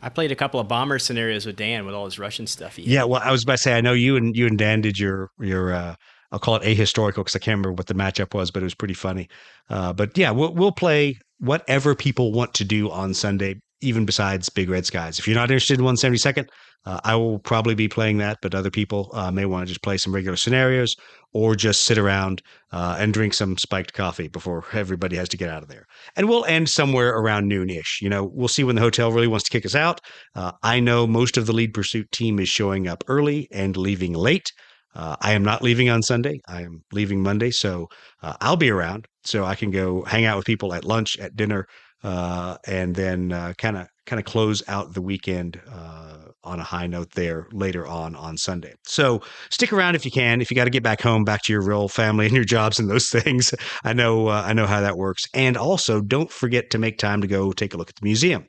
I 0.00 0.08
played 0.08 0.30
a 0.30 0.36
couple 0.36 0.60
of 0.60 0.68
bomber 0.68 0.98
scenarios 0.98 1.44
with 1.44 1.56
Dan 1.56 1.84
with 1.84 1.94
all 1.94 2.04
his 2.04 2.18
Russian 2.18 2.46
stuff. 2.46 2.76
He 2.76 2.84
had. 2.84 2.90
Yeah, 2.90 3.04
well, 3.04 3.20
I 3.22 3.32
was 3.32 3.42
about 3.42 3.54
to 3.54 3.58
say 3.58 3.76
I 3.76 3.80
know 3.80 3.92
you 3.92 4.16
and 4.16 4.36
you 4.36 4.46
and 4.46 4.56
Dan 4.56 4.80
did 4.80 4.98
your 4.98 5.30
your 5.40 5.72
uh, 5.72 5.96
I'll 6.30 6.38
call 6.38 6.56
it 6.56 6.62
ahistorical 6.62 7.16
because 7.16 7.34
I 7.34 7.40
can't 7.40 7.56
remember 7.58 7.72
what 7.72 7.86
the 7.86 7.94
matchup 7.94 8.32
was, 8.34 8.50
but 8.50 8.62
it 8.62 8.66
was 8.66 8.74
pretty 8.74 8.94
funny. 8.94 9.28
Uh, 9.68 9.92
but 9.92 10.16
yeah, 10.16 10.30
we'll 10.30 10.54
we'll 10.54 10.72
play 10.72 11.18
whatever 11.38 11.94
people 11.94 12.32
want 12.32 12.54
to 12.54 12.64
do 12.64 12.90
on 12.90 13.14
Sunday, 13.14 13.60
even 13.80 14.04
besides 14.04 14.48
Big 14.48 14.68
Red 14.68 14.86
Skies. 14.86 15.18
If 15.18 15.26
you're 15.26 15.36
not 15.36 15.50
interested 15.50 15.78
in 15.78 15.84
172nd, 15.84 16.48
uh, 16.84 17.00
I 17.04 17.16
will 17.16 17.38
probably 17.38 17.74
be 17.74 17.88
playing 17.88 18.18
that, 18.18 18.38
but 18.40 18.54
other 18.54 18.70
people 18.70 19.10
uh, 19.12 19.30
may 19.30 19.44
want 19.44 19.66
to 19.66 19.68
just 19.68 19.82
play 19.82 19.98
some 19.98 20.14
regular 20.14 20.36
scenarios 20.36 20.96
or 21.32 21.54
just 21.54 21.84
sit 21.84 21.98
around 21.98 22.40
uh, 22.72 22.96
and 22.98 23.12
drink 23.12 23.34
some 23.34 23.58
spiked 23.58 23.92
coffee 23.92 24.28
before 24.28 24.64
everybody 24.72 25.16
has 25.16 25.28
to 25.28 25.36
get 25.36 25.50
out 25.50 25.62
of 25.62 25.68
there. 25.68 25.86
And 26.16 26.28
we'll 26.28 26.44
end 26.46 26.68
somewhere 26.70 27.10
around 27.10 27.48
noon 27.48 27.68
ish. 27.68 28.00
You 28.00 28.08
know, 28.08 28.24
we'll 28.24 28.48
see 28.48 28.64
when 28.64 28.76
the 28.76 28.80
hotel 28.80 29.12
really 29.12 29.26
wants 29.26 29.44
to 29.44 29.50
kick 29.50 29.66
us 29.66 29.74
out. 29.74 30.00
Uh, 30.34 30.52
I 30.62 30.80
know 30.80 31.06
most 31.06 31.36
of 31.36 31.46
the 31.46 31.52
lead 31.52 31.74
pursuit 31.74 32.10
team 32.10 32.38
is 32.38 32.48
showing 32.48 32.88
up 32.88 33.04
early 33.06 33.48
and 33.52 33.76
leaving 33.76 34.14
late. 34.14 34.52
Uh, 34.98 35.16
I 35.20 35.32
am 35.32 35.44
not 35.44 35.62
leaving 35.62 35.88
on 35.88 36.02
Sunday. 36.02 36.40
I 36.48 36.62
am 36.62 36.82
leaving 36.92 37.22
Monday, 37.22 37.52
so 37.52 37.88
uh, 38.22 38.34
I'll 38.40 38.56
be 38.56 38.70
around, 38.70 39.06
so 39.24 39.44
I 39.44 39.54
can 39.54 39.70
go 39.70 40.02
hang 40.02 40.24
out 40.24 40.36
with 40.36 40.44
people 40.44 40.74
at 40.74 40.84
lunch, 40.84 41.16
at 41.18 41.36
dinner, 41.36 41.66
uh, 42.02 42.56
and 42.66 42.94
then 42.94 43.30
kind 43.58 43.76
of 43.76 43.86
kind 44.08 44.18
of 44.18 44.24
close 44.26 44.62
out 44.68 44.94
the 44.94 45.02
weekend 45.02 45.60
uh, 45.70 46.16
on 46.42 46.58
a 46.58 46.64
high 46.64 46.86
note 46.86 47.12
there 47.12 47.46
later 47.52 47.86
on 47.86 48.16
on 48.16 48.36
Sunday. 48.36 48.72
So 48.84 49.22
stick 49.50 49.72
around 49.72 49.94
if 49.94 50.04
you 50.04 50.10
can. 50.10 50.40
If 50.40 50.50
you 50.50 50.54
got 50.54 50.64
to 50.64 50.70
get 50.70 50.82
back 50.82 51.00
home, 51.00 51.24
back 51.24 51.42
to 51.44 51.52
your 51.52 51.62
real 51.62 51.88
family 51.88 52.26
and 52.26 52.34
your 52.34 52.44
jobs 52.44 52.80
and 52.80 52.90
those 52.90 53.08
things, 53.10 53.54
I 53.84 53.92
know 53.92 54.28
uh, 54.28 54.42
I 54.44 54.52
know 54.52 54.66
how 54.66 54.80
that 54.80 54.96
works. 54.96 55.24
And 55.34 55.56
also, 55.56 56.00
don't 56.00 56.32
forget 56.32 56.70
to 56.70 56.78
make 56.78 56.98
time 56.98 57.20
to 57.20 57.28
go 57.28 57.52
take 57.52 57.74
a 57.74 57.76
look 57.76 57.90
at 57.90 57.96
the 57.96 58.04
museum. 58.04 58.46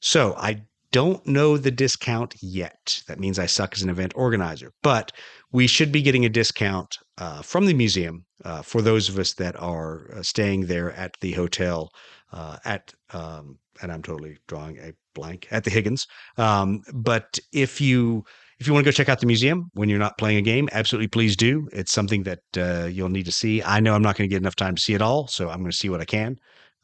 So 0.00 0.34
I 0.36 0.62
don't 0.92 1.24
know 1.26 1.56
the 1.56 1.70
discount 1.70 2.34
yet. 2.42 3.02
That 3.06 3.20
means 3.20 3.38
I 3.38 3.46
suck 3.46 3.74
as 3.74 3.82
an 3.82 3.90
event 3.90 4.12
organizer, 4.16 4.72
but 4.82 5.12
we 5.52 5.66
should 5.66 5.92
be 5.92 6.02
getting 6.02 6.24
a 6.24 6.28
discount 6.28 6.96
uh, 7.18 7.42
from 7.42 7.66
the 7.66 7.74
museum 7.74 8.24
uh, 8.44 8.62
for 8.62 8.82
those 8.82 9.08
of 9.08 9.18
us 9.18 9.34
that 9.34 9.60
are 9.60 10.12
uh, 10.14 10.22
staying 10.22 10.66
there 10.66 10.92
at 10.92 11.14
the 11.20 11.32
hotel 11.32 11.90
uh, 12.32 12.56
at, 12.64 12.92
um, 13.12 13.58
and 13.82 13.92
I'm 13.92 14.02
totally 14.02 14.38
drawing 14.46 14.78
a 14.78 14.92
blank 15.14 15.48
at 15.50 15.64
the 15.64 15.70
Higgins. 15.70 16.06
Um, 16.36 16.82
but 16.94 17.38
if 17.52 17.80
you 17.80 18.24
if 18.58 18.66
you 18.66 18.74
want 18.74 18.84
to 18.84 18.88
go 18.88 18.92
check 18.92 19.08
out 19.08 19.20
the 19.20 19.26
museum 19.26 19.70
when 19.72 19.88
you're 19.88 19.98
not 19.98 20.18
playing 20.18 20.36
a 20.36 20.42
game, 20.42 20.68
absolutely 20.72 21.08
please 21.08 21.34
do. 21.34 21.66
It's 21.72 21.92
something 21.92 22.24
that 22.24 22.40
uh, 22.58 22.86
you'll 22.86 23.08
need 23.08 23.24
to 23.24 23.32
see. 23.32 23.62
I 23.62 23.80
know 23.80 23.94
I'm 23.94 24.02
not 24.02 24.16
going 24.16 24.28
to 24.28 24.32
get 24.32 24.42
enough 24.42 24.56
time 24.56 24.74
to 24.74 24.82
see 24.82 24.92
it 24.92 25.00
all, 25.00 25.26
so 25.28 25.48
I'm 25.48 25.60
going 25.60 25.70
to 25.70 25.76
see 25.76 25.88
what 25.88 26.02
I 26.02 26.04
can. 26.04 26.36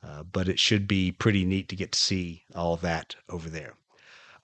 Uh, 0.02 0.22
but 0.22 0.48
it 0.48 0.58
should 0.58 0.88
be 0.88 1.12
pretty 1.12 1.44
neat 1.44 1.68
to 1.68 1.76
get 1.76 1.92
to 1.92 1.98
see 1.98 2.44
all 2.54 2.76
that 2.76 3.14
over 3.28 3.50
there. 3.50 3.74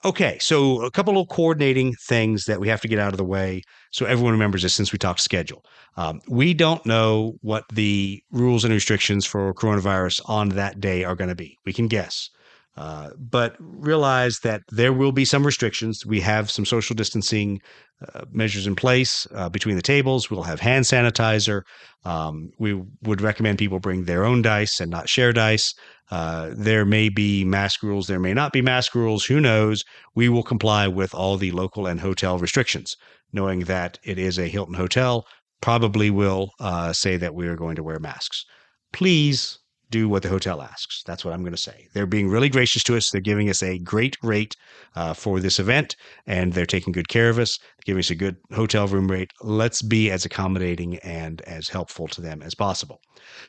Okay, 0.05 0.37
so 0.39 0.83
a 0.83 0.91
couple 0.91 1.17
of 1.17 1.29
coordinating 1.29 1.93
things 2.07 2.43
that 2.45 2.59
we 2.59 2.67
have 2.67 2.81
to 2.81 2.87
get 2.87 2.99
out 2.99 3.13
of 3.13 3.17
the 3.17 3.23
way 3.23 3.61
so 3.93 4.05
everyone 4.07 4.33
remembers 4.33 4.63
this 4.63 4.73
since 4.73 4.91
we 4.91 4.97
talked 4.97 5.21
schedule. 5.21 5.63
Um, 5.97 6.19
we 6.27 6.53
don't 6.53 6.83
know 6.85 7.37
what 7.41 7.63
the 7.71 8.21
rules 8.31 8.65
and 8.65 8.73
restrictions 8.73 9.25
for 9.25 9.53
coronavirus 9.53 10.19
on 10.25 10.49
that 10.49 10.81
day 10.81 11.03
are 11.03 11.15
going 11.15 11.29
to 11.29 11.35
be. 11.35 11.57
We 11.63 11.73
can 11.73 11.87
guess. 11.87 12.29
Uh, 12.75 13.11
but 13.19 13.55
realize 13.59 14.39
that 14.39 14.63
there 14.71 14.91
will 14.91 15.11
be 15.11 15.25
some 15.25 15.45
restrictions. 15.45 16.07
We 16.07 16.19
have 16.21 16.49
some 16.49 16.65
social 16.65 16.95
distancing 16.95 17.61
uh, 18.15 18.25
measures 18.31 18.65
in 18.65 18.75
place 18.75 19.27
uh, 19.35 19.47
between 19.47 19.75
the 19.75 19.81
tables. 19.83 20.31
We'll 20.31 20.41
have 20.41 20.59
hand 20.59 20.85
sanitizer. 20.85 21.61
Um, 22.03 22.51
we 22.57 22.81
would 23.03 23.21
recommend 23.21 23.59
people 23.59 23.79
bring 23.79 24.05
their 24.05 24.25
own 24.25 24.41
dice 24.41 24.79
and 24.79 24.89
not 24.89 25.07
share 25.07 25.31
dice. 25.31 25.75
Uh, 26.09 26.49
there 26.55 26.83
may 26.83 27.09
be 27.09 27.45
mask 27.45 27.83
rules, 27.83 28.07
there 28.07 28.19
may 28.19 28.33
not 28.33 28.51
be 28.51 28.61
mask 28.61 28.95
rules. 28.95 29.23
Who 29.25 29.39
knows? 29.39 29.83
We 30.15 30.27
will 30.27 30.43
comply 30.43 30.87
with 30.87 31.13
all 31.13 31.37
the 31.37 31.51
local 31.51 31.85
and 31.85 31.99
hotel 31.99 32.39
restrictions, 32.39 32.97
knowing 33.33 33.61
that 33.61 33.99
it 34.03 34.17
is 34.17 34.37
a 34.37 34.47
Hilton 34.47 34.75
hotel. 34.75 35.25
Probably 35.61 36.09
will 36.09 36.51
uh, 36.59 36.93
say 36.93 37.17
that 37.17 37.35
we 37.35 37.47
are 37.47 37.55
going 37.55 37.75
to 37.75 37.83
wear 37.83 37.99
masks. 37.99 38.45
Please 38.91 39.59
do 39.93 40.09
what 40.09 40.23
the 40.23 40.29
hotel 40.29 40.61
asks. 40.61 41.03
That's 41.05 41.23
what 41.23 41.35
I'm 41.35 41.41
going 41.41 41.53
to 41.53 41.57
say. 41.57 41.87
They're 41.93 42.07
being 42.07 42.27
really 42.27 42.49
gracious 42.49 42.83
to 42.85 42.97
us. 42.97 43.11
They're 43.11 43.21
giving 43.21 43.47
us 43.47 43.61
a 43.61 43.77
great 43.77 44.17
rate 44.23 44.55
uh, 44.95 45.13
for 45.13 45.39
this 45.39 45.59
event, 45.59 45.95
and 46.25 46.51
they're 46.53 46.65
taking 46.65 46.91
good 46.91 47.09
care 47.09 47.29
of 47.29 47.37
us, 47.37 47.59
giving 47.85 47.99
us 47.99 48.09
a 48.09 48.15
good 48.15 48.37
hotel 48.53 48.87
room 48.87 49.09
rate. 49.09 49.29
Let's 49.41 49.83
be 49.83 50.09
as 50.09 50.25
accommodating 50.25 50.97
and 50.97 51.41
as 51.41 51.69
helpful 51.69 52.07
to 52.07 52.21
them 52.21 52.41
as 52.41 52.55
possible. 52.55 53.01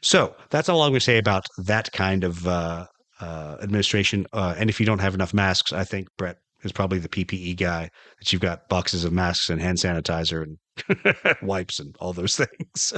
So 0.03 0.35
that's 0.51 0.69
all 0.69 0.83
I'm 0.83 0.91
going 0.91 1.01
to 1.01 1.05
say 1.05 1.19
about 1.19 1.47
that 1.57 1.91
kind 1.93 2.25
of 2.25 2.47
uh, 2.47 2.87
uh, 3.21 3.57
administration. 3.63 4.27
Uh, 4.33 4.55
and 4.59 4.69
if 4.69 4.79
you 4.79 4.85
don't 4.85 4.99
have 5.01 5.15
enough 5.15 5.33
masks, 5.33 5.73
I 5.73 5.85
think 5.85 6.09
Brett 6.19 6.37
is 6.65 6.73
probably 6.73 6.99
the 6.99 7.09
PPE 7.09 7.57
guy 7.57 7.91
that 8.19 8.33
you've 8.33 8.43
got 8.43 8.69
boxes 8.69 9.05
of 9.05 9.13
masks 9.13 9.51
and 9.51 9.61
hand 9.61 9.79
sanitizer 9.79 10.43
and 10.43 11.37
wipes 11.43 11.79
and 11.79 11.97
all 12.01 12.13
those 12.13 12.37
things. 12.59 12.93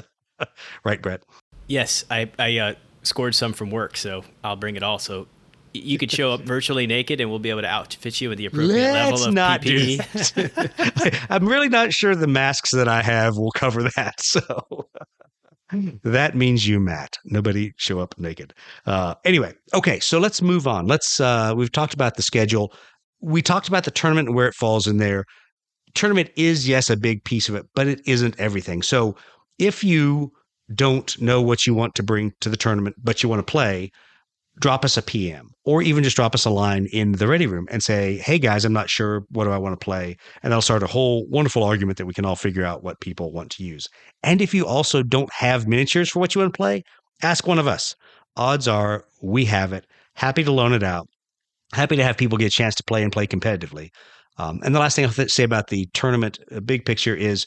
right, 0.84 1.02
Brett? 1.02 1.22
Yes, 1.66 2.04
I, 2.10 2.30
I 2.38 2.58
uh, 2.58 2.74
scored 3.02 3.34
some 3.34 3.52
from 3.52 3.70
work, 3.70 3.96
so 3.96 4.24
I'll 4.44 4.56
bring 4.56 4.76
it 4.76 4.82
all. 4.82 4.98
So 4.98 5.26
you 5.72 5.98
could 5.98 6.10
show 6.10 6.32
up 6.32 6.40
virtually 6.44 6.86
naked, 6.86 7.20
and 7.20 7.30
we'll 7.30 7.38
be 7.38 7.50
able 7.50 7.62
to 7.62 7.68
outfit 7.68 8.20
you 8.20 8.28
with 8.28 8.38
the 8.38 8.46
appropriate 8.46 8.92
Let's 8.92 9.20
level 9.20 9.28
of 9.28 9.34
not 9.34 9.62
PPE. 9.62 11.26
I'm 11.30 11.48
really 11.48 11.68
not 11.68 11.92
sure 11.92 12.14
the 12.14 12.26
masks 12.26 12.70
that 12.72 12.88
I 12.88 13.02
have 13.02 13.36
will 13.36 13.52
cover 13.52 13.82
that. 13.96 14.20
So 14.20 14.88
that 16.04 16.36
means 16.36 16.66
you, 16.66 16.78
Matt. 16.78 17.18
Nobody 17.24 17.72
show 17.76 17.98
up 17.98 18.18
naked. 18.18 18.54
Uh, 18.86 19.14
anyway, 19.24 19.52
okay, 19.74 19.98
so 20.00 20.18
let's 20.18 20.40
move 20.40 20.66
on. 20.66 20.86
Let's. 20.86 21.20
Uh, 21.20 21.54
we've 21.56 21.72
talked 21.72 21.94
about 21.94 22.16
the 22.16 22.22
schedule. 22.22 22.72
We 23.20 23.42
talked 23.42 23.68
about 23.68 23.84
the 23.84 23.90
tournament 23.90 24.28
and 24.28 24.36
where 24.36 24.48
it 24.48 24.54
falls 24.54 24.86
in 24.86 24.98
there. 24.98 25.24
Tournament 25.94 26.30
is 26.36 26.68
yes 26.68 26.90
a 26.90 26.96
big 26.96 27.24
piece 27.24 27.48
of 27.48 27.54
it, 27.54 27.66
but 27.74 27.86
it 27.86 28.00
isn't 28.06 28.38
everything. 28.38 28.82
So 28.82 29.16
if 29.58 29.82
you 29.82 30.32
don't 30.74 31.20
know 31.20 31.40
what 31.40 31.66
you 31.66 31.74
want 31.74 31.94
to 31.94 32.02
bring 32.02 32.32
to 32.40 32.48
the 32.48 32.56
tournament, 32.56 32.96
but 33.02 33.22
you 33.22 33.28
want 33.28 33.46
to 33.46 33.50
play, 33.50 33.90
drop 34.60 34.84
us 34.84 34.96
a 34.96 35.02
PM 35.02 35.50
or 35.64 35.82
even 35.82 36.02
just 36.02 36.16
drop 36.16 36.34
us 36.34 36.44
a 36.44 36.50
line 36.50 36.86
in 36.92 37.12
the 37.12 37.28
ready 37.28 37.46
room 37.46 37.66
and 37.70 37.82
say, 37.82 38.18
Hey 38.18 38.38
guys, 38.38 38.64
I'm 38.64 38.72
not 38.72 38.90
sure. 38.90 39.24
What 39.30 39.44
do 39.44 39.50
I 39.50 39.58
want 39.58 39.78
to 39.78 39.84
play? 39.84 40.16
And 40.42 40.50
that'll 40.50 40.62
start 40.62 40.82
a 40.82 40.86
whole 40.86 41.26
wonderful 41.28 41.62
argument 41.62 41.98
that 41.98 42.06
we 42.06 42.14
can 42.14 42.24
all 42.24 42.36
figure 42.36 42.64
out 42.64 42.82
what 42.82 43.00
people 43.00 43.32
want 43.32 43.50
to 43.52 43.64
use. 43.64 43.86
And 44.22 44.40
if 44.40 44.54
you 44.54 44.66
also 44.66 45.02
don't 45.02 45.32
have 45.32 45.66
miniatures 45.66 46.10
for 46.10 46.20
what 46.20 46.34
you 46.34 46.40
want 46.40 46.52
to 46.52 46.56
play, 46.56 46.82
ask 47.22 47.46
one 47.46 47.58
of 47.58 47.66
us. 47.66 47.94
Odds 48.36 48.68
are 48.68 49.04
we 49.22 49.44
have 49.46 49.72
it. 49.72 49.86
Happy 50.14 50.44
to 50.44 50.52
loan 50.52 50.72
it 50.72 50.82
out. 50.82 51.08
Happy 51.72 51.96
to 51.96 52.04
have 52.04 52.16
people 52.16 52.38
get 52.38 52.46
a 52.46 52.50
chance 52.50 52.74
to 52.76 52.84
play 52.84 53.02
and 53.02 53.12
play 53.12 53.26
competitively. 53.26 53.90
Um, 54.38 54.60
and 54.64 54.74
the 54.74 54.78
last 54.80 54.96
thing 54.96 55.04
I'll 55.04 55.12
th- 55.12 55.30
say 55.30 55.44
about 55.44 55.68
the 55.68 55.86
tournament 55.94 56.38
uh, 56.54 56.60
big 56.60 56.84
picture 56.84 57.14
is 57.14 57.46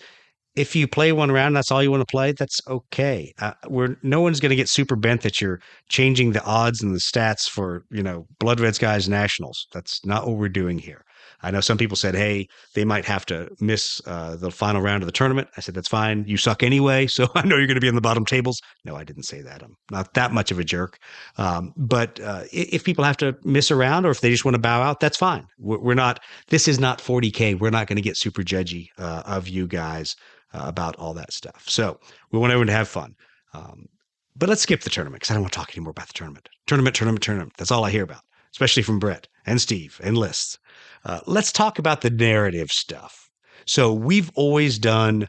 if 0.55 0.75
you 0.75 0.87
play 0.87 1.11
one 1.11 1.31
round, 1.31 1.47
and 1.47 1.55
that's 1.55 1.71
all 1.71 1.81
you 1.83 1.91
want 1.91 2.01
to 2.01 2.11
play. 2.11 2.31
That's 2.31 2.59
okay. 2.67 3.33
Uh, 3.39 3.53
we're 3.67 3.95
no 4.03 4.21
one's 4.21 4.39
going 4.39 4.49
to 4.49 4.55
get 4.55 4.67
super 4.67 4.95
bent 4.95 5.21
that 5.21 5.39
you're 5.39 5.61
changing 5.89 6.31
the 6.31 6.43
odds 6.43 6.81
and 6.81 6.93
the 6.93 6.99
stats 6.99 7.49
for 7.49 7.85
you 7.91 8.03
know 8.03 8.27
Blood 8.39 8.59
Red 8.59 8.75
Skies 8.75 9.07
Nationals. 9.07 9.67
That's 9.73 10.03
not 10.05 10.27
what 10.27 10.37
we're 10.37 10.49
doing 10.49 10.79
here. 10.79 11.05
I 11.41 11.51
know 11.51 11.61
some 11.61 11.77
people 11.77 11.95
said, 11.95 12.15
hey, 12.15 12.47
they 12.73 12.85
might 12.85 13.05
have 13.05 13.25
to 13.27 13.49
miss 13.59 14.01
uh, 14.05 14.35
the 14.35 14.51
final 14.51 14.81
round 14.81 15.03
of 15.03 15.07
the 15.07 15.13
tournament. 15.13 15.47
I 15.57 15.61
said, 15.61 15.73
that's 15.75 15.87
fine. 15.87 16.25
You 16.27 16.37
suck 16.37 16.63
anyway. 16.63 17.07
So 17.19 17.27
I 17.35 17.45
know 17.45 17.57
you're 17.57 17.67
going 17.67 17.75
to 17.75 17.81
be 17.81 17.89
in 17.89 17.95
the 17.95 18.01
bottom 18.01 18.23
tables. 18.23 18.61
No, 18.85 18.95
I 18.95 19.03
didn't 19.03 19.23
say 19.23 19.41
that. 19.41 19.61
I'm 19.61 19.75
not 19.91 20.13
that 20.13 20.31
much 20.31 20.51
of 20.51 20.59
a 20.59 20.63
jerk. 20.63 20.97
Um, 21.37 21.73
but 21.75 22.17
uh, 22.21 22.43
if 22.53 22.85
people 22.85 23.03
have 23.03 23.17
to 23.17 23.35
miss 23.43 23.71
a 23.71 23.75
round 23.75 24.05
or 24.05 24.09
if 24.09 24.21
they 24.21 24.29
just 24.29 24.45
want 24.45 24.55
to 24.55 24.59
bow 24.59 24.81
out, 24.81 25.01
that's 25.01 25.17
fine. 25.17 25.45
We're, 25.57 25.79
we're 25.79 25.95
not, 25.95 26.21
this 26.47 26.69
is 26.69 26.79
not 26.79 26.99
40K. 26.99 27.59
We're 27.59 27.71
not 27.71 27.87
going 27.87 27.97
to 27.97 28.01
get 28.01 28.15
super 28.15 28.41
judgy 28.41 28.87
uh, 28.97 29.23
of 29.25 29.49
you 29.49 29.67
guys 29.67 30.15
uh, 30.53 30.63
about 30.63 30.95
all 30.95 31.13
that 31.15 31.33
stuff. 31.33 31.65
So 31.67 31.99
we 32.31 32.39
want 32.39 32.51
everyone 32.51 32.67
to 32.67 32.73
have 32.73 32.87
fun. 32.87 33.15
Um, 33.53 33.87
but 34.35 34.47
let's 34.47 34.61
skip 34.61 34.81
the 34.81 34.89
tournament 34.89 35.21
because 35.21 35.31
I 35.31 35.33
don't 35.33 35.43
want 35.43 35.53
to 35.53 35.59
talk 35.59 35.75
anymore 35.75 35.91
about 35.91 36.07
the 36.07 36.13
tournament. 36.13 36.47
Tournament, 36.67 36.95
tournament, 36.95 37.23
tournament. 37.23 37.53
That's 37.57 37.71
all 37.71 37.83
I 37.83 37.91
hear 37.91 38.03
about, 38.03 38.21
especially 38.53 38.83
from 38.83 38.99
Brett 38.99 39.27
and 39.45 39.61
Steve 39.61 39.99
and 40.03 40.17
lists. 40.17 40.57
Uh, 41.05 41.19
let's 41.25 41.51
talk 41.51 41.79
about 41.79 42.01
the 42.01 42.09
narrative 42.09 42.71
stuff. 42.71 43.29
So 43.65 43.93
we've 43.93 44.31
always 44.35 44.79
done 44.79 45.27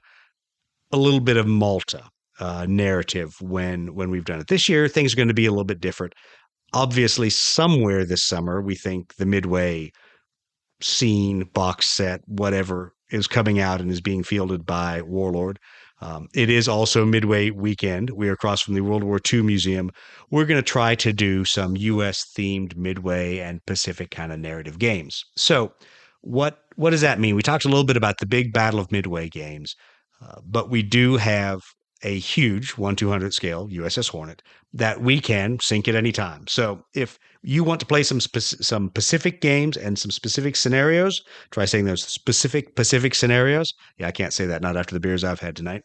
a 0.93 0.97
little 0.97 1.21
bit 1.21 1.37
of 1.37 1.47
Malta 1.47 2.09
uh, 2.41 2.67
narrative 2.69 3.37
when 3.41 3.95
when 3.95 4.11
we've 4.11 4.25
done 4.25 4.41
it. 4.41 4.49
This 4.49 4.69
year, 4.69 4.89
things 4.89 5.13
are 5.13 5.17
going 5.17 5.29
to 5.29 5.35
be 5.35 5.47
a 5.47 5.51
little 5.51 5.65
bit 5.65 5.81
different. 5.81 6.15
Obviously, 6.73 7.31
somewhere 7.31 8.05
this 8.05 8.23
summer, 8.23 8.61
we 8.61 8.75
think 8.75 9.15
the 9.17 9.27
Midway 9.27 9.93
scene, 10.81 11.45
box 11.53 11.87
set, 11.87 12.23
whatever 12.27 12.95
is 13.11 13.27
coming 13.27 13.61
out 13.61 13.81
and 13.81 13.91
is 13.91 14.01
being 14.01 14.23
fielded 14.23 14.65
by 14.65 15.03
Warlord. 15.03 15.59
Um, 16.01 16.29
it 16.35 16.49
is 16.49 16.67
also 16.69 17.05
Midway 17.05 17.51
weekend. 17.51 18.11
We 18.11 18.29
are 18.29 18.33
across 18.33 18.63
from 18.63 18.75
the 18.75 18.81
World 18.81 19.05
War 19.05 19.21
II 19.33 19.43
Museum. 19.43 19.91
We're 20.31 20.47
going 20.47 20.59
to 20.59 20.63
try 20.63 20.95
to 20.97 21.13
do 21.13 21.45
some 21.45 21.77
U.S. 21.77 22.25
themed 22.37 22.77
Midway 22.77 23.39
and 23.39 23.65
Pacific 23.67 24.11
kind 24.11 24.33
of 24.33 24.39
narrative 24.39 24.79
games. 24.79 25.25
So, 25.37 25.73
what 26.23 26.59
what 26.77 26.91
does 26.91 27.03
that 27.03 27.21
mean? 27.21 27.35
We 27.35 27.43
talked 27.43 27.65
a 27.65 27.69
little 27.69 27.85
bit 27.85 27.97
about 27.97 28.19
the 28.19 28.27
big 28.27 28.53
Battle 28.53 28.81
of 28.81 28.91
Midway 28.91 29.29
games, 29.29 29.75
uh, 30.23 30.41
but 30.45 30.71
we 30.71 30.83
do 30.83 31.17
have 31.17 31.61
a 32.03 32.19
huge 32.19 32.73
one 32.73 32.97
two 32.97 33.09
hundred 33.09 33.35
scale 33.35 33.69
USS 33.69 34.11
Hornet 34.11 34.43
that 34.73 35.01
we 35.01 35.21
can 35.21 35.59
sink 35.61 35.89
at 35.89 35.95
any 35.95 36.13
time. 36.13 36.47
So 36.47 36.85
if 36.95 37.19
you 37.43 37.65
want 37.65 37.81
to 37.81 37.87
play 37.87 38.03
some 38.03 38.21
spe- 38.21 38.39
some 38.39 38.91
Pacific 38.91 39.41
games 39.41 39.77
and 39.77 39.99
some 39.99 40.11
specific 40.11 40.57
scenarios, 40.57 41.23
try 41.51 41.65
saying 41.65 41.87
those 41.87 42.03
specific 42.03 42.77
Pacific 42.77 43.15
scenarios. 43.15 43.73
Yeah, 43.99 44.09
I 44.09 44.13
can't 44.13 44.33
say 44.33 44.47
that 44.47 44.63
not 44.63 44.77
after 44.77 44.95
the 44.95 45.01
beers 45.01 45.25
I've 45.25 45.41
had 45.41 45.57
tonight. 45.57 45.83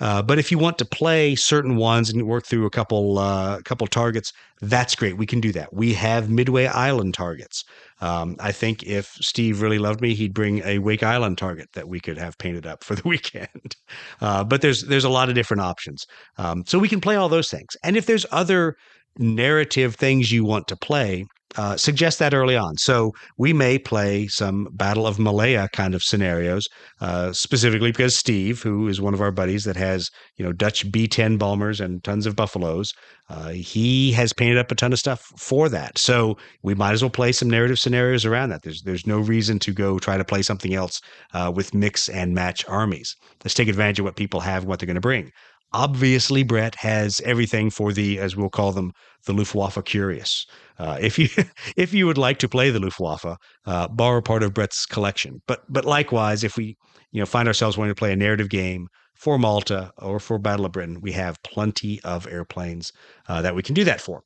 Uh, 0.00 0.22
but 0.22 0.38
if 0.38 0.50
you 0.50 0.58
want 0.58 0.78
to 0.78 0.84
play 0.84 1.34
certain 1.34 1.76
ones 1.76 2.10
and 2.10 2.26
work 2.26 2.44
through 2.44 2.66
a 2.66 2.70
couple 2.70 3.18
uh, 3.18 3.60
couple 3.62 3.86
targets, 3.86 4.32
that's 4.60 4.94
great. 4.94 5.16
We 5.16 5.26
can 5.26 5.40
do 5.40 5.52
that. 5.52 5.72
We 5.72 5.94
have 5.94 6.28
Midway 6.28 6.66
Island 6.66 7.14
targets. 7.14 7.64
Um, 8.00 8.36
I 8.40 8.52
think 8.52 8.82
if 8.82 9.06
Steve 9.20 9.62
really 9.62 9.78
loved 9.78 10.00
me, 10.00 10.14
he'd 10.14 10.34
bring 10.34 10.62
a 10.64 10.78
Wake 10.78 11.02
Island 11.02 11.38
target 11.38 11.68
that 11.74 11.88
we 11.88 12.00
could 12.00 12.18
have 12.18 12.36
painted 12.38 12.66
up 12.66 12.84
for 12.84 12.94
the 12.94 13.02
weekend. 13.08 13.76
Uh, 14.20 14.44
but 14.44 14.60
there's 14.60 14.82
there's 14.84 15.04
a 15.04 15.10
lot 15.10 15.28
of 15.28 15.34
different 15.34 15.62
options, 15.62 16.06
um, 16.38 16.64
so 16.66 16.78
we 16.78 16.88
can 16.88 17.00
play 17.00 17.16
all 17.16 17.28
those 17.28 17.50
things. 17.50 17.76
And 17.82 17.96
if 17.96 18.06
there's 18.06 18.26
other 18.30 18.76
narrative 19.18 19.94
things 19.94 20.30
you 20.30 20.44
want 20.44 20.68
to 20.68 20.76
play, 20.76 21.24
uh, 21.56 21.76
suggest 21.76 22.18
that 22.18 22.34
early 22.34 22.56
on. 22.56 22.76
So 22.76 23.12
we 23.38 23.52
may 23.52 23.78
play 23.78 24.26
some 24.26 24.68
Battle 24.72 25.06
of 25.06 25.18
Malaya 25.18 25.68
kind 25.72 25.94
of 25.94 26.02
scenarios, 26.02 26.68
uh, 27.00 27.32
specifically 27.32 27.92
because 27.92 28.16
Steve, 28.16 28.62
who 28.62 28.88
is 28.88 29.00
one 29.00 29.14
of 29.14 29.20
our 29.20 29.30
buddies 29.30 29.64
that 29.64 29.76
has 29.76 30.10
you 30.36 30.44
know 30.44 30.52
Dutch 30.52 30.90
B10 30.90 31.38
bombers 31.38 31.80
and 31.80 32.02
tons 32.04 32.26
of 32.26 32.36
buffaloes, 32.36 32.92
uh, 33.28 33.50
he 33.50 34.12
has 34.12 34.32
painted 34.32 34.58
up 34.58 34.70
a 34.70 34.74
ton 34.74 34.92
of 34.92 34.98
stuff 34.98 35.20
for 35.38 35.68
that. 35.68 35.98
So 35.98 36.36
we 36.62 36.74
might 36.74 36.92
as 36.92 37.02
well 37.02 37.10
play 37.10 37.32
some 37.32 37.48
narrative 37.48 37.78
scenarios 37.78 38.24
around 38.24 38.50
that. 38.50 38.62
There's 38.62 38.82
there's 38.82 39.06
no 39.06 39.20
reason 39.20 39.58
to 39.60 39.72
go 39.72 39.98
try 39.98 40.16
to 40.16 40.24
play 40.24 40.42
something 40.42 40.74
else 40.74 41.00
uh, 41.32 41.52
with 41.54 41.74
mix 41.74 42.08
and 42.08 42.34
match 42.34 42.66
armies. 42.68 43.16
Let's 43.44 43.54
take 43.54 43.68
advantage 43.68 43.98
of 44.00 44.04
what 44.04 44.16
people 44.16 44.40
have, 44.40 44.62
and 44.62 44.68
what 44.68 44.78
they're 44.78 44.86
going 44.86 44.96
to 44.96 45.00
bring. 45.00 45.32
Obviously, 45.76 46.42
Brett 46.42 46.74
has 46.76 47.20
everything 47.22 47.68
for 47.68 47.92
the, 47.92 48.18
as 48.18 48.34
we'll 48.34 48.48
call 48.48 48.72
them, 48.72 48.92
the 49.26 49.34
Luftwaffe 49.34 49.84
curious. 49.84 50.46
Uh, 50.78 50.96
if 50.98 51.18
you 51.18 51.28
if 51.76 51.92
you 51.92 52.06
would 52.06 52.16
like 52.16 52.38
to 52.38 52.48
play 52.48 52.70
the 52.70 52.80
Luftwaffe, 52.80 53.36
uh, 53.66 53.88
borrow 53.88 54.22
part 54.22 54.42
of 54.42 54.54
Brett's 54.54 54.86
collection. 54.86 55.42
But 55.46 55.64
but 55.68 55.84
likewise, 55.84 56.44
if 56.44 56.56
we 56.56 56.78
you 57.12 57.20
know 57.20 57.26
find 57.26 57.46
ourselves 57.46 57.76
wanting 57.76 57.94
to 57.94 57.98
play 57.98 58.10
a 58.10 58.16
narrative 58.16 58.48
game 58.48 58.88
for 59.16 59.38
Malta 59.38 59.92
or 59.98 60.18
for 60.18 60.38
Battle 60.38 60.64
of 60.64 60.72
Britain, 60.72 61.02
we 61.02 61.12
have 61.12 61.42
plenty 61.42 62.00
of 62.04 62.26
airplanes 62.26 62.90
uh, 63.28 63.42
that 63.42 63.54
we 63.54 63.62
can 63.62 63.74
do 63.74 63.84
that 63.84 64.00
for. 64.00 64.22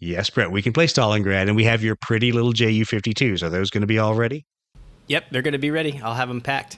Yes, 0.00 0.28
Brett, 0.28 0.50
we 0.50 0.60
can 0.60 0.74
play 0.74 0.86
Stalingrad, 0.86 1.46
and 1.46 1.56
we 1.56 1.64
have 1.64 1.82
your 1.82 1.96
pretty 1.96 2.30
little 2.30 2.52
Ju 2.52 2.66
52s. 2.66 3.42
Are 3.42 3.48
those 3.48 3.70
going 3.70 3.82
to 3.82 3.86
be 3.86 3.98
all 3.98 4.14
ready? 4.14 4.44
Yep, 5.06 5.30
they're 5.30 5.42
going 5.42 5.52
to 5.52 5.58
be 5.58 5.70
ready. 5.70 5.98
I'll 6.04 6.14
have 6.14 6.28
them 6.28 6.42
packed. 6.42 6.76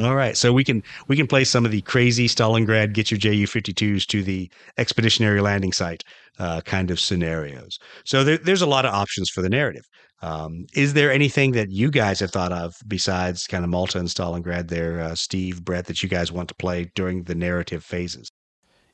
All 0.00 0.14
right, 0.14 0.36
so 0.36 0.52
we 0.52 0.64
can 0.64 0.82
we 1.08 1.16
can 1.16 1.26
play 1.26 1.44
some 1.44 1.64
of 1.64 1.70
the 1.70 1.82
crazy 1.82 2.28
Stalingrad 2.28 2.92
get 2.92 3.10
your 3.10 3.18
Ju 3.18 3.30
52s 3.30 4.06
to 4.06 4.22
the 4.22 4.50
expeditionary 4.78 5.40
landing 5.40 5.72
site 5.72 6.02
uh, 6.38 6.60
kind 6.62 6.90
of 6.90 6.98
scenarios. 6.98 7.78
So 8.04 8.24
there, 8.24 8.38
there's 8.38 8.62
a 8.62 8.66
lot 8.66 8.86
of 8.86 8.94
options 8.94 9.28
for 9.30 9.42
the 9.42 9.50
narrative. 9.50 9.84
Um, 10.22 10.66
is 10.74 10.94
there 10.94 11.12
anything 11.12 11.52
that 11.52 11.70
you 11.70 11.90
guys 11.90 12.20
have 12.20 12.30
thought 12.30 12.52
of 12.52 12.74
besides 12.86 13.46
kind 13.46 13.64
of 13.64 13.70
Malta 13.70 13.98
and 13.98 14.08
Stalingrad 14.08 14.68
there, 14.68 15.00
uh, 15.00 15.14
Steve, 15.14 15.64
Brett, 15.64 15.86
that 15.86 16.02
you 16.02 16.08
guys 16.08 16.30
want 16.30 16.48
to 16.48 16.54
play 16.54 16.90
during 16.94 17.24
the 17.24 17.34
narrative 17.34 17.84
phases? 17.84 18.30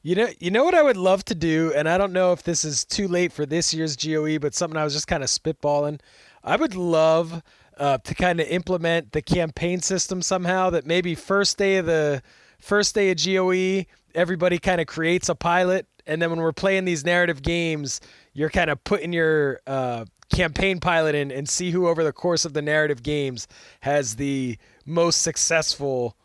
You 0.03 0.15
know, 0.15 0.29
you 0.39 0.51
know 0.51 0.65
what 0.65 0.75
I 0.75 0.83
would 0.83 0.97
love 0.97 1.25
to 1.27 1.35
do, 1.35 1.73
and 1.75 1.89
I 1.89 1.99
don't 1.99 2.13
know 2.13 2.33
if 2.33 2.45
this 2.45 2.65
is 2.65 2.85
too 2.85 3.09
late 3.09 3.33
for 3.33 3.45
this 3.45 3.75
year's 3.75 3.97
GOE, 3.97 4.39
but 4.39 4.55
something 4.55 4.79
I 4.79 4.85
was 4.85 4.95
just 4.95 5.09
kind 5.09 5.23
of 5.23 5.29
spitballing. 5.29 6.01
I 6.43 6.57
would 6.57 6.75
love 6.75 7.43
uh, 7.79 7.99
to 7.99 8.15
kind 8.15 8.41
of 8.41 8.49
implement 8.49 9.13
the 9.13 9.23
campaign 9.23 9.81
system 9.81 10.23
somehow. 10.23 10.71
That 10.71 10.87
maybe 10.87 11.15
first 11.15 11.59
day 11.59 11.77
of 11.77 11.87
the 11.87 12.23
first 12.59 12.95
day 12.95 13.11
of 13.11 13.19
GOE, 13.19 13.87
everybody 14.15 14.59
kind 14.59 14.81
of 14.81 14.87
creates 14.87 15.29
a 15.29 15.35
pilot, 15.35 15.87
and 16.07 16.21
then 16.21 16.31
when 16.31 16.41
we're 16.41 16.53
playing 16.53 16.85
these 16.85 17.05
narrative 17.05 17.43
games, 17.43 18.01
you're 18.33 18.51
kind 18.51 18.71
of 18.71 18.83
putting 18.85 19.13
your 19.13 19.61
uh, 19.67 20.05
campaign 20.31 20.81
pilot 20.81 21.15
in 21.15 21.31
and 21.31 21.49
see 21.49 21.71
who 21.71 21.89
over 21.89 22.05
the 22.05 22.13
course 22.13 22.45
of 22.45 22.53
the 22.53 22.63
narrative 22.63 23.03
games 23.03 23.49
has 23.81 24.17
the 24.17 24.59
most 24.85 25.23
successful 25.23 26.17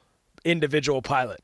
individual 0.46 1.02
pilot. 1.02 1.42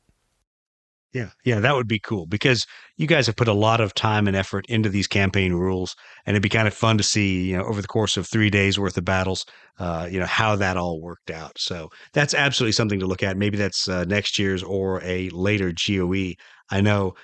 Yeah, 1.12 1.30
yeah, 1.44 1.60
that 1.60 1.74
would 1.74 1.88
be 1.88 1.98
cool 1.98 2.28
because 2.28 2.68
you 2.96 3.08
guys 3.08 3.26
have 3.26 3.36
put 3.36 3.48
a 3.48 3.54
lot 3.54 3.82
of 3.82 3.96
time 3.96 4.28
and 4.28 4.38
effort 4.38 4.68
into 4.70 4.90
these 4.90 5.08
campaign 5.08 5.54
rules, 5.54 5.96
and 6.26 6.36
it'd 6.36 6.44
be 6.44 6.50
kind 6.50 6.68
of 6.68 6.74
fun 6.76 7.00
to 7.00 7.04
see, 7.04 7.50
you 7.50 7.58
know, 7.58 7.64
over 7.64 7.82
the 7.82 7.88
course 7.88 8.16
of 8.16 8.28
three 8.28 8.52
days 8.52 8.78
worth 8.78 8.96
of 8.96 9.06
battles, 9.06 9.44
uh, 9.80 10.08
you 10.12 10.20
know, 10.20 10.28
how 10.28 10.56
that 10.56 10.78
all 10.78 11.02
worked 11.02 11.32
out. 11.32 11.58
So 11.58 11.90
that's 12.14 12.36
absolutely 12.36 12.74
something 12.74 13.00
to 13.00 13.08
look 13.08 13.24
at. 13.24 13.38
Maybe 13.38 13.58
that's 13.58 13.90
uh, 13.90 14.04
next 14.04 14.38
year's 14.38 14.62
or 14.62 15.02
a 15.04 15.30
later 15.30 15.74
GOE. 15.74 16.34
I 16.70 16.82
know 16.82 17.16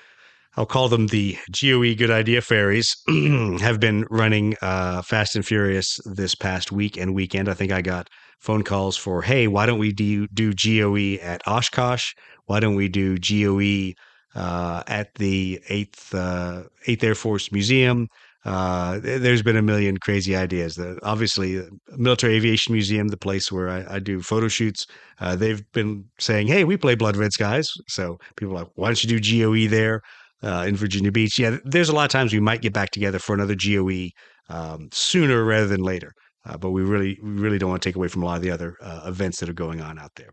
I'll 0.57 0.65
call 0.65 0.89
them 0.89 1.07
the 1.07 1.37
GOE 1.51 1.93
Good 1.95 2.09
Idea 2.11 2.41
Fairies, 2.41 2.95
have 3.61 3.79
been 3.79 4.05
running 4.09 4.55
uh, 4.63 5.03
Fast 5.03 5.35
and 5.35 5.45
Furious 5.45 5.99
this 6.05 6.33
past 6.33 6.71
week 6.71 6.97
and 6.97 7.13
weekend. 7.13 7.49
I 7.49 7.53
think 7.53 7.71
I 7.71 7.81
got 7.81 8.09
phone 8.39 8.63
calls 8.63 8.97
for, 8.97 9.21
hey, 9.21 9.47
why 9.47 9.65
don't 9.65 9.79
we 9.79 9.91
do, 9.91 10.27
do 10.27 10.53
GOE 10.53 11.21
at 11.23 11.41
Oshkosh? 11.47 12.13
Why 12.45 12.59
don't 12.59 12.75
we 12.75 12.87
do 12.87 13.17
GOE 13.17 13.93
uh, 14.39 14.83
at 14.87 15.13
the 15.15 15.59
8th, 15.69 16.13
uh, 16.13 16.67
8th 16.87 17.03
Air 17.03 17.15
Force 17.15 17.51
Museum? 17.51 18.07
Uh, 18.45 18.99
there's 19.01 19.41
been 19.41 19.57
a 19.57 19.61
million 19.61 19.97
crazy 19.97 20.35
ideas. 20.35 20.75
The, 20.75 20.99
obviously, 21.01 21.63
Military 21.97 22.35
Aviation 22.35 22.73
Museum, 22.73 23.07
the 23.07 23.17
place 23.17 23.51
where 23.51 23.69
I, 23.69 23.95
I 23.95 23.99
do 23.99 24.21
photo 24.21 24.47
shoots, 24.47 24.85
uh, 25.19 25.35
they've 25.35 25.63
been 25.71 26.05
saying, 26.19 26.47
hey, 26.47 26.63
we 26.63 26.77
play 26.77 26.93
Blood 26.93 27.17
Red 27.17 27.33
Skies. 27.33 27.71
So 27.87 28.19
people 28.35 28.53
are 28.55 28.59
like, 28.59 28.71
why 28.75 28.89
don't 28.89 29.03
you 29.03 29.19
do 29.19 29.39
GOE 29.43 29.67
there? 29.67 30.01
Uh, 30.43 30.65
in 30.67 30.75
Virginia 30.75 31.11
Beach. 31.11 31.39
Yeah, 31.39 31.57
there's 31.63 31.89
a 31.89 31.95
lot 31.95 32.03
of 32.03 32.11
times 32.11 32.31
we 32.31 32.39
might 32.39 32.61
get 32.61 32.73
back 32.73 32.91
together 32.91 33.17
for 33.17 33.33
another 33.33 33.55
GOE 33.55 34.09
um, 34.49 34.89
sooner 34.91 35.43
rather 35.43 35.65
than 35.65 35.81
later. 35.81 36.13
Uh, 36.45 36.57
but 36.57 36.71
we 36.71 36.83
really, 36.83 37.17
we 37.23 37.29
really 37.29 37.57
don't 37.57 37.69
want 37.69 37.81
to 37.81 37.89
take 37.89 37.95
away 37.95 38.07
from 38.07 38.23
a 38.23 38.25
lot 38.25 38.37
of 38.37 38.41
the 38.41 38.51
other 38.51 38.77
uh, 38.81 39.01
events 39.05 39.39
that 39.39 39.49
are 39.49 39.53
going 39.53 39.81
on 39.81 39.97
out 39.97 40.11
there. 40.15 40.29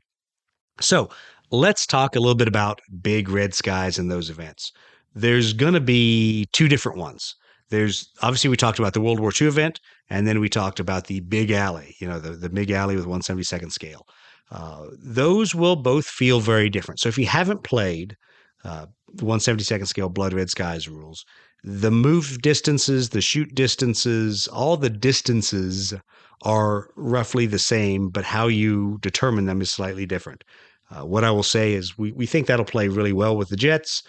So 0.81 1.09
let's 1.51 1.87
talk 1.87 2.17
a 2.17 2.21
little 2.21 2.35
bit 2.35 2.49
about 2.49 2.81
big 3.01 3.29
red 3.29 3.55
skies 3.55 3.99
and 3.99 4.11
those 4.11 4.31
events. 4.31 4.73
There's 5.15 5.53
going 5.53 5.75
to 5.75 5.81
be 5.81 6.47
two 6.53 6.69
different 6.69 6.99
ones. 6.99 7.35
There's 7.71 8.11
obviously 8.23 8.51
we 8.51 8.57
talked 8.57 8.79
about 8.79 8.93
the 8.93 9.01
World 9.01 9.21
War 9.21 9.33
II 9.39 9.49
event, 9.49 9.81
and 10.11 10.27
then 10.27 10.41
we 10.41 10.49
talked 10.49 10.79
about 10.79 11.07
the 11.07 11.23
MiG 11.31 11.51
Alley. 11.51 11.97
You 12.01 12.07
know, 12.07 12.19
the 12.19 12.33
the 12.33 12.51
MiG 12.51 12.71
Alley 12.71 12.97
with 12.97 13.07
172nd 13.07 13.73
scale. 13.73 14.07
Uh, 14.51 14.89
those 15.03 15.55
will 15.55 15.77
both 15.77 16.05
feel 16.05 16.41
very 16.41 16.69
different. 16.69 17.01
So 17.01 17.09
if 17.09 17.17
you 17.17 17.25
haven't 17.25 17.63
played 17.63 18.17
uh, 18.65 18.87
172nd 19.17 19.87
scale 19.87 20.11
Blood 20.11 20.35
Red 20.35 20.51
Skies 20.51 20.87
rules, 20.87 21.25
the 21.65 21.91
move 21.91 22.43
distances, 22.43 23.11
the 23.11 23.21
shoot 23.21 23.55
distances, 23.55 24.49
all 24.49 24.77
the 24.77 24.91
distances 24.91 25.95
are 26.43 26.91
roughly 26.97 27.47
the 27.47 27.59
same, 27.59 28.09
but 28.09 28.25
how 28.25 28.49
you 28.49 28.99
determine 29.01 29.47
them 29.47 29.61
is 29.61 29.71
slightly 29.71 30.07
different. 30.07 30.43
Uh, 30.91 31.07
what 31.07 31.25
I 31.25 31.31
will 31.31 31.45
say 31.45 31.73
is 31.73 31.97
we, 31.97 32.13
we 32.13 32.27
think 32.27 32.47
that'll 32.47 32.65
play 32.65 32.89
really 32.89 33.13
well 33.13 33.37
with 33.37 33.49
the 33.49 33.57
Jets. 33.57 34.03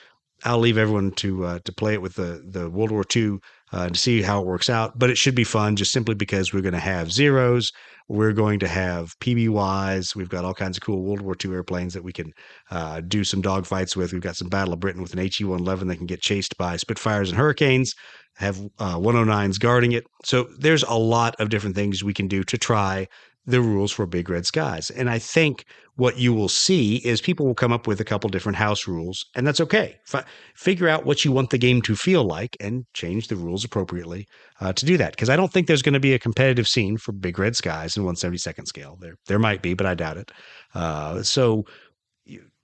I'll 0.43 0.59
leave 0.59 0.77
everyone 0.77 1.11
to 1.11 1.45
uh, 1.45 1.59
to 1.63 1.71
play 1.71 1.93
it 1.93 2.01
with 2.01 2.15
the 2.15 2.43
the 2.45 2.69
World 2.69 2.91
War 2.91 3.05
II 3.15 3.37
uh, 3.71 3.89
to 3.89 3.95
see 3.95 4.21
how 4.21 4.41
it 4.41 4.47
works 4.47 4.69
out. 4.69 4.99
But 4.99 5.09
it 5.09 5.17
should 5.17 5.35
be 5.35 5.45
fun, 5.45 5.77
just 5.77 5.93
simply 5.93 6.15
because 6.15 6.53
we're 6.53 6.61
going 6.61 6.73
to 6.73 6.79
have 6.79 7.13
zeros. 7.13 7.71
We're 8.13 8.31
going 8.31 8.59
to 8.59 8.67
have 8.67 9.17
PBYs. 9.21 10.15
We've 10.15 10.29
got 10.29 10.45
all 10.45 10.53
kinds 10.53 10.77
of 10.77 10.83
cool 10.83 11.01
World 11.01 11.21
War 11.21 11.35
II 11.43 11.51
airplanes 11.51 11.95
that 11.95 12.03
we 12.03 12.13
can 12.13 12.31
uh, 12.69 13.01
do 13.01 13.23
some 13.23 13.41
dogfights 13.41 13.95
with. 13.95 14.13
We've 14.13 14.21
got 14.21 14.35
some 14.35 14.49
Battle 14.49 14.73
of 14.73 14.79
Britain 14.79 15.01
with 15.01 15.13
an 15.13 15.19
HE 15.19 15.43
111 15.43 15.87
that 15.87 15.95
can 15.95 16.05
get 16.05 16.21
chased 16.21 16.55
by 16.55 16.77
Spitfires 16.77 17.29
and 17.29 17.39
Hurricanes, 17.39 17.95
have 18.35 18.59
uh, 18.77 18.97
109s 18.97 19.59
guarding 19.59 19.93
it. 19.93 20.03
So 20.23 20.47
there's 20.59 20.83
a 20.83 20.93
lot 20.93 21.35
of 21.39 21.49
different 21.49 21.75
things 21.75 22.03
we 22.03 22.13
can 22.13 22.27
do 22.27 22.43
to 22.43 22.55
try 22.55 23.07
the 23.47 23.61
rules 23.61 23.91
for 23.91 24.05
big 24.05 24.29
red 24.29 24.45
skies. 24.45 24.91
And 24.91 25.09
I 25.09 25.17
think 25.17 25.65
what 25.95 26.17
you 26.17 26.33
will 26.33 26.49
see 26.49 26.97
is 26.97 27.21
people 27.21 27.45
will 27.45 27.53
come 27.53 27.71
up 27.71 27.85
with 27.85 27.99
a 27.99 28.03
couple 28.03 28.29
different 28.29 28.57
house 28.57 28.87
rules, 28.87 29.25
and 29.35 29.45
that's 29.45 29.61
okay. 29.61 29.99
F- 30.11 30.25
figure 30.55 30.89
out 30.89 31.05
what 31.05 31.23
you 31.23 31.31
want 31.31 31.51
the 31.51 31.57
game 31.57 31.81
to 31.83 31.95
feel 31.95 32.23
like 32.23 32.57
and 32.59 32.85
change 32.93 33.27
the 33.27 33.35
rules 33.35 33.63
appropriately 33.63 34.25
uh, 34.59 34.73
to 34.73 34.85
do 34.85 34.97
that. 34.97 35.11
Because 35.11 35.29
I 35.29 35.35
don't 35.35 35.51
think 35.53 35.67
there's 35.67 35.83
going 35.83 35.93
to 35.93 35.99
be 35.99 36.13
a 36.13 36.19
competitive 36.19 36.67
scene 36.67 36.97
for 36.97 37.11
big 37.11 37.37
red 37.37 37.55
skies 37.55 37.95
in 37.95 38.03
172nd 38.03 38.65
scale. 38.67 38.97
There, 38.99 39.15
there 39.27 39.39
might 39.39 39.61
be, 39.61 39.75
but 39.75 39.85
I 39.85 39.93
doubt 39.93 40.17
it. 40.17 40.31
Uh, 40.73 41.21
so 41.21 41.65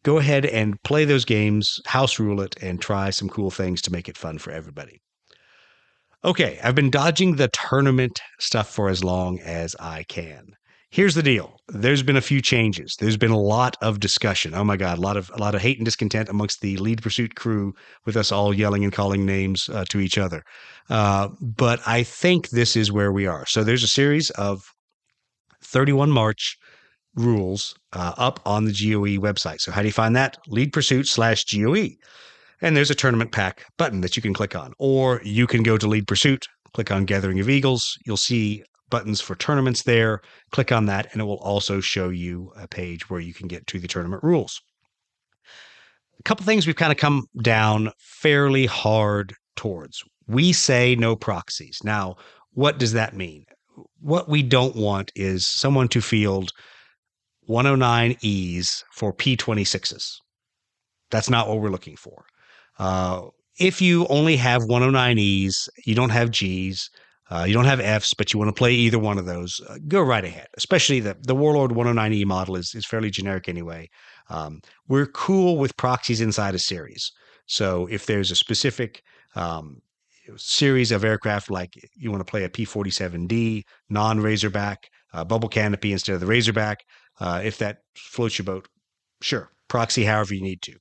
go 0.04 0.18
ahead 0.18 0.46
and 0.48 0.82
play 0.84 1.06
those 1.06 1.26
games, 1.26 1.80
house 1.86 2.20
rule 2.20 2.42
it, 2.42 2.56
and 2.62 2.82
try 2.82 3.12
some 3.12 3.30
cool 3.30 3.52
things 3.52 3.82
to 3.84 3.92
make 3.92 4.10
it 4.10 4.18
fun 4.18 4.40
for 4.40 4.52
everybody. 4.52 5.02
Okay, 6.26 6.60
I've 6.64 6.76
been 6.76 6.90
dodging 6.90 7.36
the 7.36 7.48
tournament 7.50 8.20
stuff 8.40 8.70
for 8.70 8.90
as 8.90 9.04
long 9.04 9.40
as 9.40 9.76
I 9.80 10.04
can. 10.04 10.56
Here's 10.92 11.14
the 11.14 11.22
deal. 11.22 11.60
There's 11.68 12.02
been 12.02 12.18
a 12.18 12.22
few 12.22 12.42
changes. 12.42 12.96
There's 13.00 13.18
been 13.18 13.30
a 13.30 13.40
lot 13.40 13.78
of 13.80 14.00
discussion. 14.00 14.56
Oh 14.56 14.64
my 14.64 14.76
God, 14.76 14.98
a 14.98 15.02
lot 15.02 15.18
of 15.18 15.30
a 15.36 15.38
lot 15.38 15.54
of 15.54 15.62
hate 15.62 15.78
and 15.78 15.86
discontent 15.86 16.30
amongst 16.30 16.62
the 16.62 16.78
lead 16.78 17.04
pursuit 17.04 17.36
crew, 17.36 17.74
with 18.08 18.18
us 18.18 18.32
all 18.32 18.54
yelling 18.56 18.84
and 18.84 18.92
calling 18.92 19.24
names 19.24 19.70
uh, 19.70 19.86
to 19.90 20.00
each 20.00 20.18
other. 20.18 20.42
Uh, 20.90 21.30
but 21.40 21.80
I 21.86 22.02
think 22.02 22.50
this 22.50 22.76
is 22.76 22.92
where 22.92 23.12
we 23.12 23.28
are. 23.28 23.46
So 23.46 23.64
there's 23.64 23.84
a 23.84 23.88
series 23.88 24.32
of 24.32 24.64
31 25.64 26.10
March 26.10 26.58
rules 27.16 27.76
uh, 27.94 28.14
up 28.18 28.40
on 28.46 28.66
the 28.66 28.72
GOE 28.72 29.22
website. 29.22 29.60
So 29.60 29.72
how 29.72 29.82
do 29.82 29.88
you 29.88 29.94
find 29.94 30.16
that? 30.16 30.38
Lead 30.48 30.74
pursuit 30.74 31.08
slash 31.08 31.46
GOE. 31.46 31.90
And 32.62 32.76
there's 32.76 32.92
a 32.92 32.96
tournament 32.96 33.32
pack 33.32 33.66
button 33.78 34.02
that 34.02 34.16
you 34.16 34.24
can 34.24 34.34
click 34.34 34.56
on, 34.56 34.74
or 34.80 35.22
you 35.24 35.46
can 35.46 35.62
go 35.64 35.78
to 35.78 35.88
lead 35.88 36.08
pursuit, 36.08 36.48
click 36.74 36.92
on 36.92 37.06
Gathering 37.06 37.40
of 37.40 37.50
Eagles. 37.50 37.96
You'll 38.06 38.18
see 38.18 38.64
buttons 38.90 39.22
for 39.22 39.36
tournaments 39.36 39.84
there. 39.84 40.22
Click 40.52 40.72
on 40.72 40.86
that, 40.88 41.12
and 41.12 41.22
it 41.22 41.26
will 41.26 41.40
also 41.40 41.80
show 41.80 42.10
you 42.10 42.52
a 42.56 42.68
page 42.68 43.10
where 43.10 43.20
you 43.20 43.34
can 43.34 43.48
get 43.48 43.68
to 43.68 43.80
the 43.80 43.88
tournament 43.88 44.24
rules. 44.24 44.62
A 46.20 46.24
couple 46.24 46.46
things 46.46 46.68
we've 46.68 46.76
kind 46.76 46.92
of 46.92 46.98
come 46.98 47.26
down 47.42 47.92
fairly 47.98 48.66
hard 48.66 49.34
towards. 49.56 50.04
We 50.28 50.52
say 50.54 50.96
no 50.96 51.16
proxies. 51.16 51.80
Now, 51.84 52.18
what 52.52 52.78
does 52.78 52.94
that 52.94 53.16
mean? 53.16 53.46
What 54.02 54.28
we 54.28 54.44
don't 54.44 54.76
want 54.76 55.12
is 55.16 55.48
someone 55.48 55.88
to 55.90 56.02
field 56.02 56.52
109Es 57.50 58.84
for 58.92 59.14
P26s. 59.14 60.16
That's 61.10 61.30
not 61.30 61.48
what 61.48 61.60
we're 61.62 61.70
looking 61.70 61.96
for. 61.96 62.26
Uh, 62.78 63.28
if 63.60 63.82
you 63.82 64.06
only 64.08 64.38
have 64.38 64.64
109Es, 64.64 65.68
you 65.86 65.96
don't 65.96 66.12
have 66.12 66.32
Gs, 66.32 66.90
uh, 67.32 67.44
you 67.48 67.54
don't 67.54 67.66
have 67.66 67.80
Fs, 67.80 68.14
but 68.14 68.34
you 68.34 68.40
want 68.40 68.50
to 68.50 68.58
play 68.58 68.74
either 68.74 68.98
one 68.98 69.18
of 69.18 69.26
those, 69.26 69.62
uh, 69.70 69.78
go 69.88 70.02
right 70.02 70.26
ahead. 70.26 70.48
Especially 70.58 71.00
the, 71.00 71.16
the 71.22 71.36
Warlord 71.36 71.72
109E 71.72 72.26
model 72.26 72.56
is, 72.56 72.74
is 72.74 72.86
fairly 72.86 73.12
generic 73.12 73.48
anyway. 73.48 73.90
Um, 74.30 74.62
we're 74.88 75.06
cool 75.06 75.58
with 75.58 75.78
proxies 75.78 76.22
inside 76.22 76.56
a 76.56 76.60
series. 76.60 77.12
So 77.46 77.88
if 77.88 78.06
there's 78.06 78.32
a 78.32 78.36
specific 78.36 79.04
um, 79.36 79.82
series 80.38 80.92
of 80.92 81.04
aircraft, 81.04 81.52
like 81.52 81.74
you 81.96 82.12
want 82.12 82.26
to 82.26 82.30
play 82.30 82.44
a 82.44 82.50
P 82.50 82.66
47D, 82.66 83.64
non 83.90 84.20
Razorback, 84.20 84.90
uh, 85.14 85.24
bubble 85.24 85.50
canopy 85.50 85.92
instead 85.92 86.14
of 86.14 86.22
the 86.22 86.28
Razorback, 86.28 86.80
uh, 87.20 87.42
if 87.44 87.58
that 87.60 87.80
floats 87.96 88.38
your 88.38 88.46
boat, 88.46 88.68
sure, 89.22 89.52
proxy 89.68 90.04
however 90.04 90.34
you 90.34 90.42
need 90.42 90.62
to. 90.64 90.76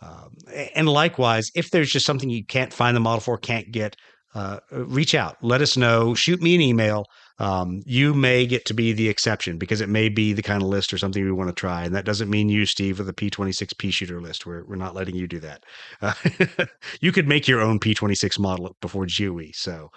Um, 0.00 0.36
and 0.74 0.88
likewise, 0.88 1.50
if 1.54 1.70
there's 1.70 1.90
just 1.90 2.06
something 2.06 2.28
you 2.28 2.44
can't 2.44 2.72
find 2.72 2.96
the 2.96 3.00
model 3.00 3.20
for, 3.20 3.38
can't 3.38 3.70
get, 3.70 3.96
uh, 4.34 4.60
reach 4.70 5.14
out, 5.14 5.36
let 5.42 5.60
us 5.60 5.76
know, 5.76 6.14
shoot 6.14 6.40
me 6.40 6.54
an 6.54 6.60
email. 6.60 7.06
Um, 7.38 7.82
you 7.86 8.14
may 8.14 8.46
get 8.46 8.64
to 8.66 8.74
be 8.74 8.92
the 8.92 9.08
exception 9.08 9.58
because 9.58 9.80
it 9.80 9.88
may 9.88 10.08
be 10.08 10.32
the 10.32 10.42
kind 10.42 10.62
of 10.62 10.68
list 10.68 10.92
or 10.92 10.98
something 10.98 11.24
we 11.24 11.32
want 11.32 11.48
to 11.48 11.54
try. 11.54 11.84
And 11.84 11.94
that 11.94 12.04
doesn't 12.04 12.30
mean 12.30 12.48
you, 12.48 12.66
Steve, 12.66 12.98
with 12.98 13.08
a 13.08 13.12
P26 13.12 13.76
P 13.78 13.90
shooter 13.90 14.20
list. 14.20 14.46
We're, 14.46 14.64
we're 14.64 14.76
not 14.76 14.94
letting 14.94 15.16
you 15.16 15.26
do 15.26 15.40
that. 15.40 15.64
Uh, 16.00 16.14
you 17.00 17.12
could 17.12 17.28
make 17.28 17.48
your 17.48 17.60
own 17.60 17.80
P26 17.80 18.38
model 18.38 18.76
before 18.80 19.06
GOE. 19.06 19.50
So 19.54 19.90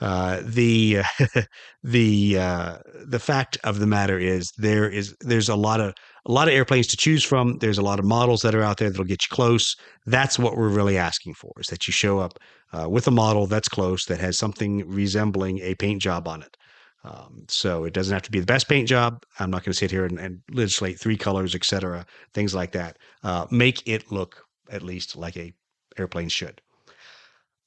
uh, 0.00 0.40
the 0.44 0.98
the 1.82 2.38
uh, 2.38 2.78
the 3.04 3.18
fact 3.18 3.58
of 3.64 3.78
the 3.80 3.86
matter 3.86 4.18
is 4.18 4.52
there 4.58 4.88
is 4.88 5.16
there's 5.20 5.48
a 5.48 5.56
lot 5.56 5.80
of 5.80 5.94
a 6.28 6.32
lot 6.32 6.46
of 6.46 6.54
airplanes 6.54 6.86
to 6.88 6.96
choose 6.96 7.24
from. 7.24 7.58
There's 7.58 7.78
a 7.78 7.82
lot 7.82 7.98
of 7.98 8.04
models 8.04 8.42
that 8.42 8.54
are 8.54 8.62
out 8.62 8.76
there 8.76 8.90
that'll 8.90 9.06
get 9.06 9.24
you 9.24 9.34
close. 9.34 9.74
That's 10.06 10.38
what 10.38 10.56
we're 10.56 10.68
really 10.68 10.98
asking 10.98 11.34
for 11.34 11.52
is 11.58 11.68
that 11.68 11.86
you 11.86 11.92
show 11.92 12.18
up 12.18 12.38
uh, 12.72 12.88
with 12.88 13.06
a 13.06 13.10
model 13.10 13.46
that's 13.46 13.68
close 13.68 14.04
that 14.04 14.20
has 14.20 14.38
something 14.38 14.86
resembling 14.86 15.58
a 15.60 15.74
paint 15.74 16.02
job 16.02 16.28
on 16.28 16.42
it. 16.42 16.56
Um, 17.04 17.44
so 17.48 17.84
it 17.84 17.94
doesn't 17.94 18.12
have 18.12 18.22
to 18.22 18.30
be 18.30 18.40
the 18.40 18.46
best 18.46 18.68
paint 18.68 18.88
job. 18.88 19.24
I'm 19.38 19.50
not 19.50 19.64
going 19.64 19.72
to 19.72 19.78
sit 19.78 19.90
here 19.90 20.04
and, 20.04 20.18
and, 20.18 20.40
legislate 20.50 20.98
three 21.00 21.16
colors, 21.16 21.54
etc., 21.54 22.04
things 22.34 22.54
like 22.54 22.72
that. 22.72 22.98
Uh, 23.22 23.46
make 23.50 23.86
it 23.86 24.10
look 24.10 24.44
at 24.70 24.82
least 24.82 25.16
like 25.16 25.36
a 25.36 25.54
airplane 25.96 26.28
should. 26.28 26.60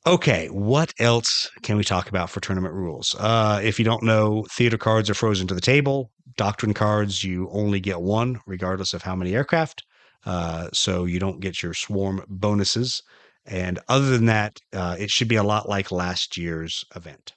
Okay, 0.08 0.48
what 0.48 0.94
else 0.98 1.48
can 1.62 1.78
we 1.78 1.84
talk 1.84 2.10
about 2.10 2.32
for 2.32 2.40
tournament 2.40 2.74
rules? 2.74 3.16
Uh, 3.20 3.62
if 3.64 3.78
you 3.78 3.86
don't 3.86 4.02
know, 4.02 4.44
theater 4.50 4.78
cards 4.78 5.12
are 5.12 5.14
frozen 5.14 5.46
to 5.48 5.54
the 5.54 5.62
table. 5.62 6.10
Doctrine 6.38 6.74
cards, 6.74 7.24
you 7.24 7.48
only 7.52 7.80
get 7.80 8.02
one, 8.02 8.40
regardless 8.48 8.96
of 8.96 9.04
how 9.04 9.16
many 9.16 9.36
aircraft. 9.36 9.84
Uh, 10.26 10.70
so 10.74 11.06
you 11.06 11.20
don't 11.20 11.40
get 11.40 11.62
your 11.62 11.76
swarm 11.76 12.26
bonuses. 12.28 13.04
And 13.46 13.78
other 13.90 14.10
than 14.10 14.26
that, 14.26 14.60
uh, 14.74 14.96
it 14.98 15.12
should 15.12 15.28
be 15.28 15.36
a 15.36 15.44
lot 15.44 15.70
like 15.70 15.92
last 15.92 16.36
year's 16.36 16.84
event. 16.96 17.34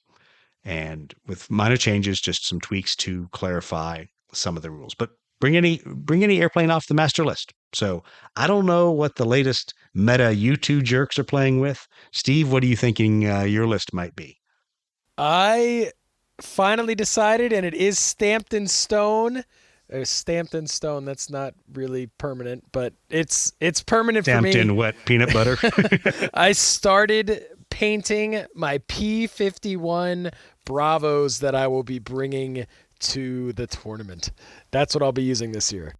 And 0.65 1.13
with 1.27 1.51
minor 1.51 1.77
changes, 1.77 2.19
just 2.19 2.47
some 2.47 2.61
tweaks 2.61 2.97
to 2.97 3.29
clarify 3.33 4.05
some 4.33 4.57
of 4.57 4.63
the 4.63 4.71
rules. 4.71 4.95
But 4.95 5.11
bring 5.45 5.59
any 5.59 5.79
bring 5.85 6.25
any 6.25 6.41
airplane 6.41 6.71
off 6.71 6.87
the 6.87 6.95
master 6.95 7.23
list. 7.23 7.53
So 7.75 8.03
I 8.35 8.47
don't 8.47 8.65
know 8.65 8.91
what 8.91 9.17
the 9.17 9.27
latest 9.27 9.75
meta 9.93 10.33
U2 10.35 10.83
jerks 10.83 11.19
are 11.19 11.25
playing 11.25 11.61
with. 11.61 11.87
Steve, 12.13 12.51
what 12.51 12.63
are 12.63 12.67
you 12.67 12.77
thinking 12.77 13.29
uh, 13.29 13.43
your 13.43 13.67
list 13.67 13.93
might 13.93 14.17
be? 14.17 14.39
I 15.19 15.93
finally 16.41 16.95
decided, 16.95 17.53
and 17.53 17.67
it 17.67 17.75
is 17.75 17.99
stamped 17.99 18.55
in 18.55 18.67
stone. 18.67 19.45
Uh, 19.93 20.03
stamped 20.03 20.55
in 20.55 20.67
stone. 20.67 21.05
That's 21.05 21.29
not 21.29 21.53
really 21.75 22.07
permanent, 22.17 22.65
but 22.73 22.95
it's 23.11 23.53
it's 23.61 23.83
permanent 23.83 24.25
stamped 24.25 24.53
for 24.53 24.57
me. 24.57 24.61
in 24.63 24.77
wet 24.77 24.95
peanut 25.05 25.31
butter. 25.31 25.59
I 26.33 26.53
started 26.53 27.45
painting 27.69 28.47
my 28.55 28.79
P51 28.79 30.33
Bravos 30.65 31.41
that 31.41 31.55
I 31.55 31.67
will 31.67 31.83
be 31.83 31.99
bringing 31.99 32.67
to 33.13 33.53
the 33.53 33.67
tournament. 33.67 34.31
That's 34.71 34.95
what 34.95 35.03
I'll 35.03 35.13
be 35.13 35.23
using 35.23 35.53
this 35.53 35.73
year. 35.73 35.95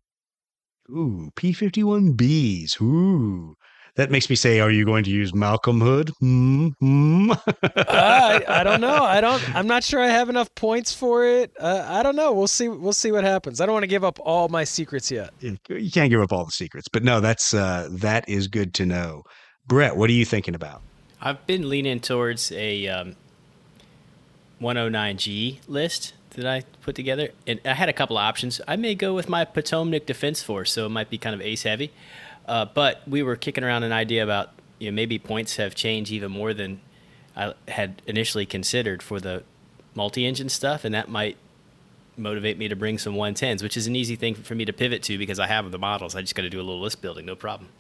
Ooh, 0.91 1.31
P51Bs. 1.37 2.81
Ooh. 2.83 3.57
That 3.97 4.11
makes 4.11 4.29
me 4.29 4.35
say, 4.35 4.59
are 4.59 4.73
you 4.73 4.85
going 4.85 5.05
to 5.05 5.11
use 5.11 5.33
Malcolm 5.33 5.81
Hood? 5.81 6.11
Mm-hmm. 6.21 7.31
uh, 7.31 7.37
I, 7.63 8.43
I, 8.49 8.65
don't 8.65 8.81
know. 8.81 9.05
I 9.05 9.21
don't. 9.21 9.41
I'm 9.57 9.69
not 9.69 9.85
sure 9.85 10.01
I 10.01 10.09
have 10.09 10.29
enough 10.29 10.53
points 10.57 10.93
for 10.93 11.25
it. 11.25 11.53
Uh, 11.61 11.85
I 11.87 12.03
don't 12.03 12.17
know. 12.17 12.33
We'll 12.33 12.49
see. 12.49 12.69
We'll 12.69 12.93
see 12.93 13.13
what 13.13 13.23
happens. 13.23 13.61
I 13.61 13.67
don't 13.67 13.73
want 13.73 13.85
to 13.85 13.89
give 13.89 14.03
up 14.03 14.19
all 14.21 14.49
my 14.49 14.65
secrets 14.65 15.13
yet. 15.13 15.31
You 15.41 15.91
can't 15.93 16.11
give 16.11 16.21
up 16.21 16.33
all 16.33 16.45
the 16.45 16.51
secrets, 16.51 16.89
but 16.93 17.05
no, 17.05 17.21
that's 17.21 17.55
uh, 17.55 17.89
that 17.93 18.29
is 18.29 18.49
good 18.49 18.75
to 18.75 18.87
know. 18.87 19.23
Brett, 19.69 19.97
what 19.97 20.11
are 20.11 20.15
you 20.15 20.25
thinking 20.25 20.57
about? 20.57 20.83
I've 21.21 21.47
been 21.47 21.69
leaning 21.69 22.01
towards 22.01 22.51
a 22.51 22.89
um, 22.89 23.17
109G 24.61 25.61
list 25.69 26.15
that 26.35 26.47
I 26.47 26.63
put 26.83 26.95
together, 26.95 27.31
and 27.47 27.61
I 27.65 27.75
had 27.75 27.89
a 27.89 27.93
couple 27.93 28.19
of 28.19 28.23
options. 28.23 28.61
I 28.67 28.77
may 28.77 28.95
go 28.95 29.15
with 29.15 29.29
my 29.29 29.45
Potomac 29.45 30.07
Defense 30.07 30.43
Force, 30.43 30.73
so 30.73 30.87
it 30.87 30.91
might 30.91 31.11
be 31.11 31.19
kind 31.19 31.35
of 31.35 31.41
ace 31.41 31.63
heavy. 31.63 31.93
Uh, 32.47 32.67
but 32.67 33.07
we 33.09 33.23
were 33.23 33.37
kicking 33.37 33.65
around 33.65 33.85
an 33.85 33.93
idea 33.93 34.23
about 34.23 34.51
you 34.79 34.91
know 34.91 34.95
maybe 34.95 35.19
points 35.19 35.57
have 35.57 35.75
changed 35.75 36.13
even 36.13 36.31
more 36.31 36.53
than 36.53 36.81
I 37.37 37.55
had 37.69 38.03
initially 38.07 38.47
considered 38.47 39.03
for 39.03 39.21
the 39.21 39.43
multi-engine 39.95 40.49
stuff, 40.49 40.85
and 40.85 40.95
that 40.95 41.09
might 41.09 41.37
motivate 42.17 42.59
me 42.59 42.69
to 42.69 42.77
bring 42.77 42.99
some 42.99 43.15
110s, 43.15 43.63
which 43.63 43.77
is 43.77 43.87
an 43.87 43.97
easy 43.97 44.17
thing 44.17 44.35
for 44.35 44.55
me 44.55 44.65
to 44.65 44.73
pivot 44.73 45.03
to 45.05 45.19
because 45.19 45.39
I 45.39 45.47
have 45.47 45.71
the 45.71 45.79
models. 45.79 46.15
I 46.15 46.21
just 46.21 46.35
got 46.35 46.43
to 46.43 46.51
do 46.51 46.61
a 46.61 46.63
little 46.63 46.81
list 46.81 47.03
building, 47.03 47.27
no 47.27 47.35
problem. 47.35 47.71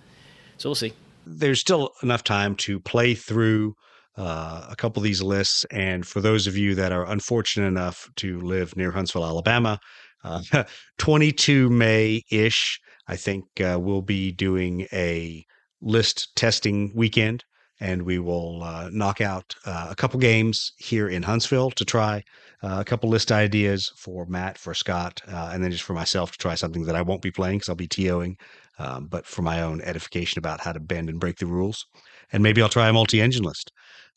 So 0.58 0.68
we'll 0.68 0.74
see. 0.74 0.92
There's 1.26 1.60
still 1.60 1.94
enough 2.02 2.24
time 2.24 2.56
to 2.56 2.80
play 2.80 3.14
through 3.14 3.76
uh, 4.16 4.66
a 4.70 4.76
couple 4.76 5.00
of 5.00 5.04
these 5.04 5.22
lists. 5.22 5.64
And 5.70 6.06
for 6.06 6.20
those 6.20 6.46
of 6.46 6.56
you 6.56 6.74
that 6.76 6.92
are 6.92 7.10
unfortunate 7.10 7.66
enough 7.66 8.08
to 8.16 8.40
live 8.40 8.76
near 8.76 8.90
Huntsville, 8.90 9.24
Alabama, 9.24 9.78
uh, 10.22 10.42
22 10.98 11.70
May 11.70 12.22
ish, 12.30 12.80
I 13.08 13.16
think 13.16 13.44
uh, 13.60 13.78
we'll 13.80 14.02
be 14.02 14.32
doing 14.32 14.86
a 14.92 15.44
list 15.80 16.34
testing 16.36 16.92
weekend. 16.94 17.44
and 17.80 18.02
we 18.02 18.20
will 18.20 18.62
uh, 18.62 18.88
knock 18.92 19.20
out 19.20 19.52
uh, 19.66 19.88
a 19.90 19.96
couple 19.96 20.18
games 20.20 20.72
here 20.78 21.08
in 21.08 21.24
Huntsville 21.24 21.72
to 21.72 21.84
try 21.84 22.22
uh, 22.62 22.78
a 22.80 22.84
couple 22.84 23.10
list 23.10 23.32
ideas 23.32 23.92
for 23.96 24.24
Matt, 24.26 24.56
for 24.56 24.74
Scott, 24.74 25.20
uh, 25.28 25.50
and 25.52 25.62
then 25.62 25.72
just 25.72 25.82
for 25.82 25.92
myself 25.92 26.30
to 26.32 26.38
try 26.38 26.54
something 26.54 26.84
that 26.84 26.94
I 26.94 27.02
won't 27.02 27.20
be 27.20 27.32
playing 27.32 27.58
because 27.58 27.68
I'll 27.68 27.74
be 27.74 27.88
TOing, 27.88 28.36
um, 28.78 29.06
but 29.06 29.26
for 29.26 29.42
my 29.42 29.60
own 29.60 29.82
edification 29.82 30.38
about 30.38 30.60
how 30.60 30.72
to 30.72 30.80
bend 30.80 31.10
and 31.10 31.20
break 31.20 31.36
the 31.38 31.46
rules. 31.46 31.84
And 32.32 32.42
maybe 32.42 32.62
I'll 32.62 32.68
try 32.68 32.88
a 32.88 32.92
multi 32.92 33.20
engine 33.20 33.42
list. 33.42 33.72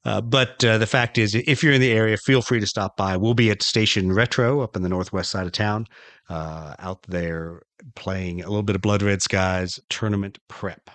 Uh, 0.08 0.22
but 0.22 0.64
uh, 0.64 0.78
the 0.78 0.88
fact 0.88 1.18
is, 1.18 1.36
if 1.36 1.62
you're 1.62 1.74
in 1.74 1.82
the 1.82 1.92
area, 1.92 2.16
feel 2.16 2.42
free 2.42 2.62
to 2.62 2.66
stop 2.66 2.96
by. 2.96 3.18
We'll 3.18 3.34
be 3.34 3.52
at 3.52 3.62
Station 3.62 4.14
Retro 4.14 4.62
up 4.62 4.78
in 4.78 4.82
the 4.82 4.88
northwest 4.88 5.30
side 5.30 5.46
of 5.46 5.52
town, 5.52 5.86
uh, 6.30 6.76
out 6.80 7.04
there 7.10 7.64
playing 7.96 8.42
a 8.42 8.48
little 8.48 8.64
bit 8.64 8.78
of 8.78 8.82
Blood 8.82 9.02
Red 9.02 9.22
Skies 9.22 9.82
tournament 9.90 10.40
prep. 10.48 10.90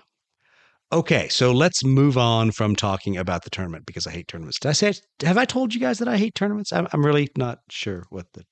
Okay, 0.93 1.29
so 1.29 1.53
let's 1.53 1.85
move 1.85 2.17
on 2.17 2.53
from 2.53 2.75
talking 2.75 3.19
about 3.19 3.45
the 3.45 3.51
tournament 3.51 3.85
because 3.85 4.07
I 4.07 4.13
hate 4.13 4.29
tournaments. 4.29 4.59
Did 4.59 4.71
I 4.71 4.73
say? 4.73 4.95
Have 5.25 5.37
I 5.37 5.45
told 5.45 5.75
you 5.75 5.81
guys 5.81 5.99
that 5.99 6.09
I 6.09 6.17
hate 6.17 6.35
tournaments? 6.35 6.73
I'm, 6.73 6.89
I'm 6.95 7.05
really 7.05 7.29
not 7.37 7.61
sure 7.69 8.07
what 8.09 8.27
the. 8.33 8.47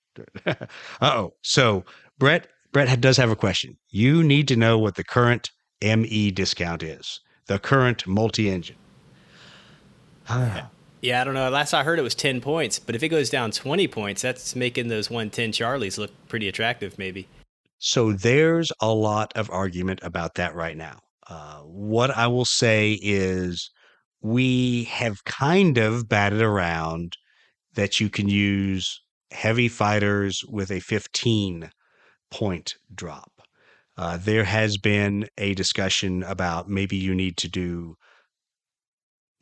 uh 0.47 0.67
oh. 1.01 1.33
So 1.41 1.87
Brett 2.19 2.49
Brett 2.73 3.01
does 3.01 3.17
have 3.17 3.31
a 3.31 3.37
question. 3.37 3.79
You 3.89 4.23
need 4.23 4.47
to 4.49 4.57
know 4.57 4.79
what 4.79 4.97
the 4.97 5.05
current 5.05 5.51
ME 5.81 6.31
discount 6.33 6.83
is. 6.83 7.21
The 7.47 7.59
current 7.59 8.07
multi-engine. 8.07 8.77
Yeah, 11.03 11.21
I 11.21 11.25
don't 11.25 11.35
know. 11.35 11.49
Last 11.49 11.73
I 11.73 11.83
heard 11.83 11.99
it 11.99 12.03
was 12.03 12.15
10 12.15 12.41
points, 12.41 12.79
but 12.79 12.95
if 12.95 13.03
it 13.03 13.09
goes 13.09 13.31
down 13.31 13.53
20 13.53 13.89
points, 13.89 14.23
that's 14.23 14.55
making 14.55 14.89
those 14.89 15.09
110 15.09 15.53
Charlies 15.53 15.97
look 15.97 16.11
pretty 16.29 16.47
attractive, 16.49 16.99
maybe. 16.99 17.27
So 17.79 18.13
there's 18.13 18.71
a 18.81 18.93
lot 18.93 19.33
of 19.37 19.51
argument 19.51 20.01
about 20.03 20.35
that 20.35 20.55
right 20.55 20.77
now. 20.77 20.99
Uh, 21.27 21.61
what 21.61 22.11
I 22.11 22.27
will 22.27 22.45
say 22.45 22.99
is 23.01 23.71
we 24.21 24.85
have 24.85 25.25
kind 25.25 25.79
of 25.79 26.09
batted 26.09 26.43
around 26.43 27.17
that 27.75 28.01
you 28.01 28.11
can 28.11 28.29
use 28.29 29.01
heavy 29.31 29.69
fighters 29.69 30.45
with 30.47 30.71
a 30.71 30.81
15 30.81 31.71
point 32.31 32.75
drop. 32.95 33.33
Uh, 33.97 34.19
there 34.19 34.45
has 34.45 34.77
been 34.77 35.29
a 35.39 35.55
discussion 35.55 36.23
about 36.25 36.69
maybe 36.69 36.97
you 36.97 37.15
need 37.15 37.37
to 37.39 37.49
do 37.49 37.97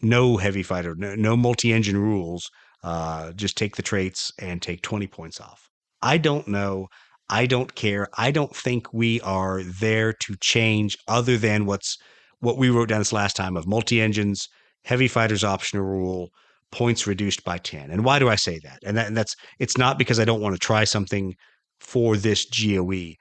no 0.01 0.37
heavy 0.37 0.63
fighter, 0.63 0.95
no, 0.97 1.15
no 1.15 1.37
multi 1.37 1.73
engine 1.73 1.99
rules. 1.99 2.51
Uh, 2.85 3.33
just 3.33 3.57
take 3.57 3.75
the 3.77 3.83
traits 3.83 4.33
and 4.39 4.63
take 4.63 4.83
20 4.83 5.07
points 5.09 5.41
off. 5.41 5.69
I 6.01 6.17
don't 6.19 6.47
know. 6.47 6.87
I 7.29 7.47
don't 7.47 7.75
care. 7.75 8.09
I 8.17 8.31
don't 8.31 8.55
think 8.55 8.93
we 8.93 9.21
are 9.23 9.63
there 9.63 10.13
to 10.13 10.37
change 10.41 10.97
other 11.09 11.37
than 11.37 11.67
what's 11.67 11.99
what 12.41 12.57
we 12.57 12.71
wrote 12.71 12.89
down 12.89 13.01
this 13.01 13.13
last 13.13 13.35
time 13.37 13.57
of 13.57 13.67
multi 13.67 14.01
engines, 14.01 14.49
heavy 14.85 15.09
fighters 15.09 15.45
optional 15.45 15.85
rule, 15.85 16.31
points 16.71 17.07
reduced 17.07 17.45
by 17.45 17.59
10. 17.59 17.91
And 17.91 18.05
why 18.05 18.19
do 18.19 18.29
I 18.29 18.37
say 18.37 18.61
that? 18.63 18.79
And, 18.85 18.97
that, 18.97 19.09
and 19.09 19.17
that's 19.17 19.35
it's 19.59 19.77
not 19.77 19.99
because 19.99 20.21
I 20.21 20.25
don't 20.25 20.41
want 20.41 20.55
to 20.55 20.59
try 20.59 20.85
something 20.85 21.35
for 21.81 22.17
this 22.17 22.47
GOE. 22.47 23.15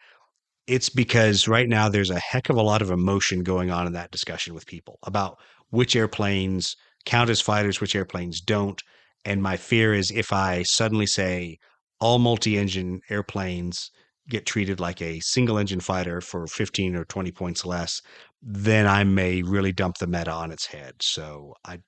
It's 0.67 0.89
because 0.89 1.47
right 1.47 1.67
now 1.67 1.89
there's 1.89 2.09
a 2.09 2.19
heck 2.19 2.49
of 2.49 2.57
a 2.57 2.61
lot 2.61 2.81
of 2.81 2.91
emotion 2.91 3.43
going 3.43 3.71
on 3.71 3.87
in 3.87 3.93
that 3.93 4.11
discussion 4.11 4.53
with 4.53 4.65
people 4.65 4.99
about 5.03 5.37
which 5.69 5.95
airplanes 5.95 6.75
count 7.05 7.29
as 7.29 7.41
fighters, 7.41 7.81
which 7.81 7.95
airplanes 7.95 8.41
don't. 8.41 8.81
And 9.25 9.41
my 9.41 9.57
fear 9.57 9.93
is 9.93 10.11
if 10.11 10.31
I 10.31 10.63
suddenly 10.63 11.05
say 11.05 11.57
all 11.99 12.19
multi 12.19 12.57
engine 12.57 13.01
airplanes 13.09 13.91
get 14.29 14.45
treated 14.45 14.79
like 14.79 15.01
a 15.01 15.19
single 15.21 15.57
engine 15.57 15.79
fighter 15.79 16.21
for 16.21 16.47
15 16.47 16.95
or 16.95 17.05
20 17.05 17.31
points 17.31 17.65
less, 17.65 18.01
then 18.41 18.85
I 18.85 19.03
may 19.03 19.41
really 19.41 19.71
dump 19.71 19.97
the 19.97 20.07
meta 20.07 20.31
on 20.31 20.51
its 20.51 20.65
head. 20.65 20.95
So 21.01 21.53
I 21.65 21.79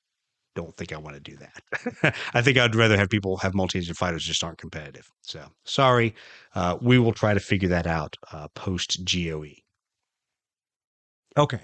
don't 0.55 0.75
think 0.77 0.93
I 0.93 0.97
want 0.97 1.15
to 1.15 1.21
do 1.21 1.37
that. 1.37 2.15
I 2.33 2.41
think 2.41 2.57
I'd 2.57 2.75
rather 2.75 2.97
have 2.97 3.09
people 3.09 3.37
have 3.37 3.53
multi 3.53 3.79
engine 3.79 3.93
fighters 3.93 4.25
just 4.25 4.43
aren't 4.43 4.57
competitive. 4.57 5.09
So 5.21 5.45
sorry. 5.65 6.15
Uh, 6.55 6.77
we 6.81 6.97
will 6.97 7.13
try 7.13 7.33
to 7.33 7.39
figure 7.39 7.69
that 7.69 7.87
out 7.87 8.15
uh, 8.31 8.47
post 8.55 9.05
GOE. 9.05 9.53
Okay. 11.37 11.61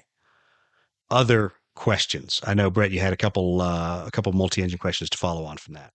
Other 1.10 1.54
questions. 1.76 2.42
I 2.46 2.54
know 2.54 2.70
Brett, 2.70 2.92
you 2.92 3.00
had 3.00 3.14
a 3.14 3.18
couple 3.18 3.62
uh, 3.62 4.06
a 4.06 4.12
couple 4.12 4.32
multi 4.34 4.62
engine 4.62 4.80
questions 4.80 5.10
to 5.12 5.18
follow 5.18 5.46
on 5.46 5.58
from 5.58 5.76
that. 5.76 5.92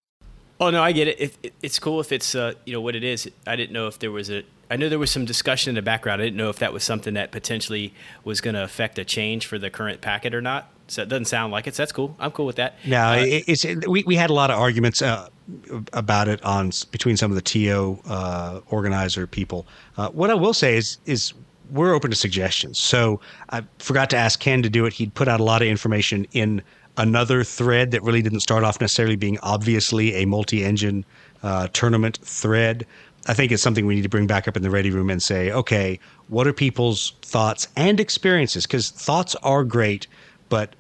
Oh 0.61 0.69
no, 0.69 0.83
I 0.83 0.93
get 0.93 1.09
it. 1.09 1.19
If, 1.19 1.39
it's 1.63 1.79
cool 1.79 2.01
if 2.01 2.13
it's 2.13 2.35
uh, 2.35 2.53
you 2.67 2.73
know 2.73 2.83
what 2.83 2.95
it 2.95 3.03
is. 3.03 3.29
I 3.47 3.57
didn't 3.57 3.73
know 3.73 3.87
if 3.87 3.99
there 3.99 4.13
was 4.13 4.31
a. 4.31 4.45
I 4.71 4.77
know 4.77 4.89
there 4.89 4.99
was 4.99 5.11
some 5.11 5.25
discussion 5.25 5.71
in 5.71 5.75
the 5.75 5.83
background. 5.83 6.21
I 6.21 6.27
didn't 6.27 6.37
know 6.37 6.51
if 6.51 6.59
that 6.59 6.73
was 6.73 6.85
something 6.85 7.15
that 7.15 7.33
potentially 7.33 7.93
was 8.23 8.41
going 8.41 8.55
to 8.55 8.63
affect 8.63 8.99
a 8.99 9.05
change 9.05 9.47
for 9.47 9.59
the 9.59 9.71
current 9.71 10.01
packet 10.01 10.33
or 10.33 10.41
not. 10.41 10.71
So 10.87 11.03
it 11.03 11.09
doesn't 11.09 11.25
sound 11.27 11.53
like 11.53 11.67
it. 11.67 11.75
So 11.75 11.83
that's 11.83 11.93
cool. 11.93 12.15
I'm 12.19 12.31
cool 12.31 12.47
with 12.47 12.57
that. 12.57 12.75
No, 12.85 13.09
uh, 13.09 13.17
it, 13.17 13.45
it's 13.47 13.65
it, 13.65 13.89
we 13.89 14.05
we 14.05 14.17
had 14.17 14.29
a 14.29 14.35
lot 14.35 14.51
of 14.51 14.59
arguments 14.59 15.01
uh, 15.01 15.29
about 15.95 16.29
it 16.29 16.43
on 16.45 16.73
between 16.91 17.17
some 17.17 17.31
of 17.31 17.37
the 17.37 17.43
TO 17.43 17.99
uh, 18.07 18.61
organizer 18.67 19.27
people. 19.27 19.67
Uh, 19.97 20.11
what 20.11 20.29
I 20.29 20.35
will 20.35 20.55
say 20.55 20.77
is 20.77 20.99
is 21.07 21.33
we're 21.73 21.95
open 21.95 22.11
to 22.11 22.17
suggestions. 22.17 22.79
So 22.79 23.21
I 23.51 23.63
forgot 23.79 24.11
to 24.11 24.17
ask 24.17 24.41
Ken 24.41 24.63
to 24.63 24.71
do 24.71 24.87
it. 24.87 24.93
He'd 24.93 25.15
put 25.15 25.29
out 25.29 25.41
a 25.41 25.45
lot 25.45 25.63
of 25.63 25.69
information 25.69 26.27
in 26.33 26.63
another 26.97 27.45
thread 27.45 27.93
that 27.93 28.03
really 28.03 28.23
didn't 28.23 28.41
start 28.41 28.65
off 28.65 28.81
necessarily 28.81 29.17
being 29.17 29.39
obviously 29.43 30.15
a 30.15 30.27
multi-engine 30.27 31.05
uh, 31.43 31.69
tournament 31.73 32.19
thread. 32.23 32.87
I 33.27 33.35
think 33.35 33.53
it's 33.53 33.63
something 33.63 33.87
we 33.87 33.95
need 33.95 34.03
to 34.03 34.09
bring 34.09 34.27
back 34.27 34.49
up 34.49 34.57
in 34.57 34.63
the 34.63 34.71
ready 34.71 34.91
room 34.91 35.11
and 35.11 35.23
say, 35.23 35.51
okay, 35.51 35.99
what 36.29 36.47
are 36.47 36.53
people's 36.53 37.13
thoughts 37.23 37.69
and 37.77 38.01
experiences? 38.01 38.67
Because 38.67 38.91
thoughts 38.91 39.35
are 39.37 39.65
great, 39.65 40.07
but 40.49 40.75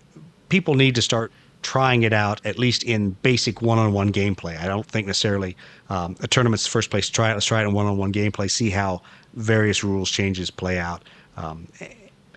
people 0.48 0.74
need 0.74 0.94
to 0.94 1.02
start 1.02 1.32
trying 1.62 2.02
it 2.02 2.12
out 2.12 2.40
at 2.46 2.58
least 2.58 2.82
in 2.84 3.10
basic 3.22 3.60
one-on-one 3.60 4.12
gameplay. 4.12 4.58
I 4.58 4.66
don't 4.66 4.86
think 4.86 5.06
necessarily 5.06 5.56
um, 5.90 6.16
a 6.20 6.26
tournament's 6.26 6.64
the 6.64 6.70
first 6.70 6.90
place 6.90 7.06
to 7.06 7.12
try 7.12 7.30
it. 7.30 7.34
Let's 7.34 7.46
try 7.46 7.62
it 7.62 7.66
in 7.66 7.74
one-on-one 7.74 8.12
gameplay, 8.12 8.50
see 8.50 8.70
how 8.70 9.02
various 9.34 9.84
rules 9.84 10.10
changes 10.10 10.50
play 10.50 10.78
out, 10.78 11.02
um, 11.36 11.68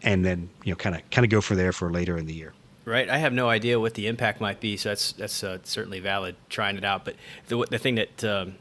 and 0.01 0.25
then 0.25 0.49
you 0.63 0.71
know 0.71 0.75
kind 0.75 0.95
of 0.95 1.09
kind 1.09 1.25
of 1.25 1.31
go 1.31 1.41
for 1.41 1.55
there 1.55 1.71
for 1.71 1.91
later 1.91 2.17
in 2.17 2.25
the 2.25 2.33
year. 2.33 2.53
Right. 2.85 3.09
I 3.09 3.17
have 3.17 3.31
no 3.31 3.47
idea 3.47 3.79
what 3.79 3.93
the 3.93 4.07
impact 4.07 4.41
might 4.41 4.59
be, 4.59 4.75
so 4.75 4.89
that's 4.89 5.13
that's 5.13 5.43
uh, 5.43 5.59
certainly 5.63 5.99
valid 5.99 6.35
trying 6.49 6.77
it 6.77 6.83
out. 6.83 7.05
But 7.05 7.15
the 7.47 7.65
the 7.69 7.77
thing 7.77 7.95
that 7.95 8.23
um, 8.23 8.55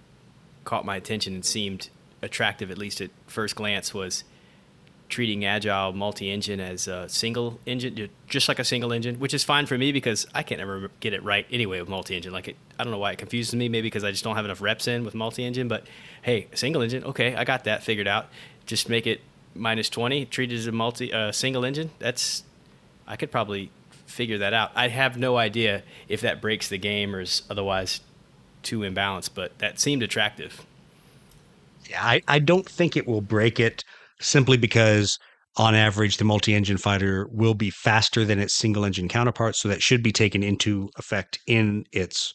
caught 0.64 0.84
my 0.84 0.96
attention 0.96 1.34
and 1.34 1.44
seemed 1.44 1.88
attractive, 2.22 2.70
at 2.70 2.78
least 2.78 3.00
at 3.00 3.10
first 3.26 3.56
glance, 3.56 3.92
was 3.92 4.22
treating 5.12 5.44
agile 5.44 5.92
multi-engine 5.92 6.58
as 6.58 6.88
a 6.88 7.06
single 7.06 7.60
engine, 7.66 8.08
just 8.26 8.48
like 8.48 8.58
a 8.58 8.64
single 8.64 8.94
engine, 8.94 9.16
which 9.16 9.34
is 9.34 9.44
fine 9.44 9.66
for 9.66 9.76
me 9.76 9.92
because 9.92 10.26
I 10.34 10.42
can't 10.42 10.58
ever 10.58 10.90
get 11.00 11.12
it 11.12 11.22
right 11.22 11.46
anyway 11.52 11.78
with 11.80 11.88
multi-engine. 11.90 12.32
Like 12.32 12.48
it, 12.48 12.56
I 12.78 12.82
don't 12.82 12.90
know 12.90 12.98
why 12.98 13.12
it 13.12 13.18
confuses 13.18 13.54
me, 13.54 13.68
maybe 13.68 13.86
because 13.86 14.04
I 14.04 14.10
just 14.10 14.24
don't 14.24 14.36
have 14.36 14.46
enough 14.46 14.62
reps 14.62 14.88
in 14.88 15.04
with 15.04 15.14
multi-engine. 15.14 15.68
But 15.68 15.86
hey, 16.22 16.48
single 16.54 16.80
engine, 16.80 17.04
okay, 17.04 17.36
I 17.36 17.44
got 17.44 17.64
that 17.64 17.82
figured 17.82 18.08
out. 18.08 18.30
Just 18.64 18.88
make 18.88 19.06
it 19.06 19.20
minus 19.54 19.90
twenty, 19.90 20.24
treat 20.24 20.50
it 20.50 20.56
as 20.56 20.66
a 20.66 20.72
multi 20.72 21.12
uh, 21.12 21.30
single 21.30 21.64
engine. 21.64 21.90
That's 21.98 22.42
I 23.06 23.16
could 23.16 23.30
probably 23.30 23.70
figure 24.06 24.38
that 24.38 24.54
out. 24.54 24.72
I 24.74 24.88
have 24.88 25.18
no 25.18 25.36
idea 25.36 25.82
if 26.08 26.22
that 26.22 26.40
breaks 26.40 26.68
the 26.68 26.78
game 26.78 27.14
or 27.14 27.20
is 27.20 27.42
otherwise 27.50 28.00
too 28.62 28.80
imbalanced, 28.80 29.30
but 29.34 29.58
that 29.58 29.78
seemed 29.78 30.02
attractive. 30.02 30.64
Yeah, 31.90 32.02
I, 32.02 32.22
I 32.26 32.38
don't 32.38 32.66
think 32.66 32.96
it 32.96 33.06
will 33.06 33.20
break 33.20 33.60
it 33.60 33.84
simply 34.22 34.56
because 34.56 35.18
on 35.56 35.74
average 35.74 36.16
the 36.16 36.24
multi-engine 36.24 36.78
fighter 36.78 37.28
will 37.30 37.54
be 37.54 37.70
faster 37.70 38.24
than 38.24 38.38
its 38.38 38.54
single 38.54 38.84
engine 38.84 39.08
counterpart 39.08 39.54
so 39.54 39.68
that 39.68 39.82
should 39.82 40.02
be 40.02 40.12
taken 40.12 40.42
into 40.42 40.88
effect 40.96 41.38
in 41.46 41.84
its 41.92 42.32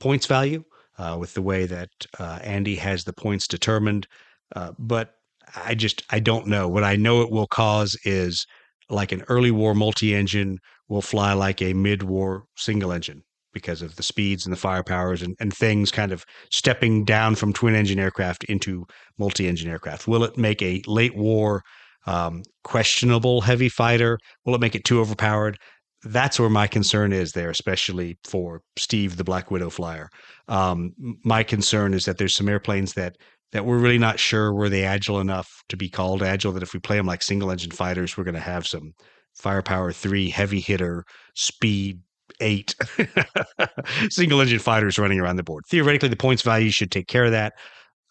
points 0.00 0.26
value 0.26 0.64
uh, 0.98 1.16
with 1.18 1.34
the 1.34 1.42
way 1.42 1.66
that 1.66 1.90
uh, 2.18 2.38
andy 2.42 2.76
has 2.76 3.04
the 3.04 3.12
points 3.12 3.46
determined. 3.46 4.06
Uh, 4.54 4.72
but 4.78 5.14
i 5.56 5.74
just 5.74 6.02
i 6.10 6.18
don't 6.18 6.46
know. 6.46 6.68
What 6.68 6.84
i 6.84 6.96
know 6.96 7.20
it 7.22 7.30
will 7.30 7.46
cause 7.46 7.96
is 8.04 8.46
like 8.88 9.12
an 9.12 9.22
early 9.28 9.50
war 9.50 9.74
multi-engine 9.74 10.58
will 10.88 11.02
fly 11.02 11.32
like 11.32 11.60
a 11.62 11.72
mid-war 11.74 12.44
single 12.56 12.92
engine 12.92 13.22
because 13.54 13.80
of 13.80 13.96
the 13.96 14.02
speeds 14.02 14.44
and 14.44 14.54
the 14.54 14.60
firepowers 14.60 15.22
and, 15.22 15.34
and 15.40 15.54
things 15.54 15.90
kind 15.90 16.12
of 16.12 16.24
stepping 16.50 17.04
down 17.04 17.34
from 17.34 17.52
twin 17.52 17.74
engine 17.74 17.98
aircraft 17.98 18.44
into 18.44 18.84
multi-engine 19.18 19.70
aircraft. 19.70 20.06
Will 20.06 20.24
it 20.24 20.36
make 20.36 20.60
a 20.60 20.82
late 20.86 21.16
war 21.16 21.62
um, 22.06 22.42
questionable 22.64 23.40
heavy 23.40 23.68
fighter? 23.68 24.18
Will 24.44 24.54
it 24.54 24.60
make 24.60 24.74
it 24.74 24.84
too 24.84 25.00
overpowered? 25.00 25.58
That's 26.02 26.38
where 26.38 26.50
my 26.50 26.66
concern 26.66 27.14
is 27.14 27.32
there, 27.32 27.48
especially 27.48 28.18
for 28.24 28.60
Steve, 28.76 29.16
the 29.16 29.24
Black 29.24 29.50
Widow 29.50 29.70
flyer. 29.70 30.10
Um, 30.48 30.92
my 31.24 31.42
concern 31.42 31.94
is 31.94 32.04
that 32.04 32.18
there's 32.18 32.36
some 32.36 32.48
airplanes 32.48 32.92
that 32.94 33.16
that 33.52 33.64
we're 33.64 33.78
really 33.78 33.98
not 33.98 34.18
sure 34.18 34.52
were 34.52 34.68
they 34.68 34.84
agile 34.84 35.20
enough 35.20 35.48
to 35.68 35.76
be 35.76 35.88
called 35.88 36.22
agile. 36.22 36.52
That 36.52 36.62
if 36.64 36.74
we 36.74 36.80
play 36.80 36.96
them 36.96 37.06
like 37.06 37.22
single 37.22 37.50
engine 37.50 37.70
fighters, 37.70 38.16
we're 38.16 38.24
going 38.24 38.34
to 38.34 38.40
have 38.40 38.66
some 38.66 38.92
firepower 39.34 39.92
three 39.92 40.28
heavy 40.28 40.60
hitter 40.60 41.04
speed 41.34 42.00
eight 42.40 42.74
single 44.10 44.40
engine 44.40 44.58
fighters 44.58 44.98
running 44.98 45.20
around 45.20 45.36
the 45.36 45.42
board. 45.42 45.64
Theoretically, 45.68 46.08
the 46.08 46.16
points 46.16 46.42
value 46.42 46.70
should 46.70 46.90
take 46.90 47.06
care 47.06 47.24
of 47.24 47.32
that. 47.32 47.54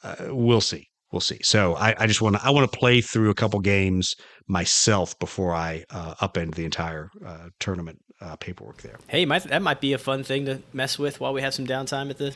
Uh, 0.04 0.16
we'll 0.30 0.62
see. 0.62 0.88
We'll 1.12 1.22
see. 1.22 1.40
So 1.44 1.76
I, 1.76 1.96
I 2.00 2.08
just 2.08 2.22
want 2.22 2.38
to 2.38 2.44
I 2.44 2.50
want 2.50 2.70
to 2.70 2.78
play 2.78 3.00
through 3.00 3.30
a 3.30 3.36
couple 3.36 3.60
games 3.60 4.16
myself 4.48 5.18
before 5.20 5.54
I 5.54 5.84
uh, 5.92 6.16
upend 6.16 6.56
the 6.56 6.66
entire 6.66 7.10
uh, 7.26 7.50
tournament 7.60 8.00
uh, 8.20 8.36
paperwork 8.38 8.82
there. 8.82 8.98
Hey, 9.08 9.26
that 9.26 9.62
might 9.62 9.80
be 9.80 9.94
a 9.94 10.00
fun 10.00 10.24
thing 10.24 10.46
to 10.46 10.62
mess 10.74 10.98
with 10.98 11.20
while 11.20 11.32
we 11.32 11.42
have 11.42 11.54
some 11.54 11.68
downtime 11.68 12.10
at 12.10 12.18
the 12.18 12.36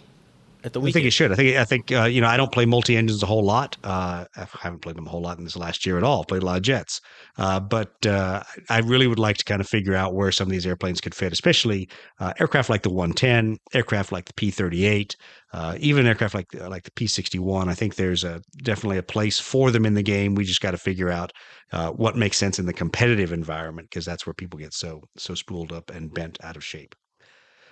at 0.67 0.73
the 0.73 0.81
I 0.81 0.91
think 0.91 1.05
it 1.05 1.11
should. 1.11 1.31
I 1.31 1.35
think 1.35 1.57
I 1.57 1.65
think 1.65 1.91
uh, 1.91 2.03
you 2.03 2.21
know 2.21 2.27
I 2.27 2.37
don't 2.37 2.51
play 2.51 2.65
multi 2.65 2.95
engines 2.95 3.23
a 3.23 3.25
whole 3.25 3.43
lot. 3.43 3.75
Uh, 3.83 4.25
I 4.35 4.47
haven't 4.59 4.81
played 4.81 4.95
them 4.95 5.07
a 5.07 5.09
whole 5.09 5.21
lot 5.21 5.37
in 5.37 5.43
this 5.43 5.57
last 5.57 5.85
year 5.85 5.97
at 5.97 6.03
all. 6.03 6.21
I 6.21 6.25
Played 6.25 6.43
a 6.43 6.45
lot 6.45 6.57
of 6.57 6.63
jets, 6.63 7.01
uh, 7.37 7.59
but 7.59 8.05
uh, 8.05 8.43
I 8.69 8.79
really 8.79 9.07
would 9.07 9.19
like 9.19 9.37
to 9.37 9.45
kind 9.45 9.61
of 9.61 9.67
figure 9.67 9.95
out 9.95 10.13
where 10.13 10.31
some 10.31 10.47
of 10.47 10.51
these 10.51 10.67
airplanes 10.67 11.01
could 11.01 11.15
fit, 11.15 11.33
especially 11.33 11.89
uh, 12.19 12.33
aircraft 12.39 12.69
like 12.69 12.83
the 12.83 12.89
110, 12.89 13.57
aircraft 13.73 14.11
like 14.11 14.25
the 14.25 14.33
P38, 14.33 15.15
uh, 15.53 15.75
even 15.79 16.05
aircraft 16.05 16.35
like 16.35 16.53
like 16.53 16.83
the 16.83 16.91
P61. 16.91 17.67
I 17.67 17.73
think 17.73 17.95
there's 17.95 18.23
a 18.23 18.41
definitely 18.63 18.97
a 18.97 19.03
place 19.03 19.39
for 19.39 19.71
them 19.71 19.85
in 19.85 19.95
the 19.95 20.03
game. 20.03 20.35
We 20.35 20.43
just 20.43 20.61
got 20.61 20.71
to 20.71 20.77
figure 20.77 21.09
out 21.09 21.33
uh, 21.71 21.91
what 21.91 22.15
makes 22.15 22.37
sense 22.37 22.59
in 22.59 22.65
the 22.65 22.73
competitive 22.73 23.33
environment 23.33 23.89
because 23.89 24.05
that's 24.05 24.25
where 24.25 24.33
people 24.33 24.59
get 24.59 24.73
so 24.73 25.01
so 25.17 25.33
spooled 25.33 25.71
up 25.71 25.89
and 25.89 26.13
bent 26.13 26.37
out 26.43 26.55
of 26.55 26.63
shape. 26.63 26.95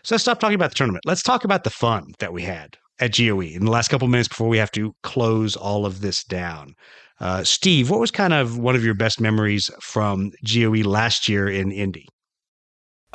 So 0.04 0.14
let's 0.14 0.24
stop 0.24 0.40
talking 0.40 0.56
about 0.56 0.70
the 0.70 0.76
tournament. 0.76 1.04
Let's 1.06 1.24
talk 1.24 1.46
about 1.46 1.64
the 1.64 1.72
fun 1.72 2.14
that 2.20 2.32
we 2.32 2.44
had 2.44 2.78
at 3.00 3.18
GOE 3.18 3.42
in 3.42 3.66
the 3.66 3.72
last 3.72 3.90
couple 3.90 4.08
minutes 4.08 4.30
before 4.30 4.48
we 4.48 4.58
have 4.58 4.72
to 4.72 4.96
close 5.04 5.56
all 5.56 5.86
of 5.86 6.02
this 6.02 6.24
down. 6.24 6.76
Uh, 7.20 7.44
Steve, 7.44 7.90
what 7.90 8.00
was 8.00 8.12
kind 8.12 8.34
of 8.34 8.58
one 8.58 8.76
of 8.76 8.84
your 8.84 8.94
best 8.94 9.22
memories 9.22 9.70
from 9.80 10.32
GOE 10.44 10.84
last 10.84 11.30
year 11.30 11.48
in 11.48 11.72
Indy? 11.72 12.08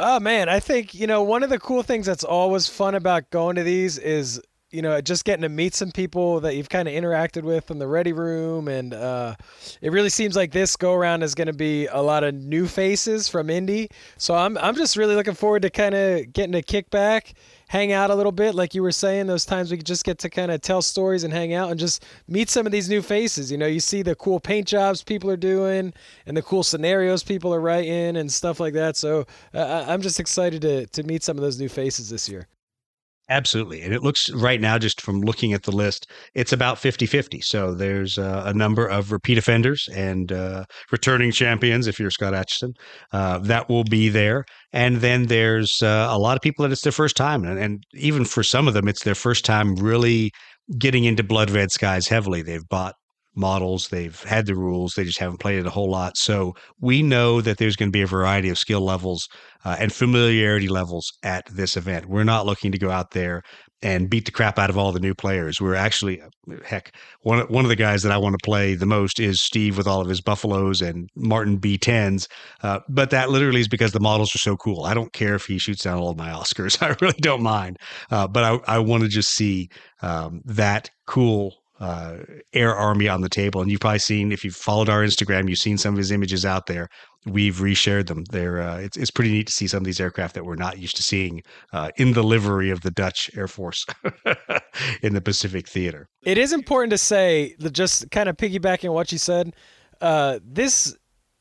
Oh 0.03 0.19
man, 0.19 0.49
I 0.49 0.61
think 0.61 0.95
you 0.95 1.07
know 1.07 1.23
one 1.23 1.43
of 1.43 1.51
the 1.51 1.59
cool 1.59 1.83
things 1.83 2.07
that's 2.07 2.25
always 2.25 2.67
fun 2.67 2.95
about 2.95 3.29
going 3.29 3.57
to 3.57 3.63
these 3.63 3.99
is 3.99 4.41
you 4.71 4.81
know 4.81 4.99
just 5.03 5.27
getting 5.27 5.43
to 5.43 5.51
meet 5.51 5.75
some 5.75 5.91
people 5.91 6.41
that 6.41 6.57
you've 6.57 6.71
kind 6.71 6.89
of 6.89 6.95
interacted 6.95 7.43
with 7.43 7.71
in 7.71 7.79
the 7.79 7.87
ready 7.87 8.15
room, 8.15 8.67
and 8.67 8.95
uh, 8.95 9.35
it 9.83 9.93
really 9.93 10.09
seems 10.09 10.37
like 10.37 10.53
this 10.53 10.75
go 10.75 10.95
around 10.95 11.23
is 11.23 11.35
going 11.35 11.49
to 11.49 11.53
be 11.53 11.87
a 11.89 12.01
lot 12.01 12.25
of 12.25 12.35
new 12.35 12.67
faces 12.67 13.29
from 13.29 13.51
Indy. 13.51 13.91
So 14.17 14.35
I'm 14.35 14.57
I'm 14.57 14.75
just 14.75 14.97
really 14.97 15.15
looking 15.15 15.35
forward 15.35 15.61
to 15.63 15.71
kind 15.71 15.95
of 15.95 16.33
getting 16.33 16.53
to 16.53 16.63
kick 16.63 16.89
back, 16.89 17.35
hang 17.71 17.93
out 17.93 18.11
a 18.11 18.15
little 18.17 18.33
bit, 18.33 18.57
like 18.57 18.75
you 18.75 18.83
were 18.83 18.91
saying. 18.91 19.29
Those 19.29 19.47
times 19.47 19.71
we 19.71 19.77
just 19.79 20.05
get 20.05 20.19
to 20.19 20.29
kind 20.29 20.51
of 20.51 20.61
tell 20.61 20.83
stories 20.83 21.23
and 21.23 21.33
hang 21.33 21.55
out 21.55 21.71
and 21.71 21.79
just 21.79 22.05
meet 22.27 22.51
some 22.51 22.67
of 22.67 22.73
these 22.73 22.89
new 22.89 23.01
faces. 23.01 23.53
You 23.53 23.59
know, 23.59 23.69
you 23.69 23.79
see 23.79 24.03
the 24.03 24.17
cool 24.17 24.41
paint 24.41 24.67
jobs 24.67 25.05
people 25.05 25.31
are 25.31 25.37
doing 25.37 25.95
and 26.27 26.37
the 26.37 26.43
cool 26.43 26.65
scenarios 26.65 27.23
people 27.23 27.55
are 27.55 27.61
writing 27.61 28.17
and 28.17 28.31
stuff 28.31 28.59
like 28.59 28.75
that. 28.75 28.97
So 28.97 29.25
uh, 29.55 29.85
I'm 29.87 30.03
just 30.03 30.19
excited 30.19 30.63
to 30.63 30.87
to 30.87 31.03
meet 31.05 31.23
some 31.23 31.39
of 31.39 31.43
those 31.43 31.61
new 31.61 31.69
faces 31.69 32.11
this 32.11 32.29
year. 32.29 32.49
Absolutely. 33.31 33.81
And 33.83 33.95
it 33.95 34.03
looks 34.03 34.29
right 34.31 34.61
now, 34.61 34.77
just 34.77 35.01
from 35.01 35.21
looking 35.21 35.53
at 35.53 35.63
the 35.63 35.71
list, 35.71 36.11
it's 36.35 36.53
about 36.53 36.79
50 36.79 37.07
50. 37.07 37.41
So 37.41 37.75
there's 37.75 38.19
uh, 38.19 38.43
a 38.45 38.53
number 38.53 38.85
of 38.87 39.13
repeat 39.13 39.39
offenders 39.39 39.89
and 39.95 40.33
uh, 40.33 40.65
returning 40.91 41.31
champions, 41.31 41.87
if 41.87 42.01
you're 42.01 42.11
Scott 42.11 42.35
Atchison, 42.35 42.73
uh, 43.13 43.39
that 43.39 43.69
will 43.69 43.85
be 43.85 44.09
there. 44.09 44.45
And 44.73 44.97
then 44.97 45.27
there's 45.27 45.81
uh, 45.81 46.09
a 46.11 46.19
lot 46.19 46.37
of 46.37 46.43
people 46.43 46.65
that 46.65 46.73
it's 46.73 46.83
their 46.83 46.91
first 46.91 47.17
time. 47.17 47.45
And, 47.45 47.57
and 47.57 47.85
even 47.95 48.25
for 48.25 48.43
some 48.43 48.67
of 48.67 48.75
them, 48.75 48.89
it's 48.89 49.05
their 49.05 49.15
first 49.15 49.45
time 49.45 49.77
really 49.77 50.33
getting 50.77 51.05
into 51.05 51.23
Blood 51.23 51.51
Red 51.51 51.71
Skies 51.71 52.09
heavily. 52.09 52.43
They've 52.43 52.69
bought 52.69 52.97
models, 53.41 53.89
they've 53.89 54.23
had 54.23 54.47
the 54.47 54.55
rules, 54.55 54.95
they 54.95 55.05
just 55.05 55.19
haven't 55.19 55.39
played 55.39 55.59
it 55.59 55.67
a 55.67 55.71
whole 55.71 55.91
lot. 55.91 56.17
So 56.17 56.55
we 56.81 57.03
know 57.03 57.41
that 57.41 57.59
there's 57.59 57.77
going 57.77 57.89
to 57.89 57.97
be 57.97 58.03
a 58.03 58.07
variety 58.07 58.49
of 58.49 58.59
skill 58.59 58.83
levels 58.83 59.29
uh, 59.65 59.77
and 59.79 59.93
familiarity 59.93 60.69
levels 60.69 61.13
at 61.23 61.47
this 61.47 61.77
event. 61.77 62.07
We're 62.07 62.25
not 62.25 62.47
looking 62.47 62.73
to 62.73 62.79
go 62.79 62.91
out 62.91 63.11
there 63.13 63.43
and 63.83 64.11
beat 64.11 64.27
the 64.27 64.31
crap 64.31 64.59
out 64.59 64.69
of 64.69 64.77
all 64.77 64.93
the 64.93 65.01
new 65.01 65.15
players. 65.15 65.61
We're 65.61 65.75
actually, 65.75 66.21
heck, 66.65 66.95
one 67.23 67.41
one 67.49 67.65
of 67.65 67.71
the 67.71 67.77
guys 67.77 68.03
that 68.03 68.13
I 68.13 68.19
want 68.19 68.35
to 68.39 68.45
play 68.45 68.75
the 68.75 68.87
most 68.87 69.19
is 69.19 69.43
Steve 69.43 69.79
with 69.79 69.87
all 69.87 70.03
of 70.03 70.09
his 70.09 70.21
Buffaloes 70.21 70.83
and 70.83 71.09
Martin 71.17 71.59
B10s. 71.59 72.27
Uh, 72.63 72.81
but 72.89 73.11
that 73.11 73.31
literally 73.31 73.61
is 73.61 73.69
because 73.69 73.93
the 73.93 74.01
models 74.01 74.35
are 74.35 74.39
so 74.39 74.57
cool. 74.57 74.85
I 74.85 74.95
don't 74.95 75.13
care 75.13 75.35
if 75.35 75.47
he 75.47 75.59
shoots 75.59 75.85
down 75.85 75.99
all 75.99 76.11
of 76.11 76.19
my 76.19 76.29
Oscars. 76.29 76.83
I 76.83 76.95
really 77.01 77.19
don't 77.21 77.43
mind. 77.43 77.79
Uh, 78.11 78.27
but 78.29 78.45
I, 78.45 78.77
I 78.77 78.79
want 78.81 79.03
to 79.03 79.09
just 79.09 79.31
see 79.31 79.71
um, 80.03 80.43
that 80.45 80.91
cool 81.07 81.60
uh, 81.81 82.19
air 82.53 82.75
army 82.75 83.09
on 83.09 83.23
the 83.23 83.29
table. 83.29 83.63
And 83.63 83.71
you've 83.71 83.81
probably 83.81 83.99
seen, 83.99 84.33
if 84.33 84.45
you've 84.45 84.55
followed 84.55 84.89
our 84.89 85.03
Instagram, 85.03 85.49
you've 85.49 85.59
seen 85.59 85.79
some 85.79 85.95
of 85.95 85.99
his 85.99 86.11
images 86.11 86.45
out 86.45 86.67
there. 86.67 86.89
We've 87.27 87.57
reshared 87.57 88.07
them. 88.07 88.25
They're 88.31 88.63
uh, 88.63 88.79
it's 88.79 88.97
it's 88.97 89.11
pretty 89.11 89.31
neat 89.31 89.47
to 89.47 89.53
see 89.53 89.67
some 89.67 89.79
of 89.79 89.85
these 89.85 90.01
aircraft 90.01 90.35
that 90.35 90.45
we're 90.45 90.57
not 90.57 90.79
used 90.79 90.97
to 90.97 91.03
seeing 91.03 91.43
uh, 91.73 91.91
in 91.97 92.13
the 92.13 92.23
livery 92.23 92.71
of 92.71 92.81
the 92.81 92.91
Dutch 92.91 93.31
Air 93.37 93.49
Force 93.49 93.85
in 95.03 95.15
the 95.15 95.21
Pacific 95.21 95.69
Theater. 95.69 96.09
It 96.25 96.39
is 96.39 96.53
important 96.53 96.91
to 96.93 96.99
say, 96.99 97.57
just 97.73 98.11
kind 98.11 98.29
of 98.29 98.37
piggybacking 98.37 98.89
on 98.89 98.95
what 98.95 99.13
you 99.13 99.19
said, 99.19 99.55
uh, 100.01 100.39
this, 100.43 100.97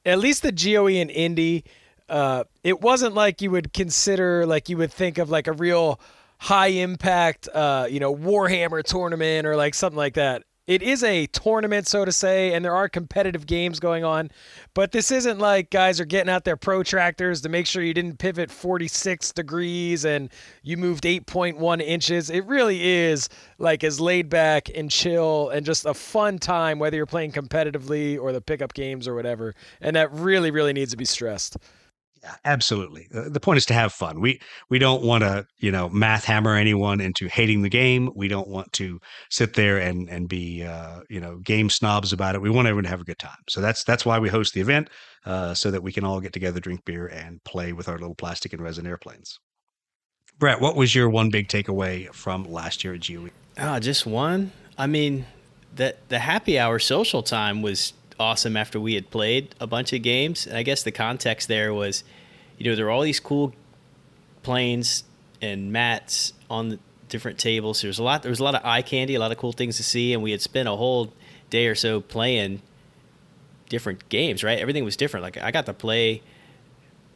at 0.05 0.19
least 0.19 0.43
the 0.43 0.51
GOE 0.51 0.87
and 0.87 1.09
Indy, 1.09 1.63
uh, 2.09 2.43
it 2.63 2.81
wasn't 2.81 3.13
like 3.13 3.41
you 3.41 3.51
would 3.51 3.73
consider, 3.73 4.45
like 4.45 4.67
you 4.69 4.77
would 4.77 4.91
think 4.91 5.17
of 5.17 5.29
like 5.29 5.47
a 5.47 5.53
real 5.53 5.99
high 6.39 6.67
impact, 6.67 7.47
uh, 7.53 7.87
you 7.89 7.99
know, 7.99 8.15
Warhammer 8.15 8.81
tournament 8.83 9.45
or 9.45 9.55
like 9.55 9.75
something 9.75 9.97
like 9.97 10.15
that. 10.15 10.43
It 10.67 10.83
is 10.83 11.03
a 11.03 11.25
tournament, 11.25 11.87
so 11.87 12.05
to 12.05 12.11
say, 12.11 12.53
and 12.53 12.63
there 12.63 12.75
are 12.75 12.87
competitive 12.87 13.47
games 13.47 13.79
going 13.79 14.03
on, 14.03 14.29
but 14.75 14.91
this 14.91 15.09
isn't 15.09 15.39
like 15.39 15.71
guys 15.71 15.99
are 15.99 16.05
getting 16.05 16.29
out 16.29 16.43
their 16.43 16.57
protractors 16.57 17.41
to 17.41 17.49
make 17.49 17.65
sure 17.65 17.81
you 17.81 17.93
didn't 17.95 18.19
pivot 18.19 18.51
46 18.51 19.31
degrees 19.31 20.05
and 20.05 20.29
you 20.61 20.77
moved 20.77 21.05
8.1 21.05 21.81
inches. 21.81 22.29
It 22.29 22.45
really 22.45 22.87
is 22.87 23.29
like 23.57 23.83
as 23.83 23.99
laid 23.99 24.29
back 24.29 24.69
and 24.73 24.91
chill 24.91 25.49
and 25.49 25.65
just 25.65 25.87
a 25.87 25.95
fun 25.95 26.37
time, 26.37 26.77
whether 26.77 26.95
you're 26.95 27.07
playing 27.07 27.31
competitively 27.31 28.19
or 28.21 28.31
the 28.31 28.39
pickup 28.39 28.75
games 28.75 29.07
or 29.07 29.15
whatever. 29.15 29.55
And 29.81 29.95
that 29.95 30.13
really, 30.13 30.51
really 30.51 30.73
needs 30.73 30.91
to 30.91 30.97
be 30.97 31.05
stressed. 31.05 31.57
Yeah, 32.21 32.35
absolutely. 32.43 33.07
Uh, 33.13 33.29
The 33.29 33.39
point 33.39 33.57
is 33.57 33.65
to 33.67 33.73
have 33.73 33.93
fun. 33.93 34.19
We 34.19 34.41
we 34.69 34.77
don't 34.77 35.03
want 35.03 35.23
to, 35.23 35.47
you 35.57 35.71
know, 35.71 35.89
math 35.89 36.25
hammer 36.25 36.55
anyone 36.55 36.99
into 36.99 37.27
hating 37.27 37.61
the 37.61 37.69
game. 37.69 38.11
We 38.15 38.27
don't 38.27 38.47
want 38.49 38.73
to 38.73 38.99
sit 39.29 39.53
there 39.53 39.77
and 39.77 40.09
and 40.09 40.27
be, 40.27 40.63
uh, 40.63 41.01
you 41.09 41.21
know, 41.21 41.37
game 41.37 41.69
snobs 41.69 42.11
about 42.11 42.35
it. 42.35 42.41
We 42.41 42.49
want 42.49 42.67
everyone 42.67 42.83
to 42.83 42.89
have 42.89 43.01
a 43.01 43.05
good 43.05 43.19
time. 43.19 43.39
So 43.47 43.61
that's 43.61 43.83
that's 43.83 44.05
why 44.05 44.19
we 44.19 44.29
host 44.29 44.53
the 44.53 44.61
event, 44.61 44.89
uh, 45.25 45.53
so 45.53 45.71
that 45.71 45.81
we 45.81 45.93
can 45.93 46.03
all 46.03 46.19
get 46.19 46.33
together, 46.33 46.59
drink 46.59 46.83
beer, 46.83 47.07
and 47.07 47.41
play 47.45 47.71
with 47.71 47.87
our 47.87 47.97
little 47.97 48.15
plastic 48.15 48.51
and 48.53 48.61
resin 48.61 48.85
airplanes. 48.85 49.39
Brett, 50.37 50.61
what 50.61 50.75
was 50.75 50.95
your 50.95 51.09
one 51.09 51.29
big 51.29 51.47
takeaway 51.47 52.13
from 52.13 52.43
last 52.49 52.83
year 52.83 52.93
at? 52.93 53.01
GOE? 53.01 53.29
Ah, 53.57 53.79
just 53.79 54.05
one. 54.05 54.51
I 54.77 54.87
mean, 54.87 55.25
that 55.75 55.97
the 56.09 56.19
happy 56.19 56.57
hour 56.57 56.79
social 56.79 57.23
time 57.23 57.61
was 57.61 57.93
awesome 58.19 58.57
after 58.57 58.79
we 58.79 58.95
had 58.95 59.09
played 59.09 59.55
a 59.59 59.67
bunch 59.67 59.93
of 59.93 60.01
games. 60.01 60.45
And 60.45 60.57
I 60.57 60.63
guess 60.63 60.83
the 60.83 60.91
context 60.91 61.47
there 61.47 61.73
was, 61.73 62.03
you 62.57 62.69
know, 62.69 62.75
there 62.75 62.85
were 62.85 62.91
all 62.91 63.01
these 63.01 63.19
cool 63.19 63.53
planes 64.43 65.03
and 65.41 65.71
mats 65.71 66.33
on 66.49 66.69
the 66.69 66.79
different 67.07 67.39
tables. 67.39 67.81
There 67.81 67.89
was 67.89 67.99
a 67.99 68.03
lot. 68.03 68.21
There 68.21 68.29
was 68.29 68.39
a 68.39 68.43
lot 68.43 68.55
of 68.55 68.65
eye 68.65 68.81
candy, 68.81 69.15
a 69.15 69.19
lot 69.19 69.31
of 69.31 69.37
cool 69.37 69.51
things 69.51 69.77
to 69.77 69.83
see, 69.83 70.13
and 70.13 70.21
we 70.21 70.31
had 70.31 70.41
spent 70.41 70.67
a 70.67 70.75
whole 70.75 71.13
day 71.49 71.67
or 71.67 71.75
so 71.75 72.01
playing 72.01 72.61
different 73.69 74.07
games. 74.09 74.43
Right, 74.43 74.59
everything 74.59 74.83
was 74.83 74.95
different. 74.95 75.23
Like 75.23 75.37
I 75.37 75.51
got 75.51 75.65
to 75.65 75.73
play. 75.73 76.21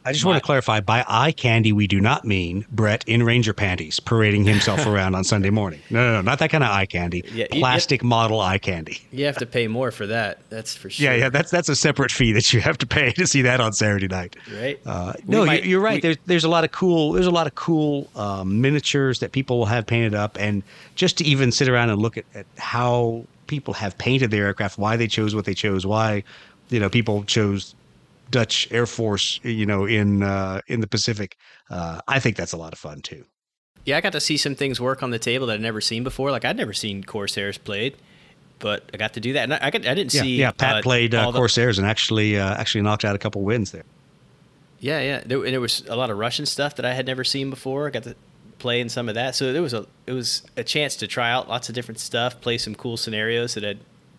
I 0.06 0.12
just 0.12 0.24
want 0.24 0.36
to 0.36 0.44
clarify 0.44 0.80
by 0.80 1.04
eye 1.08 1.32
candy, 1.32 1.72
we 1.72 1.86
do 1.86 2.00
not 2.00 2.24
mean 2.26 2.66
Brett 2.70 3.04
in 3.06 3.22
Ranger 3.22 3.54
panties 3.54 4.00
parading 4.00 4.44
himself 4.44 4.86
around 4.86 5.14
on 5.14 5.24
Sunday 5.24 5.50
morning. 5.50 5.80
No, 5.88 6.04
no, 6.04 6.12
no, 6.16 6.20
not 6.20 6.38
that 6.40 6.50
kind 6.50 6.62
of 6.62 6.70
eye 6.70 6.84
candy. 6.86 7.24
Yeah, 7.32 7.46
Plastic 7.50 8.04
model 8.04 8.40
eye 8.40 8.58
candy. 8.58 9.00
You 9.12 9.24
have 9.24 9.38
to 9.38 9.46
pay 9.46 9.66
more 9.66 9.90
for 9.90 10.06
that. 10.08 10.38
That's 10.50 10.76
for 10.76 10.90
sure. 10.90 11.06
Yeah, 11.10 11.16
yeah, 11.16 11.28
that's 11.30 11.50
that's 11.50 11.68
a 11.68 11.76
separate 11.76 12.10
fee 12.10 12.32
that 12.32 12.52
you 12.52 12.60
have 12.60 12.76
to 12.78 12.86
pay 12.86 13.12
to 13.12 13.26
see 13.26 13.42
that 13.42 13.60
on 13.60 13.72
Saturday 13.72 14.08
night. 14.08 14.36
Right. 14.54 14.78
Uh, 14.84 15.14
no, 15.26 15.46
might- 15.46 15.64
you- 15.64 15.70
you're 15.70 15.80
right. 15.80 15.94
we- 15.94 16.00
there's 16.00 16.16
there's 16.26 16.44
a 16.44 16.48
lot 16.50 16.64
of 16.64 16.72
cool 16.72 17.12
there's 17.12 17.26
a 17.26 17.30
lot 17.30 17.46
of 17.46 17.54
cool 17.54 18.08
um, 18.14 18.60
miniatures 18.60 19.20
that 19.20 19.32
people 19.32 19.58
will 19.58 19.66
have 19.66 19.86
painted 19.86 20.14
up, 20.14 20.36
and 20.38 20.62
just 20.96 21.16
to 21.18 21.24
even 21.24 21.50
sit 21.50 21.68
around 21.68 21.88
and 21.90 22.00
look 22.02 22.18
at, 22.18 22.24
at 22.34 22.46
how 22.58 23.24
people 23.46 23.72
have 23.74 23.96
painted 23.98 24.30
their 24.30 24.46
aircraft, 24.46 24.78
why 24.78 24.96
they 24.96 25.06
chose 25.06 25.34
what 25.34 25.44
they 25.46 25.54
chose, 25.54 25.86
why 25.86 26.22
you 26.68 26.78
know 26.80 26.88
people 26.90 27.24
chose 27.24 27.74
Dutch 28.30 28.68
Air 28.70 28.86
Force, 28.86 29.38
you 29.42 29.66
know, 29.66 29.84
in 29.84 30.22
uh, 30.22 30.60
in 30.66 30.80
the 30.80 30.86
Pacific. 30.86 31.36
Uh, 31.70 32.00
I 32.08 32.18
think 32.20 32.36
that's 32.36 32.52
a 32.52 32.56
lot 32.56 32.72
of 32.72 32.78
fun 32.78 33.00
too. 33.00 33.24
Yeah, 33.84 33.96
I 33.98 34.00
got 34.00 34.12
to 34.12 34.20
see 34.20 34.36
some 34.36 34.54
things 34.54 34.80
work 34.80 35.02
on 35.02 35.10
the 35.10 35.18
table 35.18 35.46
that 35.48 35.54
I'd 35.54 35.60
never 35.60 35.80
seen 35.80 36.04
before. 36.04 36.30
Like 36.30 36.44
I'd 36.44 36.56
never 36.56 36.72
seen 36.72 37.04
Corsairs 37.04 37.58
played, 37.58 37.96
but 38.58 38.88
I 38.94 38.96
got 38.96 39.12
to 39.14 39.20
do 39.20 39.34
that. 39.34 39.42
And 39.44 39.54
I, 39.54 39.58
I, 39.62 39.70
got, 39.70 39.86
I 39.86 39.94
didn't 39.94 40.14
Yeah, 40.14 40.22
see. 40.22 40.36
yeah. 40.36 40.52
Pat 40.52 40.76
uh, 40.76 40.82
played 40.82 41.14
uh, 41.14 41.26
all 41.26 41.32
the- 41.32 41.38
Corsairs 41.38 41.78
and 41.78 41.86
actually 41.86 42.38
uh, 42.38 42.54
actually 42.56 42.80
knocked 42.82 43.04
out 43.04 43.14
a 43.14 43.18
couple 43.18 43.42
wins 43.42 43.72
there. 43.72 43.84
Yeah, 44.80 45.00
yeah. 45.00 45.22
There, 45.24 45.38
and 45.44 45.52
there 45.52 45.60
was 45.60 45.82
a 45.88 45.96
lot 45.96 46.10
of 46.10 46.18
Russian 46.18 46.46
stuff 46.46 46.76
that 46.76 46.84
I 46.86 46.94
had 46.94 47.06
never 47.06 47.24
seen 47.24 47.50
before. 47.50 47.86
I 47.86 47.90
got 47.90 48.02
to 48.04 48.16
play 48.58 48.80
in 48.80 48.88
some 48.88 49.08
of 49.08 49.14
that. 49.16 49.34
So 49.34 49.52
there 49.52 49.62
was 49.62 49.74
a 49.74 49.86
it 50.06 50.12
was 50.12 50.42
a 50.56 50.64
chance 50.64 50.96
to 50.96 51.06
try 51.06 51.30
out 51.30 51.48
lots 51.48 51.68
of 51.68 51.74
different 51.74 52.00
stuff, 52.00 52.40
play 52.40 52.56
some 52.58 52.74
cool 52.74 52.96
scenarios 52.96 53.54
that 53.54 53.64
I'd 53.64 53.78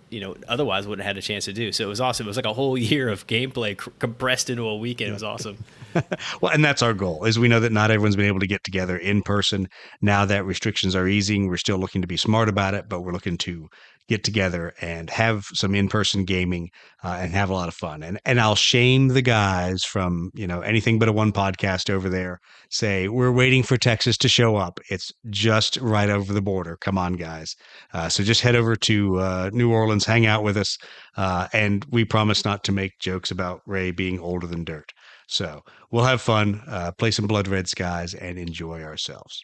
you 0.10 0.20
know 0.22 0.36
otherwise 0.48 0.88
wouldn't 0.88 1.06
have 1.06 1.16
had 1.16 1.18
a 1.18 1.22
chance 1.22 1.46
to 1.46 1.54
do. 1.54 1.72
So 1.72 1.84
it 1.84 1.88
was 1.88 2.02
awesome. 2.02 2.26
It 2.26 2.30
was 2.30 2.38
like 2.38 2.46
a 2.46 2.54
whole 2.54 2.78
year 2.92 3.10
of 3.10 3.28
gameplay 3.28 3.78
compressed 4.00 4.50
into 4.50 4.68
a 4.68 4.76
weekend. 4.78 5.12
It 5.12 5.14
was 5.14 5.24
awesome. 5.24 5.58
Well, 6.42 6.52
and 6.52 6.64
that's 6.64 6.82
our 6.82 6.94
goal. 6.94 7.24
Is 7.24 7.40
we 7.40 7.48
know 7.48 7.62
that 7.62 7.72
not 7.72 7.90
everyone's 7.90 8.18
been 8.18 8.26
able 8.26 8.42
to 8.42 8.48
get 8.48 8.66
together 8.66 8.98
in 8.98 9.22
person. 9.22 9.70
Now 10.02 10.26
that 10.26 10.46
restrictions 10.46 10.94
are 10.94 11.08
easing, 11.08 11.48
we're 11.48 11.56
still 11.56 11.78
looking 11.78 12.02
to 12.02 12.08
be 12.08 12.18
smart 12.18 12.50
about 12.50 12.74
it, 12.74 12.90
but 12.90 13.00
we're 13.00 13.14
looking 13.14 13.38
to 13.38 13.70
get 14.08 14.24
together 14.24 14.74
and 14.82 15.10
have 15.10 15.46
some 15.54 15.74
in-person 15.74 16.26
gaming 16.26 16.70
uh, 17.04 17.18
and 17.20 17.34
have 17.34 17.50
a 17.50 17.54
lot 17.54 17.68
of 17.68 17.74
fun. 17.74 18.04
And 18.04 18.20
and 18.26 18.40
I'll 18.40 18.56
shame 18.56 19.10
the 19.10 19.22
guys 19.22 19.84
from 19.84 20.32
you 20.34 20.48
know 20.48 20.62
anything 20.62 21.00
but 21.00 21.10
a 21.10 21.12
one 21.12 21.32
podcast 21.32 21.90
over 21.90 22.10
there. 22.10 22.40
Say 22.70 23.08
we're 23.08 23.32
waiting 23.32 23.64
for 23.64 23.78
Texas 23.78 24.18
to 24.20 24.28
show 24.28 24.56
up. 24.56 24.80
It's 24.90 25.12
just 25.30 25.78
right 25.78 26.10
over 26.10 26.34
the 26.34 26.42
border. 26.42 26.78
Come 26.78 26.98
on, 26.98 27.14
guys. 27.14 27.56
Uh, 27.94 28.10
so 28.10 28.24
just 28.24 28.42
head 28.42 28.56
over 28.56 28.76
to 28.76 29.20
uh, 29.20 29.50
New 29.54 29.72
Orleans, 29.72 30.06
hang 30.06 30.26
out 30.26 30.44
with 30.44 30.58
us, 30.58 30.78
uh, 31.18 31.48
and 31.54 31.86
we 31.90 32.06
promise 32.06 32.46
not 32.46 32.64
to 32.66 32.72
make 32.72 33.00
jokes 33.00 33.32
about 33.32 33.62
Ray 33.66 33.92
being 33.92 34.20
older 34.20 34.48
than 34.48 34.64
dirt. 34.64 34.92
So 35.28 35.62
we'll 35.92 36.06
have 36.06 36.22
fun, 36.22 36.62
uh, 36.68 36.92
play 36.92 37.12
some 37.12 37.26
Blood 37.28 37.48
Red 37.48 37.68
Skies, 37.68 38.14
and 38.14 38.38
enjoy 38.38 38.84
ourselves. 38.84 39.44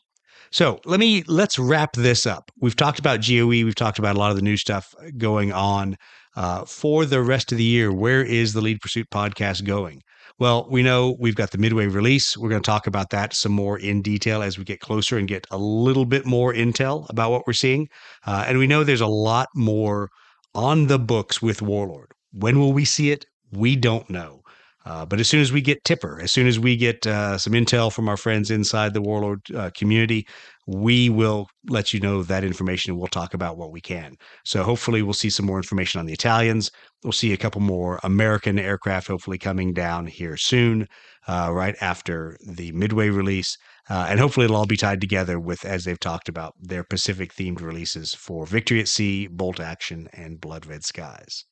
So 0.52 0.80
let 0.86 1.00
me 1.00 1.24
let's 1.28 1.58
wrap 1.58 1.94
this 1.94 2.26
up. 2.26 2.52
We've 2.60 2.76
talked 2.76 3.00
about 3.00 3.26
GOE. 3.26 3.48
We've 3.48 3.76
talked 3.76 4.00
about 4.00 4.16
a 4.16 4.20
lot 4.20 4.32
of 4.32 4.36
the 4.36 4.44
new 4.44 4.58
stuff 4.58 4.94
going 5.18 5.54
on 5.54 5.96
uh, 6.36 6.66
for 6.66 7.06
the 7.06 7.22
rest 7.22 7.52
of 7.52 7.58
the 7.58 7.64
year. 7.64 7.92
Where 7.94 8.22
is 8.22 8.54
the 8.54 8.62
Lead 8.62 8.82
Pursuit 8.82 9.08
podcast 9.12 9.66
going? 9.66 10.02
Well, 10.40 10.68
we 10.70 10.84
know 10.84 11.16
we've 11.20 11.36
got 11.36 11.52
the 11.52 11.58
midway 11.58 11.86
release. 11.86 12.36
We're 12.36 12.50
going 12.50 12.62
to 12.62 12.66
talk 12.66 12.88
about 12.88 13.12
that 13.12 13.34
some 13.34 13.52
more 13.52 13.78
in 13.78 14.02
detail 14.02 14.42
as 14.42 14.58
we 14.58 14.64
get 14.64 14.80
closer 14.80 15.18
and 15.18 15.28
get 15.28 15.46
a 15.52 15.58
little 15.58 16.06
bit 16.06 16.26
more 16.26 16.54
intel 16.54 17.08
about 17.10 17.32
what 17.32 17.46
we're 17.46 17.54
seeing. 17.54 17.88
Uh, 18.26 18.46
and 18.48 18.58
we 18.58 18.68
know 18.68 18.84
there's 18.84 19.02
a 19.02 19.08
lot 19.08 19.50
more 19.56 20.10
on 20.54 20.88
the 20.88 21.00
books 21.00 21.42
with 21.42 21.62
Warlord. 21.62 22.12
When 22.34 22.60
will 22.60 22.74
we 22.74 22.86
see 22.86 23.12
it? 23.12 23.26
We 23.52 23.76
don't 23.76 24.10
know. 24.10 24.41
Uh, 24.86 25.06
but 25.06 25.20
as 25.20 25.28
soon 25.28 25.42
as 25.42 25.52
we 25.52 25.62
get 25.62 25.84
Tipper, 25.84 26.20
as 26.22 26.32
soon 26.32 26.48
as 26.48 26.60
we 26.60 26.76
get 26.76 27.06
uh, 27.06 27.38
some 27.38 27.54
intel 27.54 27.92
from 27.94 28.10
our 28.10 28.18
friends 28.18 28.50
inside 28.50 28.94
the 28.94 29.02
Warlord 29.02 29.42
uh, 29.56 29.70
community, 29.76 30.26
we 30.66 31.10
will 31.10 31.48
let 31.70 31.94
you 31.94 32.00
know 32.00 32.24
that 32.24 32.44
information 32.44 32.92
and 32.92 33.00
we'll 33.00 33.08
talk 33.08 33.34
about 33.34 33.58
what 33.58 33.72
we 33.72 33.82
can. 33.82 34.16
So 34.44 34.64
hopefully, 34.64 35.02
we'll 35.02 35.14
see 35.14 35.30
some 35.30 35.46
more 35.46 35.58
information 35.58 36.00
on 36.00 36.06
the 36.06 36.14
Italians. 36.14 36.72
We'll 37.04 37.14
see 37.14 37.34
a 37.34 37.38
couple 37.38 37.62
more 37.62 38.00
American 38.04 38.58
aircraft 38.58 39.08
hopefully 39.08 39.38
coming 39.38 39.74
down 39.74 40.08
here 40.08 40.38
soon, 40.38 40.88
uh, 41.28 41.50
right 41.52 41.76
after 41.82 42.38
the 42.48 42.72
Midway 42.72 43.10
release. 43.10 43.58
Uh, 43.90 44.08
and 44.10 44.20
hopefully, 44.20 44.46
it'll 44.46 44.58
all 44.58 44.66
be 44.66 44.78
tied 44.78 45.02
together 45.02 45.40
with, 45.40 45.66
as 45.66 45.84
they've 45.84 46.00
talked 46.00 46.30
about, 46.30 46.54
their 46.60 46.84
Pacific 46.84 47.34
themed 47.34 47.62
releases 47.62 48.14
for 48.16 48.46
Victory 48.46 48.80
at 48.80 48.88
Sea, 48.88 49.28
Bolt 49.28 49.60
Action, 49.60 50.08
and 50.14 50.40
Blood 50.40 50.66
Red 50.66 50.84
Skies. 50.84 51.46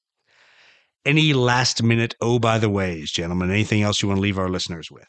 Any 1.06 1.34
last 1.34 1.82
minute, 1.82 2.16
oh, 2.22 2.40
by 2.40 2.58
the 2.58 2.70
ways, 2.70 3.12
gentlemen? 3.12 3.50
Anything 3.50 3.82
else 3.82 4.02
you 4.02 4.08
want 4.10 4.18
to 4.18 4.22
leave 4.22 4.38
our 4.38 4.50
listeners 4.50 4.92
with? 4.92 5.08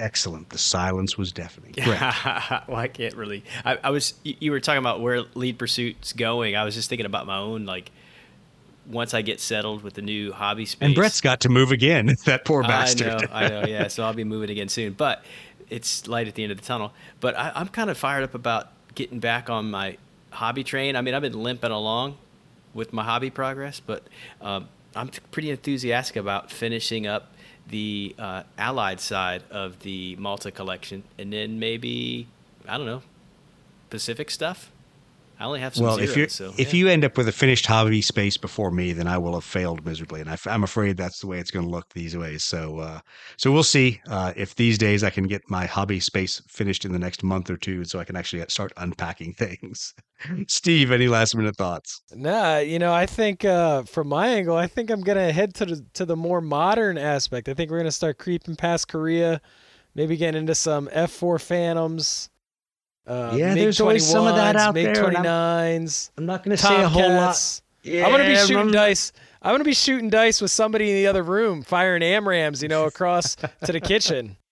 Excellent. 0.00 0.50
The 0.50 0.58
silence 0.58 1.18
was 1.18 1.32
deafening. 1.32 1.74
Yeah. 1.76 2.62
well, 2.68 2.76
I 2.76 2.88
can't 2.88 3.14
really. 3.14 3.44
I, 3.64 3.78
I 3.84 3.90
was. 3.90 4.14
You, 4.22 4.34
you 4.40 4.50
were 4.50 4.60
talking 4.60 4.78
about 4.78 5.00
where 5.00 5.22
lead 5.34 5.58
pursuit's 5.58 6.12
going. 6.12 6.56
I 6.56 6.64
was 6.64 6.74
just 6.74 6.88
thinking 6.88 7.06
about 7.06 7.26
my 7.26 7.38
own 7.38 7.66
like. 7.66 7.90
Once 8.86 9.12
I 9.12 9.20
get 9.20 9.38
settled 9.38 9.82
with 9.82 9.92
the 9.92 10.00
new 10.00 10.32
hobby 10.32 10.64
space, 10.64 10.86
And 10.86 10.94
Brett's 10.94 11.20
got 11.20 11.40
to 11.40 11.50
move 11.50 11.72
again. 11.72 12.16
That 12.24 12.46
poor 12.46 12.62
bastard. 12.62 13.08
I 13.08 13.18
know, 13.18 13.26
I 13.30 13.48
know, 13.48 13.66
yeah. 13.66 13.88
So 13.88 14.02
I'll 14.02 14.14
be 14.14 14.24
moving 14.34 14.48
again 14.48 14.70
soon, 14.70 14.94
but 14.94 15.22
it's 15.68 16.08
light 16.08 16.26
at 16.26 16.36
the 16.36 16.42
end 16.42 16.52
of 16.52 16.58
the 16.58 16.64
tunnel. 16.64 16.94
But 17.20 17.36
I, 17.36 17.52
I'm 17.54 17.68
kind 17.68 17.90
of 17.90 17.98
fired 17.98 18.24
up 18.24 18.34
about 18.34 18.68
getting 18.94 19.18
back 19.18 19.50
on 19.50 19.70
my 19.70 19.98
hobby 20.30 20.64
train. 20.64 20.96
I 20.96 21.02
mean, 21.02 21.12
I've 21.12 21.20
been 21.20 21.42
limping 21.42 21.70
along 21.70 22.16
with 22.78 22.92
my 22.92 23.02
hobby 23.02 23.28
progress, 23.28 23.80
but 23.80 24.04
um, 24.40 24.68
I'm 24.94 25.10
pretty 25.32 25.50
enthusiastic 25.50 26.16
about 26.16 26.50
finishing 26.50 27.06
up 27.06 27.34
the 27.68 28.14
uh, 28.18 28.44
allied 28.56 29.00
side 29.00 29.42
of 29.50 29.80
the 29.80 30.16
Malta 30.16 30.50
collection, 30.50 31.02
and 31.18 31.32
then 31.32 31.58
maybe 31.58 32.28
I 32.66 32.78
don't 32.78 32.86
know 32.86 33.02
Pacific 33.90 34.30
stuff. 34.30 34.70
I 35.40 35.44
only 35.44 35.60
have 35.60 35.76
some 35.76 35.86
well, 35.86 35.96
zeros, 35.96 36.10
if 36.10 36.16
you 36.16 36.28
so 36.28 36.52
if 36.56 36.72
yeah. 36.72 36.78
you 36.78 36.88
end 36.88 37.04
up 37.04 37.16
with 37.16 37.28
a 37.28 37.32
finished 37.32 37.66
hobby 37.66 38.00
space 38.00 38.36
before 38.36 38.70
me, 38.70 38.92
then 38.92 39.06
I 39.06 39.18
will 39.18 39.34
have 39.34 39.44
failed 39.44 39.84
miserably, 39.84 40.20
and 40.20 40.30
I, 40.30 40.36
am 40.46 40.64
afraid 40.64 40.96
that's 40.96 41.20
the 41.20 41.26
way 41.26 41.38
it's 41.38 41.50
going 41.50 41.64
to 41.64 41.70
look 41.70 41.92
these 41.94 42.16
ways. 42.16 42.42
So, 42.44 42.78
uh, 42.78 43.00
so 43.36 43.52
we'll 43.52 43.62
see 43.62 44.00
uh, 44.08 44.32
if 44.36 44.54
these 44.54 44.78
days 44.78 45.04
I 45.04 45.10
can 45.10 45.24
get 45.24 45.42
my 45.48 45.66
hobby 45.66 46.00
space 46.00 46.42
finished 46.48 46.84
in 46.84 46.92
the 46.92 46.98
next 46.98 47.22
month 47.22 47.50
or 47.50 47.56
two, 47.56 47.84
so 47.84 47.98
I 47.98 48.04
can 48.04 48.16
actually 48.16 48.44
start 48.48 48.72
unpacking 48.76 49.34
things. 49.38 49.94
Steve, 50.48 50.90
any 50.90 51.08
last 51.08 51.34
minute 51.36 51.56
thoughts? 51.56 52.02
Nah, 52.14 52.58
you 52.58 52.78
know, 52.78 52.92
I 52.92 53.06
think 53.06 53.44
uh, 53.44 53.82
from 53.84 54.08
my 54.08 54.28
angle, 54.28 54.56
I 54.56 54.66
think 54.66 54.90
I'm 54.90 55.00
gonna 55.02 55.32
head 55.32 55.54
to 55.56 55.66
the 55.66 55.84
to 55.94 56.04
the 56.04 56.16
more 56.16 56.40
modern 56.40 56.98
aspect. 56.98 57.48
I 57.48 57.54
think 57.54 57.70
we're 57.70 57.78
gonna 57.78 57.90
start 57.92 58.18
creeping 58.18 58.56
past 58.56 58.88
Korea, 58.88 59.40
maybe 59.94 60.16
getting 60.16 60.40
into 60.40 60.54
some 60.54 60.88
F4 60.88 61.40
Phantoms. 61.40 62.30
Uh, 63.06 63.34
Yeah, 63.36 63.54
there's 63.54 63.80
always 63.80 64.06
some 64.06 64.26
of 64.26 64.34
that 64.34 64.54
MiG-21s, 64.54 64.60
out 64.60 64.74
there, 64.74 65.06
and 65.08 65.16
I'm- 65.26 65.82
MiG-29s. 65.84 66.10
I'm 66.18 66.26
not 66.26 66.44
going 66.44 66.54
to 66.56 66.62
say 66.62 66.82
a 66.82 66.88
whole 66.88 67.00
lot. 67.08 67.34
Tomcats. 67.34 67.62
I'm 67.86 68.10
gonna 68.10 68.26
be 68.26 68.36
shooting 68.36 68.56
I'm- 68.58 68.70
dice. 68.70 69.12
I'm 69.40 69.54
gonna 69.54 69.64
be 69.64 69.72
shooting 69.72 70.10
dice 70.10 70.42
with 70.42 70.50
somebody 70.50 70.90
in 70.90 70.96
the 70.96 71.06
other 71.06 71.22
room, 71.22 71.62
firing 71.62 72.02
AMRAAMs, 72.02 72.60
you 72.60 72.68
know, 72.68 72.84
across 72.84 73.36
to 73.36 73.72
the 73.72 73.80
kitchen. 73.80 74.36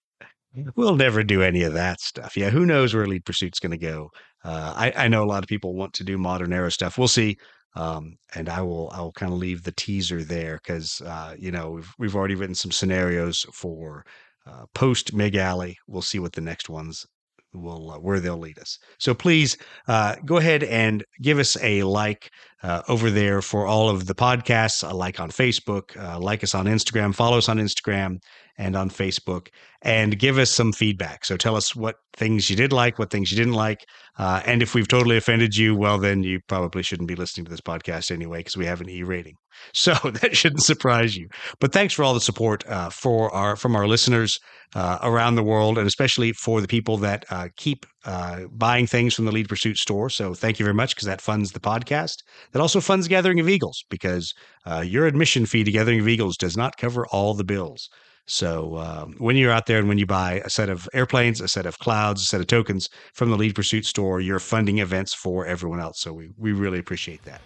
We'll 0.74 0.96
never 0.96 1.22
do 1.22 1.42
any 1.42 1.64
of 1.64 1.74
that 1.74 2.00
stuff. 2.00 2.34
Yeah, 2.34 2.48
who 2.48 2.64
knows 2.64 2.94
where 2.94 3.06
Lead 3.06 3.26
Pursuit's 3.26 3.60
going 3.60 3.72
to 3.72 3.76
go? 3.76 4.10
Uh, 4.46 4.72
I, 4.76 4.92
I 5.04 5.08
know 5.08 5.24
a 5.24 5.26
lot 5.26 5.42
of 5.42 5.48
people 5.48 5.74
want 5.74 5.92
to 5.94 6.04
do 6.04 6.16
modern 6.16 6.52
era 6.52 6.70
stuff. 6.70 6.98
We'll 6.98 7.08
see. 7.08 7.36
Um, 7.74 8.16
and 8.34 8.48
I 8.48 8.62
will 8.62 8.90
I 8.94 9.00
will 9.00 9.12
kind 9.12 9.32
of 9.32 9.38
leave 9.38 9.64
the 9.64 9.72
teaser 9.72 10.22
there 10.22 10.60
because 10.62 11.02
uh, 11.02 11.34
you 11.36 11.50
know 11.50 11.72
we've 11.72 11.92
we've 11.98 12.16
already 12.16 12.36
written 12.36 12.54
some 12.54 12.70
scenarios 12.70 13.44
for 13.52 14.06
uh, 14.46 14.64
post 14.72 15.12
Mig 15.12 15.34
Alley. 15.34 15.76
We'll 15.86 16.00
see 16.00 16.18
what 16.20 16.32
the 16.32 16.40
next 16.40 16.68
ones 16.70 17.04
will 17.52 17.90
uh, 17.90 17.98
where 17.98 18.20
they'll 18.20 18.38
lead 18.38 18.58
us. 18.58 18.78
So 18.98 19.14
please 19.14 19.58
uh, 19.88 20.16
go 20.24 20.36
ahead 20.36 20.62
and 20.62 21.04
give 21.20 21.38
us 21.38 21.56
a 21.62 21.82
like 21.82 22.30
uh, 22.66 22.82
over 22.88 23.10
there 23.10 23.40
for 23.40 23.66
all 23.66 23.88
of 23.88 24.06
the 24.06 24.14
podcasts. 24.14 24.88
A 24.88 24.92
like 24.92 25.20
on 25.20 25.30
Facebook, 25.30 25.96
uh, 25.96 26.18
like 26.18 26.42
us 26.42 26.54
on 26.54 26.66
Instagram, 26.66 27.14
follow 27.14 27.38
us 27.38 27.48
on 27.48 27.58
Instagram 27.58 28.18
and 28.58 28.74
on 28.74 28.90
Facebook, 28.90 29.48
and 29.82 30.18
give 30.18 30.38
us 30.38 30.50
some 30.50 30.72
feedback. 30.72 31.24
So 31.24 31.36
tell 31.36 31.56
us 31.56 31.76
what 31.76 31.96
things 32.14 32.50
you 32.50 32.56
did 32.56 32.72
like, 32.72 32.98
what 32.98 33.10
things 33.10 33.30
you 33.30 33.36
didn't 33.36 33.52
like, 33.52 33.84
uh, 34.18 34.42
and 34.46 34.62
if 34.62 34.74
we've 34.74 34.88
totally 34.88 35.16
offended 35.16 35.56
you, 35.56 35.76
well, 35.76 35.98
then 35.98 36.22
you 36.22 36.40
probably 36.48 36.82
shouldn't 36.82 37.08
be 37.08 37.14
listening 37.14 37.44
to 37.44 37.50
this 37.50 37.60
podcast 37.60 38.10
anyway 38.10 38.38
because 38.38 38.56
we 38.56 38.66
have 38.66 38.80
an 38.80 38.90
E 38.90 39.02
rating. 39.02 39.34
So 39.72 39.94
that 40.20 40.36
shouldn't 40.36 40.62
surprise 40.62 41.16
you. 41.16 41.28
But 41.60 41.72
thanks 41.72 41.94
for 41.94 42.04
all 42.04 42.12
the 42.12 42.20
support 42.20 42.66
uh, 42.66 42.90
for 42.90 43.32
our 43.34 43.56
from 43.56 43.74
our 43.74 43.86
listeners 43.86 44.38
uh, 44.74 44.98
around 45.02 45.36
the 45.36 45.42
world, 45.42 45.78
and 45.78 45.86
especially 45.86 46.32
for 46.32 46.60
the 46.60 46.68
people 46.68 46.98
that 46.98 47.24
uh, 47.30 47.48
keep 47.56 47.86
uh, 48.06 48.46
buying 48.52 48.86
things 48.86 49.14
from 49.14 49.24
the 49.24 49.32
Lead 49.32 49.48
Pursuit 49.48 49.76
store. 49.76 50.08
So 50.08 50.32
thank 50.32 50.58
you 50.58 50.64
very 50.64 50.74
much 50.74 50.94
because 50.94 51.06
that 51.06 51.20
funds 51.20 51.52
the 51.52 51.60
podcast. 51.60 52.22
That 52.52 52.60
also 52.60 52.80
funds 52.80 53.08
Gathering 53.08 53.40
of 53.40 53.48
Eagles 53.48 53.84
because 53.90 54.32
uh, 54.64 54.84
your 54.86 55.06
admission 55.06 55.44
fee 55.44 55.64
to 55.64 55.72
Gathering 55.72 56.00
of 56.00 56.08
Eagles 56.08 56.36
does 56.36 56.56
not 56.56 56.76
cover 56.76 57.06
all 57.08 57.34
the 57.34 57.44
bills. 57.44 57.88
So 58.28 58.76
um, 58.76 59.14
when 59.18 59.36
you're 59.36 59.52
out 59.52 59.66
there 59.66 59.78
and 59.78 59.88
when 59.88 59.98
you 59.98 60.06
buy 60.06 60.40
a 60.44 60.50
set 60.50 60.68
of 60.68 60.88
airplanes, 60.94 61.40
a 61.40 61.48
set 61.48 61.66
of 61.66 61.78
clouds, 61.78 62.22
a 62.22 62.24
set 62.24 62.40
of 62.40 62.46
tokens 62.46 62.88
from 63.12 63.30
the 63.30 63.36
Lead 63.36 63.54
Pursuit 63.54 63.84
store, 63.84 64.20
you're 64.20 64.40
funding 64.40 64.78
events 64.78 65.12
for 65.12 65.46
everyone 65.46 65.80
else. 65.80 66.00
So 66.00 66.12
we, 66.12 66.30
we 66.38 66.52
really 66.52 66.78
appreciate 66.78 67.22
that. 67.24 67.40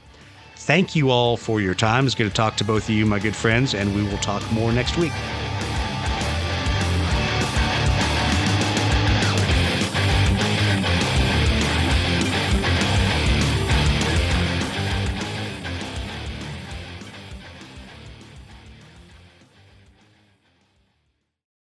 Thank 0.57 0.95
you 0.95 1.11
all 1.11 1.37
for 1.39 1.61
your 1.61 1.75
time. 1.75 2.05
It's 2.05 2.15
good 2.15 2.29
to 2.29 2.35
talk 2.35 2.57
to 2.57 2.65
both 2.65 2.85
of 2.85 2.91
you, 2.91 3.07
my 3.07 3.19
good 3.19 3.37
friends, 3.37 3.75
and 3.75 3.95
we 3.95 4.03
will 4.03 4.19
talk 4.19 4.43
more 4.53 4.73
next 4.73 4.99
week. 4.99 5.13